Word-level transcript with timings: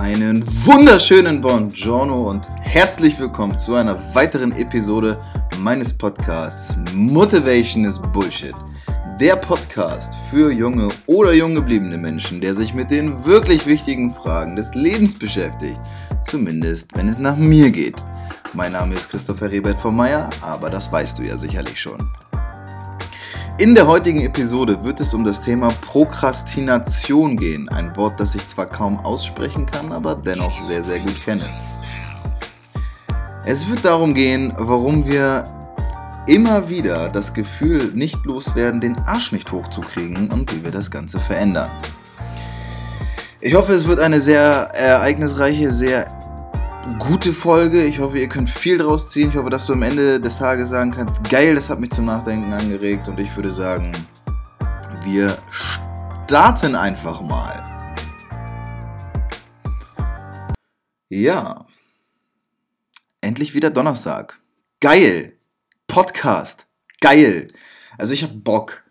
Einen 0.00 0.44
wunderschönen 0.66 1.40
Buongiorno 1.40 2.28
und 2.28 2.46
herzlich 2.60 3.18
willkommen 3.18 3.58
zu 3.58 3.76
einer 3.76 3.98
weiteren 4.14 4.52
Episode 4.52 5.16
meines 5.60 5.96
Podcasts 5.96 6.76
Motivation 6.92 7.86
is 7.86 7.98
Bullshit. 8.12 8.52
Der 9.18 9.36
Podcast 9.36 10.12
für 10.28 10.52
junge 10.52 10.88
oder 11.06 11.32
jung 11.32 11.54
gebliebene 11.54 11.96
Menschen, 11.96 12.42
der 12.42 12.54
sich 12.54 12.74
mit 12.74 12.90
den 12.90 13.24
wirklich 13.24 13.66
wichtigen 13.66 14.10
Fragen 14.10 14.54
des 14.54 14.74
Lebens 14.74 15.18
beschäftigt. 15.18 15.80
Zumindest, 16.22 16.94
wenn 16.94 17.08
es 17.08 17.16
nach 17.16 17.36
mir 17.38 17.70
geht. 17.70 17.96
Mein 18.52 18.72
Name 18.72 18.96
ist 18.96 19.10
Christopher 19.10 19.50
Rebert 19.50 19.78
von 19.78 19.96
Meyer, 19.96 20.28
aber 20.42 20.68
das 20.68 20.92
weißt 20.92 21.18
du 21.18 21.22
ja 21.22 21.38
sicherlich 21.38 21.80
schon. 21.80 22.06
In 23.58 23.74
der 23.74 23.86
heutigen 23.86 24.20
Episode 24.20 24.84
wird 24.84 25.00
es 25.00 25.14
um 25.14 25.24
das 25.24 25.40
Thema 25.40 25.68
Prokrastination 25.80 27.38
gehen. 27.38 27.70
Ein 27.70 27.96
Wort, 27.96 28.20
das 28.20 28.34
ich 28.34 28.46
zwar 28.46 28.66
kaum 28.66 28.98
aussprechen 28.98 29.64
kann, 29.64 29.92
aber 29.92 30.14
dennoch 30.14 30.62
sehr, 30.64 30.82
sehr 30.82 30.98
gut 30.98 31.24
kenne. 31.24 31.46
Es 33.46 33.66
wird 33.66 33.82
darum 33.82 34.12
gehen, 34.12 34.52
warum 34.58 35.06
wir 35.06 35.44
immer 36.26 36.68
wieder 36.68 37.08
das 37.08 37.32
Gefühl 37.32 37.92
nicht 37.94 38.26
loswerden, 38.26 38.78
den 38.78 38.98
Arsch 39.06 39.32
nicht 39.32 39.50
hochzukriegen 39.50 40.30
und 40.30 40.54
wie 40.54 40.62
wir 40.62 40.70
das 40.70 40.90
Ganze 40.90 41.18
verändern. 41.18 41.70
Ich 43.40 43.54
hoffe, 43.54 43.72
es 43.72 43.86
wird 43.86 44.00
eine 44.00 44.20
sehr 44.20 44.44
ereignisreiche, 44.74 45.72
sehr 45.72 46.15
gute 46.98 47.32
Folge. 47.32 47.84
Ich 47.84 47.98
hoffe, 47.98 48.18
ihr 48.18 48.28
könnt 48.28 48.48
viel 48.48 48.78
draus 48.78 49.10
ziehen. 49.10 49.30
Ich 49.30 49.36
hoffe, 49.36 49.50
dass 49.50 49.66
du 49.66 49.72
am 49.72 49.82
Ende 49.82 50.20
des 50.20 50.38
Tages 50.38 50.68
sagen 50.68 50.90
kannst, 50.90 51.28
geil, 51.28 51.54
das 51.54 51.68
hat 51.68 51.80
mich 51.80 51.90
zum 51.90 52.06
Nachdenken 52.06 52.52
angeregt. 52.52 53.08
Und 53.08 53.18
ich 53.18 53.34
würde 53.36 53.50
sagen, 53.50 53.92
wir 55.04 55.36
starten 56.26 56.74
einfach 56.74 57.20
mal. 57.20 57.62
Ja. 61.08 61.66
Endlich 63.20 63.54
wieder 63.54 63.70
Donnerstag. 63.70 64.40
Geil. 64.80 65.36
Podcast. 65.86 66.66
Geil. 67.00 67.48
Also 67.98 68.12
ich 68.14 68.22
habe 68.22 68.34
Bock. 68.34 68.85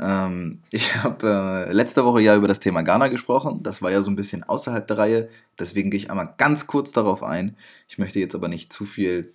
Ähm, 0.00 0.62
ich 0.70 0.96
habe 0.96 1.66
äh, 1.68 1.72
letzte 1.72 2.04
Woche 2.04 2.20
ja 2.20 2.34
über 2.36 2.48
das 2.48 2.60
Thema 2.60 2.82
Ghana 2.82 3.08
gesprochen. 3.08 3.62
Das 3.62 3.82
war 3.82 3.90
ja 3.90 4.02
so 4.02 4.10
ein 4.10 4.16
bisschen 4.16 4.42
außerhalb 4.42 4.86
der 4.86 4.98
Reihe. 4.98 5.28
Deswegen 5.58 5.90
gehe 5.90 5.98
ich 5.98 6.10
einmal 6.10 6.34
ganz 6.38 6.66
kurz 6.66 6.92
darauf 6.92 7.22
ein. 7.22 7.56
Ich 7.88 7.98
möchte 7.98 8.18
jetzt 8.18 8.34
aber 8.34 8.48
nicht 8.48 8.72
zu 8.72 8.86
viel 8.86 9.34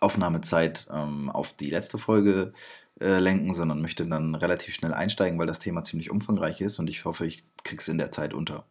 Aufnahmezeit 0.00 0.86
ähm, 0.92 1.30
auf 1.30 1.52
die 1.52 1.70
letzte 1.70 1.98
Folge 1.98 2.52
äh, 3.00 3.18
lenken, 3.18 3.54
sondern 3.54 3.82
möchte 3.82 4.06
dann 4.06 4.34
relativ 4.34 4.74
schnell 4.74 4.94
einsteigen, 4.94 5.38
weil 5.38 5.46
das 5.46 5.58
Thema 5.58 5.84
ziemlich 5.84 6.10
umfangreich 6.10 6.60
ist 6.60 6.78
und 6.78 6.88
ich 6.88 7.04
hoffe, 7.04 7.26
ich 7.26 7.44
kriege 7.64 7.80
es 7.80 7.88
in 7.88 7.98
der 7.98 8.12
Zeit 8.12 8.34
unter. 8.34 8.66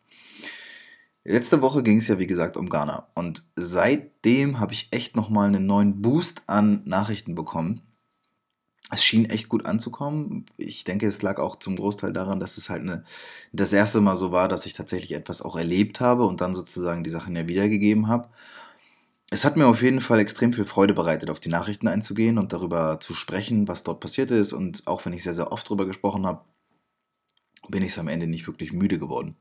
Letzte 1.23 1.61
Woche 1.61 1.83
ging 1.83 1.97
es 1.97 2.07
ja 2.07 2.17
wie 2.17 2.27
gesagt 2.27 2.57
um 2.57 2.69
Ghana 2.69 3.07
und 3.13 3.43
seitdem 3.55 4.59
habe 4.59 4.73
ich 4.73 4.87
echt 4.91 5.15
nochmal 5.15 5.47
einen 5.47 5.65
neuen 5.65 6.01
Boost 6.01 6.41
an 6.47 6.81
Nachrichten 6.85 7.35
bekommen 7.35 7.81
es 8.91 9.03
schien 9.03 9.29
echt 9.29 9.49
gut 9.49 9.65
anzukommen. 9.65 10.45
Ich 10.57 10.83
denke, 10.83 11.07
es 11.07 11.21
lag 11.21 11.39
auch 11.39 11.57
zum 11.59 11.75
Großteil 11.75 12.13
daran, 12.13 12.39
dass 12.39 12.57
es 12.57 12.69
halt 12.69 12.81
eine, 12.81 13.03
das 13.53 13.73
erste 13.73 14.01
Mal 14.01 14.15
so 14.15 14.31
war, 14.31 14.47
dass 14.47 14.65
ich 14.65 14.73
tatsächlich 14.73 15.13
etwas 15.13 15.41
auch 15.41 15.55
erlebt 15.55 15.99
habe 15.99 16.25
und 16.25 16.41
dann 16.41 16.55
sozusagen 16.55 17.03
die 17.03 17.09
Sachen 17.11 17.35
ja 17.35 17.47
wiedergegeben 17.47 18.07
habe. 18.07 18.29
Es 19.31 19.45
hat 19.45 19.57
mir 19.57 19.67
auf 19.67 19.81
jeden 19.83 20.01
Fall 20.01 20.19
extrem 20.19 20.53
viel 20.53 20.65
Freude 20.65 20.93
bereitet, 20.93 21.29
auf 21.29 21.39
die 21.39 21.49
Nachrichten 21.49 21.87
einzugehen 21.87 22.39
und 22.39 22.51
darüber 22.51 22.99
zu 22.99 23.13
sprechen, 23.13 23.67
was 23.67 23.83
dort 23.83 23.99
passiert 23.99 24.31
ist. 24.31 24.53
Und 24.53 24.87
auch 24.87 25.05
wenn 25.05 25.13
ich 25.13 25.23
sehr, 25.23 25.35
sehr 25.35 25.51
oft 25.51 25.67
darüber 25.67 25.85
gesprochen 25.85 26.25
habe, 26.25 26.43
bin 27.67 27.83
ich 27.83 27.89
es 27.89 27.99
am 27.99 28.07
Ende 28.07 28.25
nicht 28.27 28.47
wirklich 28.47 28.73
müde 28.73 28.97
geworden. 28.97 29.35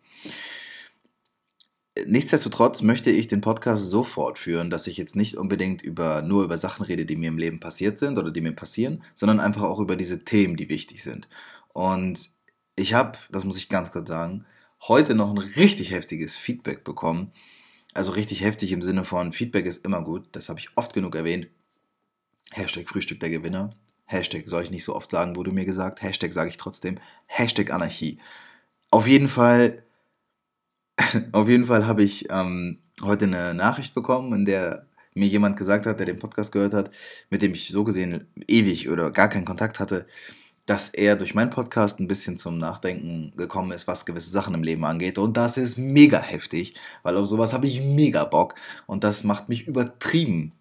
Nichtsdestotrotz 2.07 2.83
möchte 2.83 3.11
ich 3.11 3.29
den 3.29 3.41
Podcast 3.41 3.89
so 3.89 4.05
fortführen, 4.05 4.71
dass 4.71 4.87
ich 4.87 4.97
jetzt 4.97 5.17
nicht 5.17 5.37
unbedingt 5.37 5.83
über, 5.83 6.23
nur 6.23 6.45
über 6.45 6.59
Sachen 6.59 6.85
rede, 6.85 7.07
die 7.07 7.17
mir 7.17 7.29
im 7.29 7.39
Leben 7.39 7.61
passiert 7.61 7.99
sind 7.99 8.19
oder 8.19 8.31
die 8.31 8.41
mir 8.41 8.53
passieren, 8.53 9.03
sondern 9.15 9.41
einfach 9.41 9.63
auch 9.63 9.81
über 9.81 9.97
diese 9.97 10.19
Themen, 10.19 10.57
die 10.57 10.69
wichtig 10.69 11.03
sind. 11.03 11.29
Und 11.73 12.31
ich 12.77 12.95
habe, 12.95 13.19
das 13.31 13.45
muss 13.45 13.59
ich 13.59 13.69
ganz 13.69 13.91
kurz 13.91 14.09
sagen, 14.09 14.45
heute 14.83 15.15
noch 15.15 15.31
ein 15.31 15.39
richtig 15.39 15.91
heftiges 15.91 16.37
Feedback 16.37 16.85
bekommen. 16.85 17.33
Also 17.95 18.13
richtig 18.13 18.43
heftig 18.43 18.73
im 18.73 18.83
Sinne 18.83 19.05
von 19.05 19.33
Feedback 19.33 19.67
ist 19.67 19.85
immer 19.85 20.03
gut, 20.03 20.29
das 20.33 20.49
habe 20.49 20.61
ich 20.61 20.69
oft 20.77 20.93
genug 20.95 21.15
erwähnt. 21.15 21.49
Hashtag 22.53 22.89
Frühstück 22.89 23.21
der 23.21 23.31
Gewinner. 23.31 23.71
Hashtag 24.05 24.45
soll 24.47 24.63
ich 24.63 24.71
nicht 24.71 24.85
so 24.85 24.95
oft 24.95 25.11
sagen, 25.11 25.37
wurde 25.37 25.53
mir 25.53 25.65
gesagt. 25.65 26.03
Hashtag 26.03 26.33
sage 26.33 26.51
ich 26.51 26.57
trotzdem. 26.57 26.99
Hashtag 27.27 27.71
Anarchie. 27.71 28.19
Auf 28.91 29.07
jeden 29.07 29.29
Fall 29.29 29.83
Auf 31.33 31.49
jeden 31.49 31.67
Fall 31.67 31.87
habe 31.87 32.03
ich 32.03 32.31
ähm, 32.31 32.79
heute 33.03 33.27
eine 33.27 33.55
Nachricht 33.55 33.95
bekommen, 33.95 34.33
in 34.33 34.45
der 34.45 34.87
mir 35.15 35.29
jemand 35.29 35.57
gesagt 35.57 35.87
hat, 35.87 35.99
der 35.99 36.07
den 36.07 36.19
Podcast 36.19 36.53
gehört 36.53 36.75
hat, 36.75 36.91
mit 37.31 37.43
dem 37.43 37.53
ich 37.53 37.69
so 37.69 37.85
gesehen 37.85 38.27
ewig 38.47 38.89
oder 38.89 39.11
gar 39.11 39.29
keinen 39.29 39.45
Kontakt 39.45 39.81
hatte, 39.81 40.07
dass 40.67 40.91
er 40.91 41.17
durch 41.17 41.35
meinen 41.35 41.51
Podcast 41.51 41.99
ein 41.99 42.09
bisschen 42.09 42.37
zum 42.37 42.59
Nachdenken 42.59 43.33
gekommen 43.37 43.73
ist, 43.73 43.89
was 43.89 44.07
gewisse 44.07 44.31
Sachen 44.31 44.55
im 44.55 44.63
Leben 44.63 44.85
angeht. 44.85 45.19
Und 45.19 45.37
das 45.37 45.57
ist 45.57 45.79
mega 45.79 46.21
heftig, 46.21 46.75
weil 47.03 47.17
auf 47.17 47.27
sowas 47.27 47.53
habe 47.53 47.67
ich 47.67 47.81
mega 47.81 48.25
Bock. 48.25 48.55
Und 48.87 49.03
das 49.03 49.25
macht 49.25 49.49
mich 49.49 49.67
übertrieben 49.67 50.53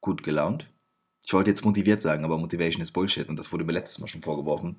gut 0.00 0.22
gelaunt. 0.22 0.70
Ich 1.26 1.32
wollte 1.32 1.50
jetzt 1.50 1.64
motiviert 1.64 2.00
sagen, 2.00 2.24
aber 2.24 2.38
Motivation 2.38 2.82
ist 2.82 2.92
Bullshit 2.92 3.28
und 3.28 3.38
das 3.38 3.50
wurde 3.50 3.64
mir 3.64 3.72
letztes 3.72 3.98
Mal 3.98 4.06
schon 4.06 4.22
vorgeworfen. 4.22 4.76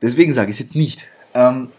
Deswegen 0.00 0.32
sage 0.32 0.50
ich 0.50 0.54
es 0.54 0.60
jetzt 0.60 0.76
nicht. 0.76 1.06
Ähm, 1.34 1.70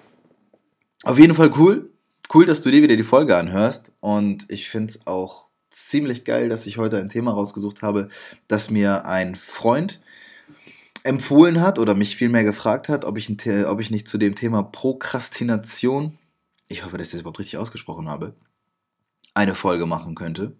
auf 1.04 1.18
jeden 1.18 1.36
Fall 1.36 1.52
cool. 1.58 1.90
Cool, 2.34 2.46
dass 2.46 2.62
du 2.62 2.72
dir 2.72 2.82
wieder 2.82 2.96
die 2.96 3.04
Folge 3.04 3.36
anhörst. 3.36 3.92
Und 4.00 4.46
ich 4.50 4.70
finde 4.70 4.92
es 4.92 5.08
auch 5.08 5.50
ziemlich 5.70 6.26
geil, 6.26 6.50
dass 6.50 6.66
ich 6.66 6.78
heute 6.78 7.00
ein 7.00 7.10
Thema 7.10 7.32
rausgesucht 7.32 7.82
habe, 7.82 8.10
das 8.48 8.70
mir 8.70 9.06
ein 9.06 9.36
Freund 9.36 10.02
empfohlen 11.04 11.62
hat 11.62 11.80
oder 11.80 11.96
mich 11.96 12.16
vielmehr 12.16 12.44
gefragt 12.44 12.88
hat, 12.88 13.06
ob 13.06 13.18
ich, 13.18 13.30
ein, 13.30 13.66
ob 13.66 13.82
ich 13.82 13.90
nicht 13.90 14.08
zu 14.08 14.18
dem 14.18 14.36
Thema 14.36 14.64
Prokrastination, 14.64 16.18
ich 16.68 16.86
hoffe, 16.86 16.98
dass 16.98 17.08
ich 17.08 17.12
das 17.12 17.22
überhaupt 17.22 17.40
richtig 17.40 17.58
ausgesprochen 17.58 18.08
habe, 18.08 18.36
eine 19.34 19.56
Folge 19.56 19.86
machen 19.86 20.14
könnte. 20.14 20.56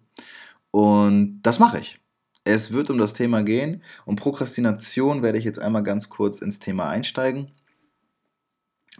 Und 0.70 1.42
das 1.42 1.58
mache 1.58 1.78
ich. 1.78 2.00
Es 2.44 2.72
wird 2.72 2.90
um 2.90 2.98
das 2.98 3.12
Thema 3.12 3.42
gehen. 3.42 3.82
Um 4.04 4.16
Prokrastination 4.16 5.22
werde 5.22 5.38
ich 5.38 5.44
jetzt 5.44 5.60
einmal 5.60 5.84
ganz 5.84 6.08
kurz 6.08 6.40
ins 6.40 6.58
Thema 6.58 6.88
einsteigen 6.88 7.52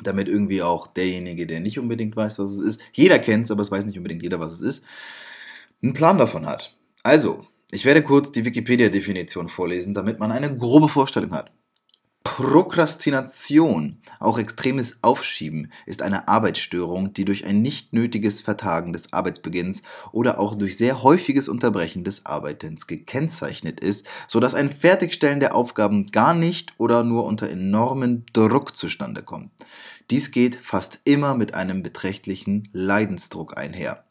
damit 0.03 0.29
irgendwie 0.29 0.63
auch 0.63 0.87
derjenige, 0.87 1.47
der 1.47 1.61
nicht 1.61 1.79
unbedingt 1.79 2.17
weiß, 2.17 2.39
was 2.39 2.53
es 2.53 2.61
ist, 2.61 2.81
jeder 2.93 3.19
kennt 3.19 3.45
es, 3.45 3.51
aber 3.51 3.63
es 3.63 3.71
weiß 3.71 3.85
nicht 3.85 3.99
unbedingt 3.99 4.23
jeder, 4.23 4.41
was 4.41 4.53
es 4.53 4.63
ist, 4.63 4.85
einen 5.83 5.93
Plan 5.93 6.19
davon 6.19 6.47
hat. 6.47 6.77
Also, 7.03 7.47
ich 7.71 7.85
werde 7.85 8.03
kurz 8.03 8.31
die 8.33 8.45
Wikipedia-Definition 8.45 9.49
vorlesen, 9.49 9.95
damit 9.95 10.19
man 10.19 10.33
eine 10.33 10.57
grobe 10.57 10.89
Vorstellung 10.89 11.33
hat. 11.33 11.51
Prokrastination, 12.25 13.99
auch 14.21 14.39
extremes 14.39 14.99
Aufschieben, 15.03 15.73
ist 15.87 16.03
eine 16.03 16.29
Arbeitsstörung, 16.29 17.13
die 17.13 17.25
durch 17.25 17.45
ein 17.45 17.63
nicht 17.63 17.93
nötiges 17.93 18.41
Vertagen 18.41 18.93
des 18.93 19.13
Arbeitsbeginns 19.13 19.83
oder 20.13 20.39
auch 20.39 20.55
durch 20.55 20.77
sehr 20.77 21.03
häufiges 21.03 21.49
Unterbrechen 21.49 22.05
des 22.05 22.25
Arbeitens 22.25 22.87
gekennzeichnet 22.87 23.81
ist, 23.81 24.07
sodass 24.29 24.55
ein 24.55 24.71
Fertigstellen 24.71 25.41
der 25.41 25.55
Aufgaben 25.55 26.07
gar 26.07 26.33
nicht 26.33 26.73
oder 26.79 27.03
nur 27.03 27.25
unter 27.25 27.49
enormen 27.49 28.25
Druck 28.33 28.77
zustande 28.77 29.23
kommt. 29.23 29.51
Dies 30.11 30.31
geht 30.31 30.57
fast 30.57 31.01
immer 31.05 31.35
mit 31.35 31.55
einem 31.55 31.83
beträchtlichen 31.83 32.69
Leidensdruck 32.73 33.57
einher. 33.57 34.05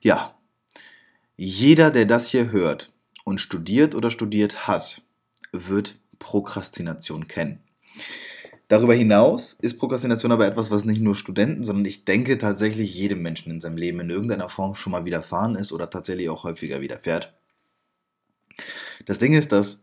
Ja, 0.00 0.34
jeder, 1.36 1.90
der 1.90 2.04
das 2.04 2.28
hier 2.28 2.52
hört 2.52 2.92
und 3.24 3.40
studiert 3.40 3.94
oder 3.94 4.10
studiert 4.10 4.68
hat, 4.68 5.02
wird 5.52 5.96
Prokrastination 6.24 7.28
kennen. 7.28 7.60
Darüber 8.68 8.94
hinaus 8.94 9.52
ist 9.52 9.78
Prokrastination 9.78 10.32
aber 10.32 10.46
etwas, 10.46 10.70
was 10.70 10.86
nicht 10.86 11.02
nur 11.02 11.14
Studenten, 11.14 11.64
sondern 11.64 11.84
ich 11.84 12.06
denke 12.06 12.38
tatsächlich 12.38 12.94
jedem 12.94 13.20
Menschen 13.20 13.52
in 13.52 13.60
seinem 13.60 13.76
Leben 13.76 14.00
in 14.00 14.08
irgendeiner 14.08 14.48
Form 14.48 14.74
schon 14.74 14.92
mal 14.92 15.04
widerfahren 15.04 15.54
ist 15.54 15.70
oder 15.70 15.90
tatsächlich 15.90 16.30
auch 16.30 16.44
häufiger 16.44 16.80
widerfährt. 16.80 17.34
Das 19.04 19.18
Ding 19.18 19.34
ist, 19.34 19.52
dass 19.52 19.82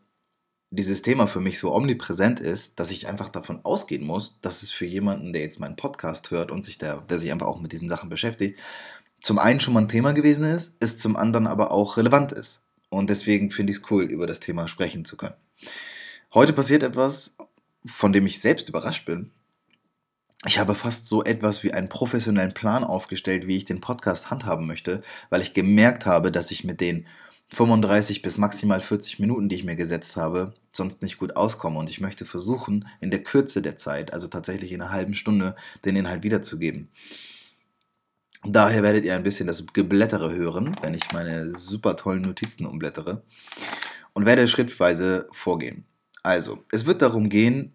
dieses 0.71 1.03
Thema 1.03 1.27
für 1.27 1.41
mich 1.41 1.59
so 1.59 1.75
omnipräsent 1.75 2.39
ist, 2.39 2.79
dass 2.79 2.89
ich 2.89 3.07
einfach 3.07 3.29
davon 3.29 3.59
ausgehen 3.63 4.05
muss, 4.05 4.39
dass 4.41 4.63
es 4.63 4.71
für 4.71 4.85
jemanden, 4.85 5.31
der 5.31 5.43
jetzt 5.43 5.59
meinen 5.59 5.75
Podcast 5.75 6.31
hört 6.31 6.49
und 6.49 6.65
sich 6.65 6.79
der, 6.79 7.01
der 7.01 7.19
sich 7.19 7.31
einfach 7.31 7.47
auch 7.47 7.59
mit 7.59 7.73
diesen 7.73 7.89
Sachen 7.89 8.09
beschäftigt, 8.09 8.59
zum 9.19 9.37
einen 9.37 9.59
schon 9.59 9.75
mal 9.75 9.81
ein 9.81 9.89
Thema 9.89 10.13
gewesen 10.13 10.45
ist, 10.45 10.73
es 10.79 10.97
zum 10.97 11.17
anderen 11.17 11.45
aber 11.45 11.71
auch 11.71 11.97
relevant 11.97 12.31
ist. 12.31 12.61
Und 12.89 13.11
deswegen 13.11 13.51
finde 13.51 13.71
ich 13.73 13.79
es 13.79 13.91
cool, 13.91 14.05
über 14.05 14.25
das 14.25 14.39
Thema 14.39 14.67
sprechen 14.67 15.05
zu 15.05 15.17
können. 15.17 15.35
Heute 16.33 16.53
passiert 16.53 16.81
etwas, 16.81 17.35
von 17.85 18.13
dem 18.13 18.25
ich 18.25 18.39
selbst 18.39 18.69
überrascht 18.69 19.05
bin. 19.05 19.31
Ich 20.45 20.59
habe 20.59 20.75
fast 20.75 21.05
so 21.05 21.25
etwas 21.25 21.61
wie 21.61 21.73
einen 21.73 21.89
professionellen 21.89 22.53
Plan 22.53 22.85
aufgestellt, 22.85 23.47
wie 23.47 23.57
ich 23.57 23.65
den 23.65 23.81
Podcast 23.81 24.31
handhaben 24.31 24.65
möchte, 24.65 25.01
weil 25.29 25.41
ich 25.41 25.53
gemerkt 25.53 26.05
habe, 26.05 26.31
dass 26.31 26.49
ich 26.51 26.63
mit 26.63 26.79
den 26.79 27.05
35 27.49 28.21
bis 28.21 28.37
maximal 28.37 28.79
40 28.79 29.19
Minuten, 29.19 29.49
die 29.49 29.57
ich 29.57 29.65
mir 29.65 29.75
gesetzt 29.75 30.15
habe, 30.15 30.53
sonst 30.71 31.01
nicht 31.01 31.17
gut 31.17 31.35
auskomme. 31.35 31.77
Und 31.77 31.89
ich 31.89 31.99
möchte 31.99 32.23
versuchen, 32.23 32.87
in 33.01 33.11
der 33.11 33.23
Kürze 33.23 33.61
der 33.61 33.75
Zeit, 33.75 34.13
also 34.13 34.27
tatsächlich 34.27 34.71
in 34.71 34.81
einer 34.81 34.93
halben 34.93 35.15
Stunde, 35.15 35.57
den 35.83 35.97
Inhalt 35.97 36.23
wiederzugeben. 36.23 36.87
Daher 38.45 38.83
werdet 38.83 39.03
ihr 39.03 39.15
ein 39.15 39.23
bisschen 39.23 39.47
das 39.47 39.65
Geblättere 39.73 40.31
hören, 40.31 40.77
wenn 40.81 40.93
ich 40.93 41.11
meine 41.11 41.51
super 41.57 41.97
tollen 41.97 42.21
Notizen 42.21 42.65
umblättere. 42.65 43.21
Und 44.13 44.25
werde 44.25 44.47
schrittweise 44.47 45.27
vorgehen. 45.33 45.85
Also, 46.23 46.63
es 46.71 46.85
wird 46.85 47.01
darum 47.01 47.29
gehen, 47.29 47.73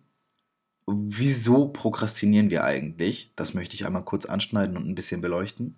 wieso 0.86 1.68
prokrastinieren 1.68 2.50
wir 2.50 2.64
eigentlich? 2.64 3.32
Das 3.36 3.54
möchte 3.54 3.74
ich 3.74 3.86
einmal 3.86 4.04
kurz 4.04 4.24
anschneiden 4.24 4.76
und 4.76 4.88
ein 4.88 4.94
bisschen 4.94 5.20
beleuchten. 5.20 5.76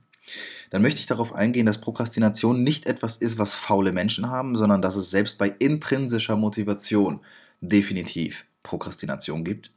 Dann 0.70 0.82
möchte 0.82 1.00
ich 1.00 1.06
darauf 1.06 1.34
eingehen, 1.34 1.64
dass 1.64 1.80
Prokrastination 1.80 2.62
nicht 2.62 2.86
etwas 2.86 3.16
ist, 3.16 3.38
was 3.38 3.54
faule 3.54 3.92
Menschen 3.92 4.28
haben, 4.28 4.56
sondern 4.56 4.82
dass 4.82 4.96
es 4.96 5.10
selbst 5.10 5.38
bei 5.38 5.48
intrinsischer 5.48 6.36
Motivation 6.36 7.20
definitiv 7.60 8.44
Prokrastination 8.62 9.44
gibt. 9.44 9.72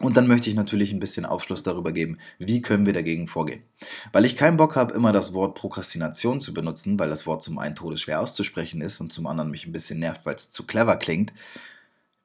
Und 0.00 0.16
dann 0.16 0.28
möchte 0.28 0.48
ich 0.48 0.54
natürlich 0.54 0.92
ein 0.92 1.00
bisschen 1.00 1.26
Aufschluss 1.26 1.64
darüber 1.64 1.90
geben, 1.90 2.18
wie 2.38 2.62
können 2.62 2.86
wir 2.86 2.92
dagegen 2.92 3.26
vorgehen. 3.26 3.64
Weil 4.12 4.24
ich 4.24 4.36
keinen 4.36 4.56
Bock 4.56 4.76
habe, 4.76 4.94
immer 4.94 5.12
das 5.12 5.32
Wort 5.32 5.56
Prokrastination 5.56 6.40
zu 6.40 6.54
benutzen, 6.54 6.98
weil 7.00 7.10
das 7.10 7.26
Wort 7.26 7.42
zum 7.42 7.58
einen 7.58 7.74
todesschwer 7.74 8.20
auszusprechen 8.20 8.80
ist 8.80 9.00
und 9.00 9.12
zum 9.12 9.26
anderen 9.26 9.50
mich 9.50 9.66
ein 9.66 9.72
bisschen 9.72 9.98
nervt, 9.98 10.24
weil 10.24 10.36
es 10.36 10.50
zu 10.50 10.64
clever 10.66 10.96
klingt, 10.96 11.32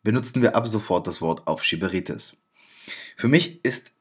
benutzen 0.03 0.41
wir 0.43 0.55
ab 0.55 0.67
sofort 0.67 1.07
das 1.07 1.21
Wort 1.21 1.47
Aufschieberitis. 1.47 2.37
Für 3.15 3.27
mich 3.27 3.63
ist 3.63 3.91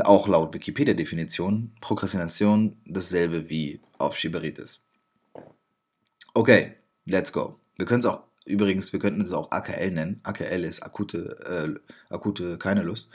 auch 0.00 0.28
laut 0.28 0.52
Wikipedia-Definition 0.52 1.72
Prokrastination 1.80 2.76
dasselbe 2.84 3.48
wie 3.48 3.80
Aufschieberitis. 3.98 4.84
Okay, 6.34 6.74
let's 7.06 7.32
go. 7.32 7.58
Wir 7.76 7.86
können 7.86 8.00
es 8.00 8.06
auch, 8.06 8.24
übrigens, 8.48 8.92
wir 8.92 9.00
könnten 9.00 9.20
es 9.20 9.32
auch 9.32 9.50
AKL 9.50 9.90
nennen. 9.90 10.20
AKL 10.24 10.64
ist 10.64 10.82
akute, 10.82 11.80
äh, 12.10 12.14
akute 12.14 12.58
keine 12.58 12.82
Lust. 12.82 13.10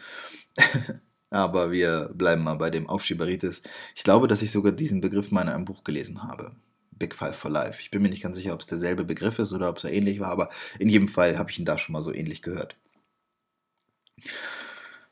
Aber 1.29 1.71
wir 1.71 2.11
bleiben 2.13 2.43
mal 2.43 2.55
bei 2.55 2.69
dem 2.69 2.87
Aufschieberitis. 2.87 3.63
Ich 3.95 4.03
glaube, 4.03 4.27
dass 4.27 4.43
ich 4.43 4.51
sogar 4.51 4.71
diesen 4.71 5.01
Begriff 5.01 5.31
mal 5.31 5.41
in 5.41 5.49
einem 5.49 5.65
Buch 5.65 5.83
gelesen 5.83 6.23
habe. 6.23 6.55
Big 6.91 7.15
Five 7.15 7.35
for 7.35 7.49
Life. 7.49 7.81
Ich 7.81 7.89
bin 7.89 8.01
mir 8.03 8.09
nicht 8.09 8.21
ganz 8.21 8.37
sicher, 8.37 8.53
ob 8.53 8.61
es 8.61 8.67
derselbe 8.67 9.03
Begriff 9.03 9.39
ist 9.39 9.51
oder 9.51 9.69
ob 9.69 9.77
es 9.77 9.83
ähnlich 9.83 10.19
war, 10.19 10.29
aber 10.29 10.49
in 10.77 10.89
jedem 10.89 11.07
Fall 11.07 11.37
habe 11.39 11.49
ich 11.49 11.57
ihn 11.57 11.65
da 11.65 11.77
schon 11.77 11.93
mal 11.93 12.01
so 12.01 12.13
ähnlich 12.13 12.43
gehört. 12.43 12.77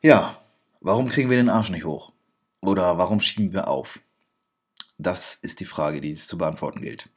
Ja, 0.02 0.42
warum 0.80 1.10
kriegen 1.10 1.30
wir 1.30 1.38
den 1.38 1.50
Arsch 1.50 1.70
nicht 1.70 1.86
hoch? 1.86 2.12
Oder 2.62 2.98
warum 2.98 3.20
schieben 3.20 3.54
wir 3.54 3.68
auf? 3.68 4.00
Das 4.98 5.34
ist 5.34 5.60
die 5.60 5.66
Frage, 5.66 6.02
die 6.02 6.12
es 6.12 6.28
zu 6.28 6.38
beantworten 6.38 6.82
gilt. 6.82 7.10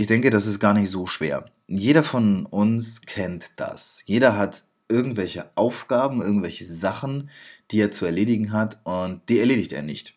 Ich 0.00 0.06
denke, 0.06 0.30
das 0.30 0.46
ist 0.46 0.60
gar 0.60 0.72
nicht 0.72 0.88
so 0.88 1.04
schwer. 1.04 1.44
Jeder 1.66 2.02
von 2.02 2.46
uns 2.46 3.02
kennt 3.02 3.50
das. 3.56 4.02
Jeder 4.06 4.34
hat 4.34 4.64
irgendwelche 4.88 5.50
Aufgaben, 5.56 6.22
irgendwelche 6.22 6.64
Sachen, 6.64 7.28
die 7.70 7.82
er 7.82 7.90
zu 7.90 8.06
erledigen 8.06 8.50
hat 8.50 8.78
und 8.84 9.20
die 9.28 9.40
erledigt 9.40 9.74
er 9.74 9.82
nicht. 9.82 10.14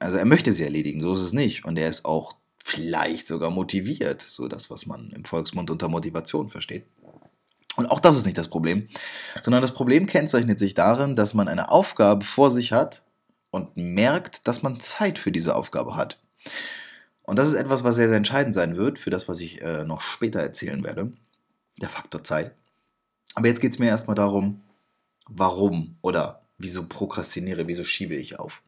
Also 0.00 0.16
er 0.16 0.24
möchte 0.24 0.52
sie 0.52 0.64
erledigen, 0.64 1.00
so 1.00 1.14
ist 1.14 1.20
es 1.20 1.32
nicht. 1.32 1.64
Und 1.64 1.78
er 1.78 1.88
ist 1.88 2.04
auch 2.04 2.34
vielleicht 2.58 3.28
sogar 3.28 3.50
motiviert, 3.50 4.22
so 4.22 4.48
das, 4.48 4.70
was 4.70 4.86
man 4.86 5.12
im 5.12 5.24
Volksmund 5.24 5.70
unter 5.70 5.88
Motivation 5.88 6.48
versteht. 6.48 6.84
Und 7.76 7.86
auch 7.86 8.00
das 8.00 8.16
ist 8.16 8.26
nicht 8.26 8.38
das 8.38 8.48
Problem, 8.48 8.88
sondern 9.40 9.62
das 9.62 9.72
Problem 9.72 10.06
kennzeichnet 10.06 10.58
sich 10.58 10.74
darin, 10.74 11.14
dass 11.14 11.32
man 11.32 11.46
eine 11.46 11.70
Aufgabe 11.70 12.24
vor 12.24 12.50
sich 12.50 12.72
hat 12.72 13.04
und 13.52 13.76
merkt, 13.76 14.48
dass 14.48 14.64
man 14.64 14.80
Zeit 14.80 15.20
für 15.20 15.30
diese 15.30 15.54
Aufgabe 15.54 15.94
hat. 15.94 16.18
Und 17.32 17.38
das 17.38 17.48
ist 17.48 17.54
etwas, 17.54 17.82
was 17.82 17.96
sehr, 17.96 18.08
sehr 18.08 18.18
entscheidend 18.18 18.54
sein 18.54 18.76
wird 18.76 18.98
für 18.98 19.08
das, 19.08 19.26
was 19.26 19.40
ich 19.40 19.62
äh, 19.62 19.84
noch 19.84 20.02
später 20.02 20.40
erzählen 20.40 20.84
werde. 20.84 21.12
Der 21.80 21.88
Faktor 21.88 22.22
Zeit. 22.22 22.54
Aber 23.34 23.46
jetzt 23.46 23.62
geht 23.62 23.72
es 23.72 23.78
mir 23.78 23.86
erstmal 23.86 24.16
darum, 24.16 24.60
warum 25.26 25.96
oder 26.02 26.42
wieso 26.58 26.86
prokrastiniere, 26.86 27.66
wieso 27.66 27.84
schiebe 27.84 28.14
ich 28.14 28.38
auf. 28.38 28.60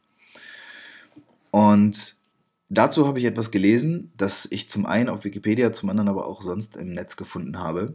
Und 1.50 2.16
dazu 2.70 3.06
habe 3.06 3.19
ich 3.19 3.26
etwas 3.26 3.50
gelesen, 3.50 4.12
das 4.16 4.49
ich 4.50 4.70
zum 4.70 4.87
einen 4.87 5.11
auf 5.11 5.25
Wikipedia, 5.25 5.70
zum 5.75 5.90
anderen 5.90 6.08
aber 6.08 6.26
auch 6.26 6.40
sonst 6.40 6.76
im 6.76 6.88
Netz 6.88 7.16
gefunden 7.16 7.58
habe 7.58 7.93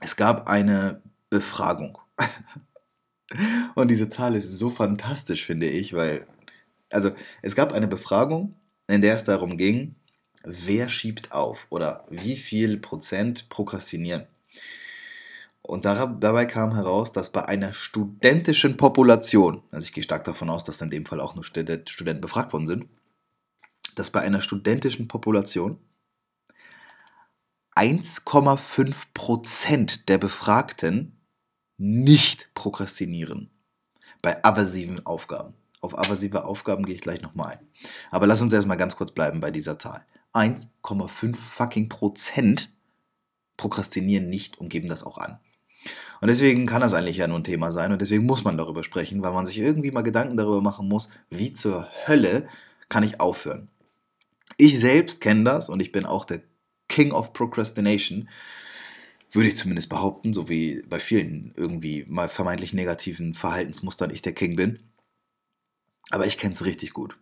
es 0.00 0.16
gab 0.16 0.46
eine 0.48 1.02
Befragung. 1.30 1.98
Und 3.74 3.90
diese 3.90 4.08
Zahl 4.08 4.34
ist 4.34 4.50
so 4.56 4.70
fantastisch, 4.70 5.44
finde 5.44 5.68
ich, 5.68 5.94
weil, 5.94 6.26
also 6.90 7.10
es 7.42 7.56
gab 7.56 7.72
eine 7.72 7.88
Befragung, 7.88 8.54
in 8.88 9.02
der 9.02 9.14
es 9.14 9.24
darum 9.24 9.56
ging, 9.56 9.96
wer 10.44 10.88
schiebt 10.88 11.32
auf 11.32 11.66
oder 11.70 12.06
wie 12.08 12.36
viel 12.36 12.78
Prozent 12.78 13.48
prokrastinieren. 13.48 14.26
Und 15.62 15.84
dabei 15.84 16.46
kam 16.46 16.74
heraus, 16.74 17.12
dass 17.12 17.32
bei 17.32 17.44
einer 17.44 17.74
studentischen 17.74 18.76
Population, 18.76 19.64
also 19.72 19.84
ich 19.84 19.92
gehe 19.92 20.04
stark 20.04 20.22
davon 20.24 20.48
aus, 20.48 20.62
dass 20.62 20.80
in 20.80 20.90
dem 20.90 21.04
Fall 21.04 21.20
auch 21.20 21.34
nur 21.34 21.42
Studenten 21.42 22.20
befragt 22.20 22.52
worden 22.52 22.68
sind, 22.68 22.86
dass 23.96 24.10
bei 24.10 24.20
einer 24.20 24.40
studentischen 24.40 25.08
Population 25.08 25.80
1,5% 27.74 30.04
der 30.06 30.18
Befragten 30.18 31.20
nicht 31.78 32.54
prokrastinieren 32.54 33.50
bei 34.22 34.44
aversiven 34.44 35.04
Aufgaben. 35.04 35.54
Auf 35.86 35.96
aversive 35.96 36.44
Aufgaben 36.44 36.84
gehe 36.84 36.96
ich 36.96 37.00
gleich 37.00 37.22
nochmal 37.22 37.52
ein. 37.52 37.68
Aber 38.10 38.26
lass 38.26 38.42
uns 38.42 38.52
erstmal 38.52 38.76
ganz 38.76 38.96
kurz 38.96 39.12
bleiben 39.12 39.40
bei 39.40 39.52
dieser 39.52 39.78
Zahl. 39.78 40.04
1,5 40.34 41.36
fucking 41.36 41.88
Prozent 41.88 42.72
prokrastinieren 43.56 44.28
nicht 44.28 44.58
und 44.58 44.68
geben 44.68 44.88
das 44.88 45.04
auch 45.04 45.16
an. 45.16 45.38
Und 46.20 46.26
deswegen 46.26 46.66
kann 46.66 46.80
das 46.80 46.92
eigentlich 46.92 47.18
ja 47.18 47.28
nur 47.28 47.38
ein 47.38 47.44
Thema 47.44 47.70
sein 47.70 47.92
und 47.92 48.00
deswegen 48.00 48.26
muss 48.26 48.42
man 48.42 48.58
darüber 48.58 48.82
sprechen, 48.82 49.22
weil 49.22 49.32
man 49.32 49.46
sich 49.46 49.58
irgendwie 49.58 49.92
mal 49.92 50.02
Gedanken 50.02 50.36
darüber 50.36 50.60
machen 50.60 50.88
muss, 50.88 51.08
wie 51.30 51.52
zur 51.52 51.86
Hölle 52.04 52.48
kann 52.88 53.04
ich 53.04 53.20
aufhören. 53.20 53.68
Ich 54.56 54.80
selbst 54.80 55.20
kenne 55.20 55.44
das 55.44 55.68
und 55.68 55.78
ich 55.78 55.92
bin 55.92 56.04
auch 56.04 56.24
der 56.24 56.42
King 56.88 57.12
of 57.12 57.32
Procrastination. 57.32 58.28
Würde 59.30 59.50
ich 59.50 59.56
zumindest 59.56 59.88
behaupten, 59.88 60.32
so 60.34 60.48
wie 60.48 60.82
bei 60.88 60.98
vielen 60.98 61.52
irgendwie 61.56 62.04
mal 62.08 62.28
vermeintlich 62.28 62.72
negativen 62.72 63.34
Verhaltensmustern 63.34 64.10
ich 64.10 64.22
der 64.22 64.32
King 64.32 64.56
bin. 64.56 64.80
Aber 66.10 66.26
ich 66.26 66.38
kenne 66.38 66.54
es 66.54 66.64
richtig 66.64 66.92
gut. 66.92 67.18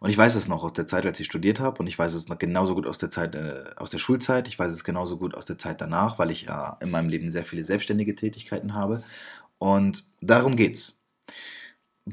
Und 0.00 0.10
ich 0.10 0.18
weiß 0.18 0.34
es 0.34 0.48
noch 0.48 0.62
aus 0.62 0.72
der 0.72 0.86
Zeit, 0.86 1.06
als 1.06 1.18
ich 1.20 1.26
studiert 1.26 1.60
habe, 1.60 1.78
und 1.78 1.86
ich 1.86 1.98
weiß 1.98 2.14
es 2.14 2.28
noch 2.28 2.38
genauso 2.38 2.74
gut 2.74 2.86
aus 2.86 2.98
der 2.98 3.10
Zeit, 3.10 3.34
äh, 3.34 3.70
aus 3.76 3.90
der 3.90 3.98
Schulzeit. 3.98 4.48
Ich 4.48 4.58
weiß 4.58 4.70
es 4.70 4.84
genauso 4.84 5.16
gut 5.16 5.34
aus 5.34 5.46
der 5.46 5.58
Zeit 5.58 5.80
danach, 5.80 6.18
weil 6.18 6.30
ich 6.30 6.42
ja 6.42 6.76
in 6.80 6.90
meinem 6.90 7.08
Leben 7.08 7.30
sehr 7.30 7.44
viele 7.44 7.64
selbstständige 7.64 8.14
Tätigkeiten 8.14 8.74
habe. 8.74 9.02
Und 9.58 10.04
darum 10.20 10.56
geht's. 10.56 10.98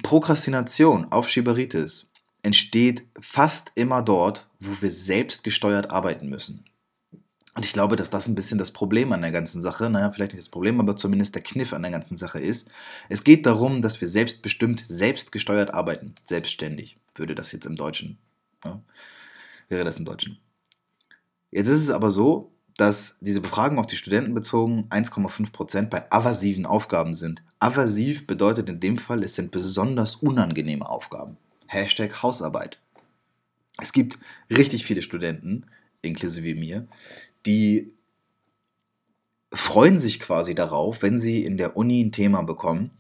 Prokrastination, 0.04 1.12
Aufschieberitis 1.12 2.08
entsteht 2.44 3.04
fast 3.20 3.72
immer 3.76 4.02
dort, 4.02 4.48
wo 4.60 4.82
wir 4.82 4.92
selbst 4.92 5.44
gesteuert 5.44 5.92
arbeiten 5.92 6.30
müssen. 6.30 6.64
Und 7.54 7.66
ich 7.66 7.74
glaube, 7.74 7.98
dass 7.98 8.10
das 8.10 8.28
ein 8.28 8.36
bisschen 8.36 8.58
das 8.58 8.72
Problem 8.72 9.12
an 9.12 9.22
der 9.22 9.32
ganzen 9.32 9.62
Sache, 9.62 9.90
naja, 9.90 10.12
vielleicht 10.12 10.32
nicht 10.32 10.44
das 10.44 10.50
Problem, 10.50 10.80
aber 10.80 10.96
zumindest 10.96 11.36
der 11.36 11.42
Kniff 11.42 11.74
an 11.74 11.82
der 11.82 11.92
ganzen 11.92 12.16
Sache 12.16 12.40
ist. 12.40 12.70
Es 13.10 13.24
geht 13.26 13.46
darum, 13.46 13.82
dass 13.82 14.00
wir 14.00 14.08
selbstbestimmt, 14.08 14.84
selbstgesteuert 14.88 15.74
arbeiten. 15.74 16.16
Selbstständig, 16.24 16.98
würde 17.16 17.36
das 17.36 17.52
jetzt 17.52 17.66
im 17.66 17.76
Deutschen. 17.76 18.18
Ja, 18.64 18.82
wäre 19.68 19.84
das 19.84 20.00
im 20.00 20.06
Deutschen. 20.06 20.40
Jetzt 21.52 21.68
ist 21.68 21.82
es 21.82 21.90
aber 21.90 22.12
so, 22.12 22.54
dass 22.78 23.18
diese 23.20 23.42
Befragung 23.42 23.80
auf 23.80 23.88
die 23.88 23.98
Studenten 23.98 24.34
bezogen 24.34 24.88
1,5% 24.90 25.90
bei 25.90 26.10
aversiven 26.10 26.66
Aufgaben 26.66 27.14
sind. 27.14 27.44
Aversiv 27.60 28.26
bedeutet 28.26 28.70
in 28.70 28.80
dem 28.80 28.98
Fall, 28.98 29.24
es 29.24 29.36
sind 29.36 29.52
besonders 29.52 30.16
unangenehme 30.16 30.90
Aufgaben. 30.90 31.38
Hashtag 31.68 32.24
Hausarbeit. 32.24 32.80
Es 33.78 33.92
gibt 33.92 34.18
richtig 34.50 34.86
viele 34.86 35.02
Studenten, 35.02 35.66
inklusive 36.02 36.56
mir, 36.58 36.88
die 37.46 37.94
freuen 39.54 40.00
sich 40.00 40.20
quasi 40.20 40.56
darauf, 40.56 41.02
wenn 41.02 41.20
sie 41.20 41.44
in 41.44 41.58
der 41.58 41.76
Uni 41.76 42.02
ein 42.02 42.12
Thema 42.12 42.42
bekommen 42.44 42.92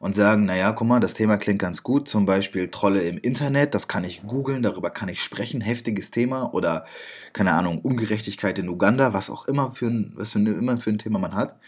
und 0.00 0.14
sagen, 0.14 0.44
naja, 0.44 0.72
guck 0.72 0.88
mal, 0.88 1.00
das 1.00 1.14
Thema 1.14 1.38
klingt 1.38 1.60
ganz 1.60 1.82
gut, 1.82 2.08
zum 2.08 2.26
Beispiel 2.26 2.68
Trolle 2.70 3.02
im 3.02 3.16
Internet, 3.18 3.74
das 3.74 3.88
kann 3.88 4.04
ich 4.04 4.22
googeln, 4.26 4.62
darüber 4.62 4.90
kann 4.90 5.08
ich 5.08 5.22
sprechen, 5.22 5.60
heftiges 5.60 6.10
Thema 6.10 6.52
oder, 6.52 6.84
keine 7.32 7.52
Ahnung, 7.52 7.78
Ungerechtigkeit 7.78 8.58
in 8.58 8.68
Uganda, 8.68 9.12
was 9.12 9.30
auch 9.30 9.46
immer 9.46 9.72
für 9.74 9.86
ein, 9.86 10.12
was 10.16 10.32
für 10.32 10.40
ein, 10.40 10.46
immer 10.46 10.78
für 10.78 10.90
ein 10.90 10.98
Thema 10.98 11.18
man 11.18 11.34
hat. 11.34 11.58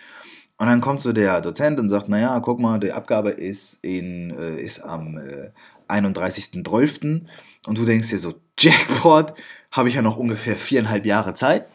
Und 0.58 0.66
dann 0.66 0.80
kommt 0.80 1.02
so 1.02 1.12
der 1.12 1.40
Dozent 1.40 1.78
und 1.78 1.88
sagt, 1.88 2.08
naja, 2.08 2.38
guck 2.40 2.58
mal, 2.58 2.80
die 2.80 2.92
Abgabe 2.92 3.30
ist, 3.30 3.78
in, 3.82 4.30
äh, 4.30 4.60
ist 4.60 4.80
am 4.80 5.18
äh, 5.18 5.50
31.12. 5.88 7.22
Und 7.66 7.78
du 7.78 7.84
denkst 7.84 8.08
dir 8.08 8.18
so, 8.18 8.34
Jackpot, 8.58 9.34
habe 9.70 9.88
ich 9.90 9.96
ja 9.96 10.02
noch 10.02 10.16
ungefähr 10.16 10.56
viereinhalb 10.56 11.04
Jahre 11.04 11.34
Zeit 11.34 11.66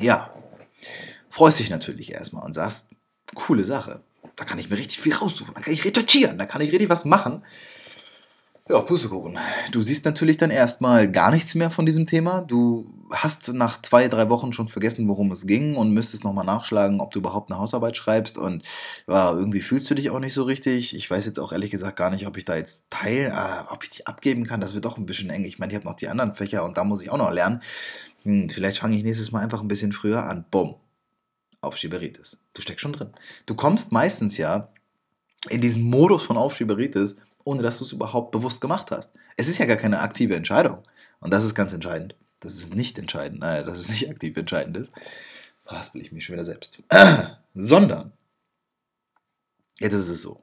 ja, 0.00 0.32
freust 1.30 1.58
dich 1.58 1.70
natürlich 1.70 2.12
erstmal 2.12 2.44
und 2.44 2.52
sagst, 2.52 2.90
coole 3.34 3.64
Sache. 3.64 4.02
Da 4.36 4.44
kann 4.44 4.58
ich 4.58 4.70
mir 4.70 4.76
richtig 4.76 5.00
viel 5.00 5.14
raussuchen. 5.14 5.54
Da 5.54 5.60
kann 5.60 5.72
ich 5.72 5.84
recherchieren, 5.84 6.38
da 6.38 6.46
kann 6.46 6.60
ich 6.60 6.72
richtig 6.72 6.88
was 6.88 7.04
machen. 7.04 7.42
Ja, 8.66 8.80
Pustekuchen. 8.80 9.38
Du 9.72 9.82
siehst 9.82 10.06
natürlich 10.06 10.38
dann 10.38 10.50
erstmal 10.50 11.10
gar 11.10 11.30
nichts 11.30 11.54
mehr 11.54 11.70
von 11.70 11.84
diesem 11.84 12.06
Thema. 12.06 12.40
Du 12.40 12.86
hast 13.10 13.52
nach 13.52 13.82
zwei, 13.82 14.08
drei 14.08 14.30
Wochen 14.30 14.54
schon 14.54 14.68
vergessen, 14.68 15.06
worum 15.06 15.30
es 15.32 15.46
ging 15.46 15.76
und 15.76 15.92
müsstest 15.92 16.24
nochmal 16.24 16.46
nachschlagen, 16.46 17.02
ob 17.02 17.10
du 17.10 17.18
überhaupt 17.18 17.50
eine 17.50 17.60
Hausarbeit 17.60 17.94
schreibst. 17.94 18.38
Und 18.38 18.62
ja, 19.06 19.32
irgendwie 19.32 19.60
fühlst 19.60 19.90
du 19.90 19.94
dich 19.94 20.08
auch 20.08 20.18
nicht 20.18 20.32
so 20.32 20.44
richtig. 20.44 20.96
Ich 20.96 21.10
weiß 21.10 21.26
jetzt 21.26 21.38
auch 21.40 21.52
ehrlich 21.52 21.70
gesagt 21.70 21.96
gar 21.96 22.08
nicht, 22.08 22.26
ob 22.26 22.38
ich 22.38 22.46
da 22.46 22.56
jetzt 22.56 22.84
teil, 22.88 23.34
äh, 23.36 23.70
ob 23.70 23.84
ich 23.84 23.90
die 23.90 24.06
abgeben 24.06 24.46
kann. 24.46 24.62
Das 24.62 24.72
wird 24.72 24.86
doch 24.86 24.96
ein 24.96 25.04
bisschen 25.04 25.28
eng. 25.28 25.44
Ich 25.44 25.58
meine, 25.58 25.70
ich 25.70 25.76
habe 25.76 25.86
noch 25.86 25.96
die 25.96 26.08
anderen 26.08 26.32
Fächer 26.32 26.64
und 26.64 26.78
da 26.78 26.84
muss 26.84 27.02
ich 27.02 27.10
auch 27.10 27.18
noch 27.18 27.30
lernen. 27.30 27.60
Hm, 28.24 28.48
vielleicht 28.50 28.80
fange 28.80 28.96
ich 28.96 29.04
nächstes 29.04 29.32
Mal 29.32 29.40
einfach 29.40 29.62
ein 29.62 29.68
bisschen 29.68 29.92
früher 29.92 30.24
an. 30.24 30.44
Bumm. 30.50 30.76
Aufschieberitis. 31.60 32.38
Du 32.52 32.60
steckst 32.60 32.82
schon 32.82 32.92
drin. 32.92 33.12
Du 33.46 33.54
kommst 33.54 33.92
meistens 33.92 34.36
ja 34.36 34.68
in 35.48 35.60
diesen 35.60 35.82
Modus 35.82 36.24
von 36.24 36.36
Aufschieberitis 36.36 37.16
ohne 37.44 37.62
dass 37.62 37.78
du 37.78 37.84
es 37.84 37.92
überhaupt 37.92 38.32
bewusst 38.32 38.60
gemacht 38.60 38.90
hast. 38.90 39.10
Es 39.36 39.48
ist 39.48 39.58
ja 39.58 39.66
gar 39.66 39.76
keine 39.76 40.00
aktive 40.00 40.34
Entscheidung. 40.34 40.82
Und 41.20 41.32
das 41.32 41.44
ist 41.44 41.54
ganz 41.54 41.72
entscheidend. 41.72 42.16
Das 42.40 42.54
ist 42.54 42.74
nicht 42.74 42.98
entscheidend, 42.98 43.40
naja, 43.40 43.62
dass 43.62 43.78
es 43.78 43.88
nicht 43.88 44.08
aktiv 44.10 44.36
entscheidend 44.36 44.76
ist. 44.76 44.92
Will 45.92 46.02
ich 46.02 46.12
mich 46.12 46.24
schon 46.24 46.34
wieder 46.34 46.44
selbst? 46.44 46.82
Sondern, 47.54 48.12
jetzt 49.78 49.94
ist 49.94 50.08
es 50.08 50.20
so. 50.20 50.42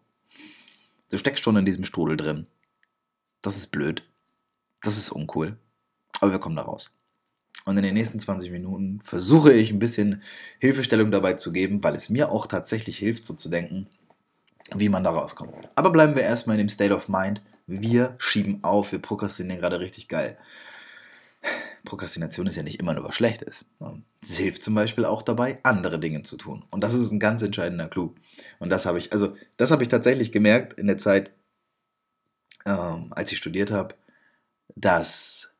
Du 1.09 1.17
steckst 1.17 1.43
schon 1.43 1.57
in 1.57 1.65
diesem 1.65 1.83
Strudel 1.83 2.17
drin. 2.17 2.47
Das 3.41 3.57
ist 3.57 3.67
blöd. 3.67 4.03
Das 4.81 4.97
ist 4.97 5.11
uncool. 5.11 5.57
Aber 6.19 6.31
wir 6.31 6.39
kommen 6.39 6.55
da 6.55 6.63
raus. 6.63 6.91
Und 7.65 7.77
in 7.77 7.83
den 7.83 7.93
nächsten 7.93 8.19
20 8.19 8.51
Minuten 8.51 8.99
versuche 9.01 9.53
ich 9.53 9.71
ein 9.71 9.79
bisschen 9.79 10.23
Hilfestellung 10.59 11.11
dabei 11.11 11.33
zu 11.33 11.51
geben, 11.51 11.83
weil 11.83 11.95
es 11.95 12.09
mir 12.09 12.31
auch 12.31 12.47
tatsächlich 12.47 12.97
hilft, 12.97 13.25
so 13.25 13.33
zu 13.33 13.49
denken, 13.49 13.87
wie 14.75 14.89
man 14.89 15.03
da 15.03 15.11
rauskommt. 15.11 15.53
Aber 15.75 15.91
bleiben 15.91 16.15
wir 16.15 16.23
erstmal 16.23 16.55
in 16.55 16.65
dem 16.65 16.69
State 16.69 16.95
of 16.95 17.07
Mind. 17.07 17.43
Wir 17.67 18.15
schieben 18.19 18.63
auf, 18.63 18.91
wir 18.91 18.99
prokrastinieren 18.99 19.61
gerade 19.61 19.79
richtig 19.79 20.07
geil. 20.07 20.37
Prokrastination 21.83 22.47
ist 22.47 22.55
ja 22.55 22.63
nicht 22.63 22.79
immer 22.79 22.93
nur 22.93 23.03
was 23.03 23.15
Schlechtes. 23.15 23.65
Es 24.21 24.37
hilft 24.37 24.61
zum 24.61 24.75
Beispiel 24.75 25.05
auch 25.05 25.21
dabei, 25.21 25.59
andere 25.63 25.99
Dinge 25.99 26.21
zu 26.23 26.37
tun. 26.37 26.63
Und 26.69 26.83
das 26.83 26.93
ist 26.93 27.11
ein 27.11 27.19
ganz 27.19 27.41
entscheidender 27.41 27.87
Clou. 27.87 28.13
Und 28.59 28.69
das 28.69 28.85
habe 28.85 28.99
ich, 28.99 29.11
also 29.13 29.35
das 29.57 29.71
habe 29.71 29.83
ich 29.83 29.89
tatsächlich 29.89 30.31
gemerkt 30.31 30.73
in 30.73 30.87
der 30.87 30.99
Zeit, 30.99 31.31
ähm, 32.65 33.11
als 33.11 33.31
ich 33.31 33.39
studiert 33.39 33.71
habe, 33.71 33.95
dass 34.75 35.50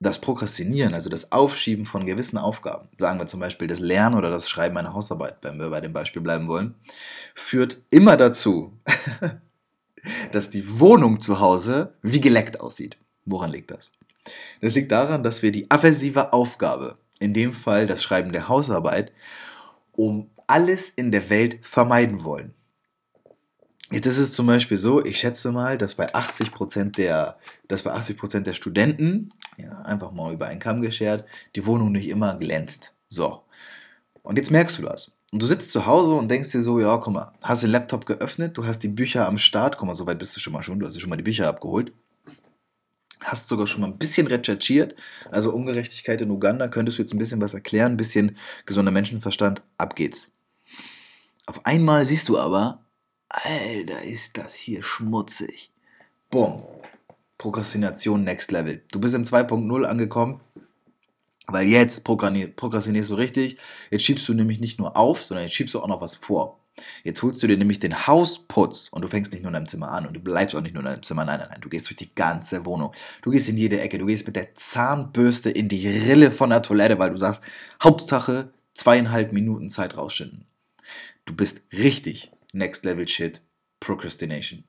das 0.00 0.18
Prokrastinieren, 0.18 0.94
also 0.94 1.10
das 1.10 1.30
Aufschieben 1.30 1.84
von 1.84 2.06
gewissen 2.06 2.38
Aufgaben, 2.38 2.88
sagen 2.98 3.18
wir 3.18 3.26
zum 3.26 3.38
Beispiel 3.38 3.68
das 3.68 3.80
Lernen 3.80 4.16
oder 4.16 4.30
das 4.30 4.48
Schreiben 4.48 4.78
einer 4.78 4.94
Hausarbeit, 4.94 5.36
wenn 5.42 5.58
wir 5.58 5.68
bei 5.68 5.82
dem 5.82 5.92
Beispiel 5.92 6.22
bleiben 6.22 6.48
wollen, 6.48 6.74
führt 7.34 7.82
immer 7.90 8.16
dazu, 8.16 8.72
dass 10.32 10.48
die 10.48 10.80
Wohnung 10.80 11.20
zu 11.20 11.38
Hause 11.38 11.94
wie 12.00 12.20
geleckt 12.20 12.60
aussieht. 12.60 12.96
Woran 13.26 13.50
liegt 13.50 13.70
das? 13.70 13.92
Das 14.62 14.74
liegt 14.74 14.90
daran, 14.90 15.22
dass 15.22 15.42
wir 15.42 15.52
die 15.52 15.70
aversive 15.70 16.32
Aufgabe, 16.32 16.96
in 17.20 17.34
dem 17.34 17.52
Fall 17.52 17.86
das 17.86 18.02
Schreiben 18.02 18.32
der 18.32 18.48
Hausarbeit, 18.48 19.12
um 19.92 20.30
alles 20.46 20.88
in 20.88 21.12
der 21.12 21.28
Welt 21.28 21.58
vermeiden 21.60 22.24
wollen. 22.24 22.54
Jetzt 23.92 24.06
ist 24.06 24.18
es 24.18 24.32
zum 24.32 24.46
Beispiel 24.46 24.76
so, 24.76 25.04
ich 25.04 25.18
schätze 25.18 25.50
mal, 25.50 25.76
dass 25.76 25.96
bei 25.96 26.14
80% 26.14 26.92
der, 26.92 27.38
dass 27.66 27.82
bei 27.82 27.92
80 27.92 28.44
der 28.44 28.54
Studenten, 28.54 29.30
ja, 29.58 29.82
einfach 29.82 30.12
mal 30.12 30.32
über 30.32 30.46
einen 30.46 30.60
Kamm 30.60 30.82
geschert, 30.82 31.24
die 31.56 31.66
Wohnung 31.66 31.92
nicht 31.92 32.08
immer 32.08 32.36
glänzt. 32.36 32.94
So. 33.08 33.42
Und 34.22 34.36
jetzt 34.36 34.50
merkst 34.50 34.78
du 34.78 34.82
das. 34.82 35.12
Und 35.32 35.42
du 35.42 35.46
sitzt 35.46 35.70
zu 35.70 35.86
Hause 35.86 36.14
und 36.14 36.28
denkst 36.28 36.50
dir 36.50 36.62
so, 36.62 36.80
ja, 36.80 36.96
guck 36.96 37.12
mal, 37.12 37.32
hast 37.42 37.62
den 37.62 37.70
Laptop 37.70 38.04
geöffnet, 38.04 38.56
du 38.56 38.66
hast 38.66 38.80
die 38.80 38.88
Bücher 38.88 39.28
am 39.28 39.38
Start, 39.38 39.76
guck 39.78 39.86
mal, 39.86 39.94
so 39.94 40.06
weit 40.06 40.18
bist 40.18 40.34
du 40.34 40.40
schon 40.40 40.52
mal 40.52 40.62
schon, 40.62 40.80
du 40.80 40.86
hast 40.86 40.94
dir 40.94 41.00
schon 41.00 41.10
mal 41.10 41.16
die 41.16 41.22
Bücher 41.22 41.46
abgeholt. 41.46 41.92
Hast 43.20 43.48
sogar 43.48 43.66
schon 43.66 43.82
mal 43.82 43.88
ein 43.88 43.98
bisschen 43.98 44.26
recherchiert, 44.26 44.94
also 45.30 45.52
Ungerechtigkeit 45.52 46.20
in 46.22 46.30
Uganda, 46.30 46.68
könntest 46.68 46.98
du 46.98 47.02
jetzt 47.02 47.12
ein 47.12 47.18
bisschen 47.18 47.40
was 47.40 47.54
erklären, 47.54 47.92
ein 47.92 47.96
bisschen 47.96 48.36
gesunder 48.66 48.90
Menschenverstand, 48.90 49.62
ab 49.78 49.94
geht's. 49.94 50.32
Auf 51.46 51.64
einmal 51.66 52.06
siehst 52.06 52.28
du 52.28 52.38
aber, 52.38 52.84
Alter, 53.28 54.02
ist 54.02 54.36
das 54.36 54.54
hier 54.54 54.82
schmutzig. 54.82 55.70
Boom. 56.30 56.62
Prokrastination 57.40 58.22
Next 58.22 58.52
Level. 58.52 58.82
Du 58.92 59.00
bist 59.00 59.14
im 59.14 59.24
2.0 59.24 59.84
angekommen, 59.84 60.42
weil 61.46 61.66
jetzt 61.66 62.04
prokrastinierst 62.04 63.08
du 63.08 63.14
richtig. 63.14 63.56
Jetzt 63.90 64.04
schiebst 64.04 64.28
du 64.28 64.34
nämlich 64.34 64.60
nicht 64.60 64.78
nur 64.78 64.94
auf, 64.94 65.24
sondern 65.24 65.46
jetzt 65.46 65.54
schiebst 65.54 65.72
du 65.72 65.80
auch 65.80 65.88
noch 65.88 66.02
was 66.02 66.16
vor. 66.16 66.60
Jetzt 67.02 67.22
holst 67.22 67.42
du 67.42 67.46
dir 67.46 67.56
nämlich 67.56 67.80
den 67.80 68.06
Hausputz 68.06 68.88
und 68.90 69.00
du 69.00 69.08
fängst 69.08 69.32
nicht 69.32 69.40
nur 69.40 69.48
in 69.48 69.54
deinem 69.54 69.68
Zimmer 69.68 69.90
an 69.90 70.06
und 70.06 70.12
du 70.12 70.20
bleibst 70.20 70.54
auch 70.54 70.60
nicht 70.60 70.74
nur 70.74 70.82
in 70.82 70.90
deinem 70.90 71.02
Zimmer. 71.02 71.24
Nein, 71.24 71.38
nein, 71.38 71.48
nein. 71.50 71.62
Du 71.62 71.70
gehst 71.70 71.88
durch 71.88 71.96
die 71.96 72.14
ganze 72.14 72.66
Wohnung. 72.66 72.92
Du 73.22 73.30
gehst 73.30 73.48
in 73.48 73.56
jede 73.56 73.80
Ecke. 73.80 73.96
Du 73.96 74.04
gehst 74.04 74.26
mit 74.26 74.36
der 74.36 74.54
Zahnbürste 74.54 75.48
in 75.48 75.70
die 75.70 75.88
Rille 75.88 76.32
von 76.32 76.50
der 76.50 76.60
Toilette, 76.60 76.98
weil 76.98 77.10
du 77.10 77.16
sagst, 77.16 77.42
Hauptsache 77.82 78.52
zweieinhalb 78.74 79.32
Minuten 79.32 79.70
Zeit 79.70 79.96
rausschinden. 79.96 80.44
Du 81.24 81.34
bist 81.34 81.62
richtig 81.72 82.32
Next 82.52 82.84
Level 82.84 83.08
Shit, 83.08 83.40
Procrastination. 83.80 84.64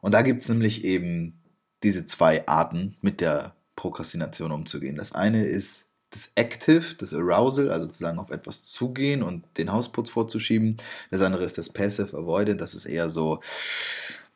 Und 0.00 0.12
da 0.14 0.22
gibt 0.22 0.40
es 0.40 0.48
nämlich 0.48 0.84
eben 0.84 1.40
diese 1.82 2.06
zwei 2.06 2.46
Arten, 2.46 2.96
mit 3.00 3.20
der 3.20 3.54
Prokrastination 3.76 4.52
umzugehen. 4.52 4.96
Das 4.96 5.12
eine 5.12 5.44
ist 5.44 5.86
das 6.10 6.30
Active, 6.34 6.94
das 6.98 7.14
Arousal, 7.14 7.70
also 7.70 7.86
sozusagen 7.86 8.18
auf 8.18 8.30
etwas 8.30 8.64
zugehen 8.64 9.22
und 9.22 9.44
den 9.56 9.72
Hausputz 9.72 10.10
vorzuschieben. 10.10 10.76
Das 11.10 11.22
andere 11.22 11.44
ist 11.44 11.56
das 11.56 11.70
Passive 11.70 12.16
Avoidant, 12.16 12.60
das 12.60 12.74
ist 12.74 12.84
eher 12.84 13.08
so, 13.10 13.40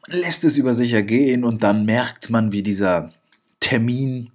man 0.08 0.18
lässt 0.18 0.44
es 0.44 0.56
über 0.56 0.74
sich 0.74 0.92
ergehen 0.92 1.44
und 1.44 1.62
dann 1.62 1.84
merkt 1.84 2.30
man, 2.30 2.52
wie 2.52 2.62
dieser 2.62 3.12
Termin 3.60 4.30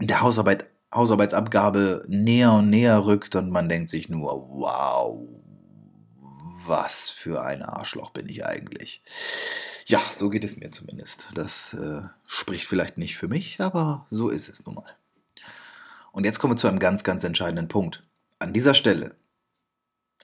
der 0.00 0.20
Hausarbeit, 0.20 0.66
Hausarbeitsabgabe 0.92 2.04
näher 2.08 2.52
und 2.52 2.70
näher 2.70 3.06
rückt 3.06 3.36
und 3.36 3.50
man 3.50 3.68
denkt 3.68 3.90
sich 3.90 4.08
nur, 4.08 4.48
wow, 4.50 5.28
was 6.68 7.10
für 7.10 7.42
ein 7.42 7.62
Arschloch 7.62 8.10
bin 8.10 8.28
ich 8.28 8.44
eigentlich. 8.44 9.02
Ja, 9.86 10.00
so 10.12 10.28
geht 10.28 10.44
es 10.44 10.56
mir 10.56 10.70
zumindest. 10.70 11.28
Das 11.34 11.74
äh, 11.74 12.02
spricht 12.26 12.66
vielleicht 12.66 12.98
nicht 12.98 13.16
für 13.16 13.28
mich, 13.28 13.60
aber 13.60 14.06
so 14.10 14.28
ist 14.28 14.48
es 14.48 14.64
nun 14.66 14.76
mal. 14.76 14.96
Und 16.12 16.24
jetzt 16.24 16.38
kommen 16.38 16.52
wir 16.52 16.56
zu 16.56 16.68
einem 16.68 16.78
ganz, 16.78 17.04
ganz 17.04 17.24
entscheidenden 17.24 17.68
Punkt. 17.68 18.02
An 18.38 18.52
dieser 18.52 18.74
Stelle, 18.74 19.14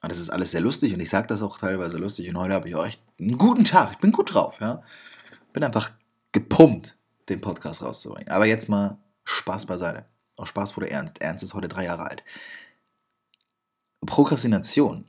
und 0.03 0.13
das 0.13 0.19
ist 0.19 0.31
alles 0.31 0.51
sehr 0.51 0.61
lustig 0.61 0.93
und 0.93 1.01
ich 1.01 1.11
sage 1.11 1.27
das 1.27 1.43
auch 1.43 1.59
teilweise 1.59 1.99
lustig 1.99 2.29
und 2.29 2.39
heute 2.39 2.55
habe 2.55 2.69
ich 2.69 2.77
euch 2.77 2.99
einen 3.19 3.39
guten 3.39 3.65
Tag, 3.65 3.93
ich 3.93 3.99
bin 3.99 4.13
gut 4.13 4.35
drauf, 4.35 4.57
ja. 4.61 4.83
Bin 5.53 5.65
einfach 5.65 5.93
gepumpt, 6.33 6.97
den 7.29 7.41
Podcast 7.41 7.81
rauszubringen. 7.81 8.29
Aber 8.29 8.45
jetzt 8.45 8.69
mal 8.69 8.99
Spaß 9.25 9.67
beiseite. 9.67 10.05
Auch 10.37 10.47
Spaß 10.47 10.77
wurde 10.77 10.91
ernst. 10.91 11.21
Ernst 11.21 11.45
ist 11.45 11.55
heute 11.55 11.69
drei 11.69 11.85
Jahre 11.85 12.11
alt. 12.11 12.25
Prokrastination 14.05 15.07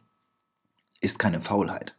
ist 1.05 1.19
keine 1.19 1.41
Faulheit. 1.41 1.97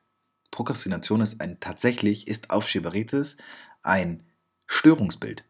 Prokrastination 0.50 1.20
ist 1.20 1.40
ein 1.40 1.60
tatsächlich, 1.60 2.28
ist 2.28 2.50
Aufschieberitis 2.50 3.36
ein 3.82 4.24
Störungsbild. 4.66 5.44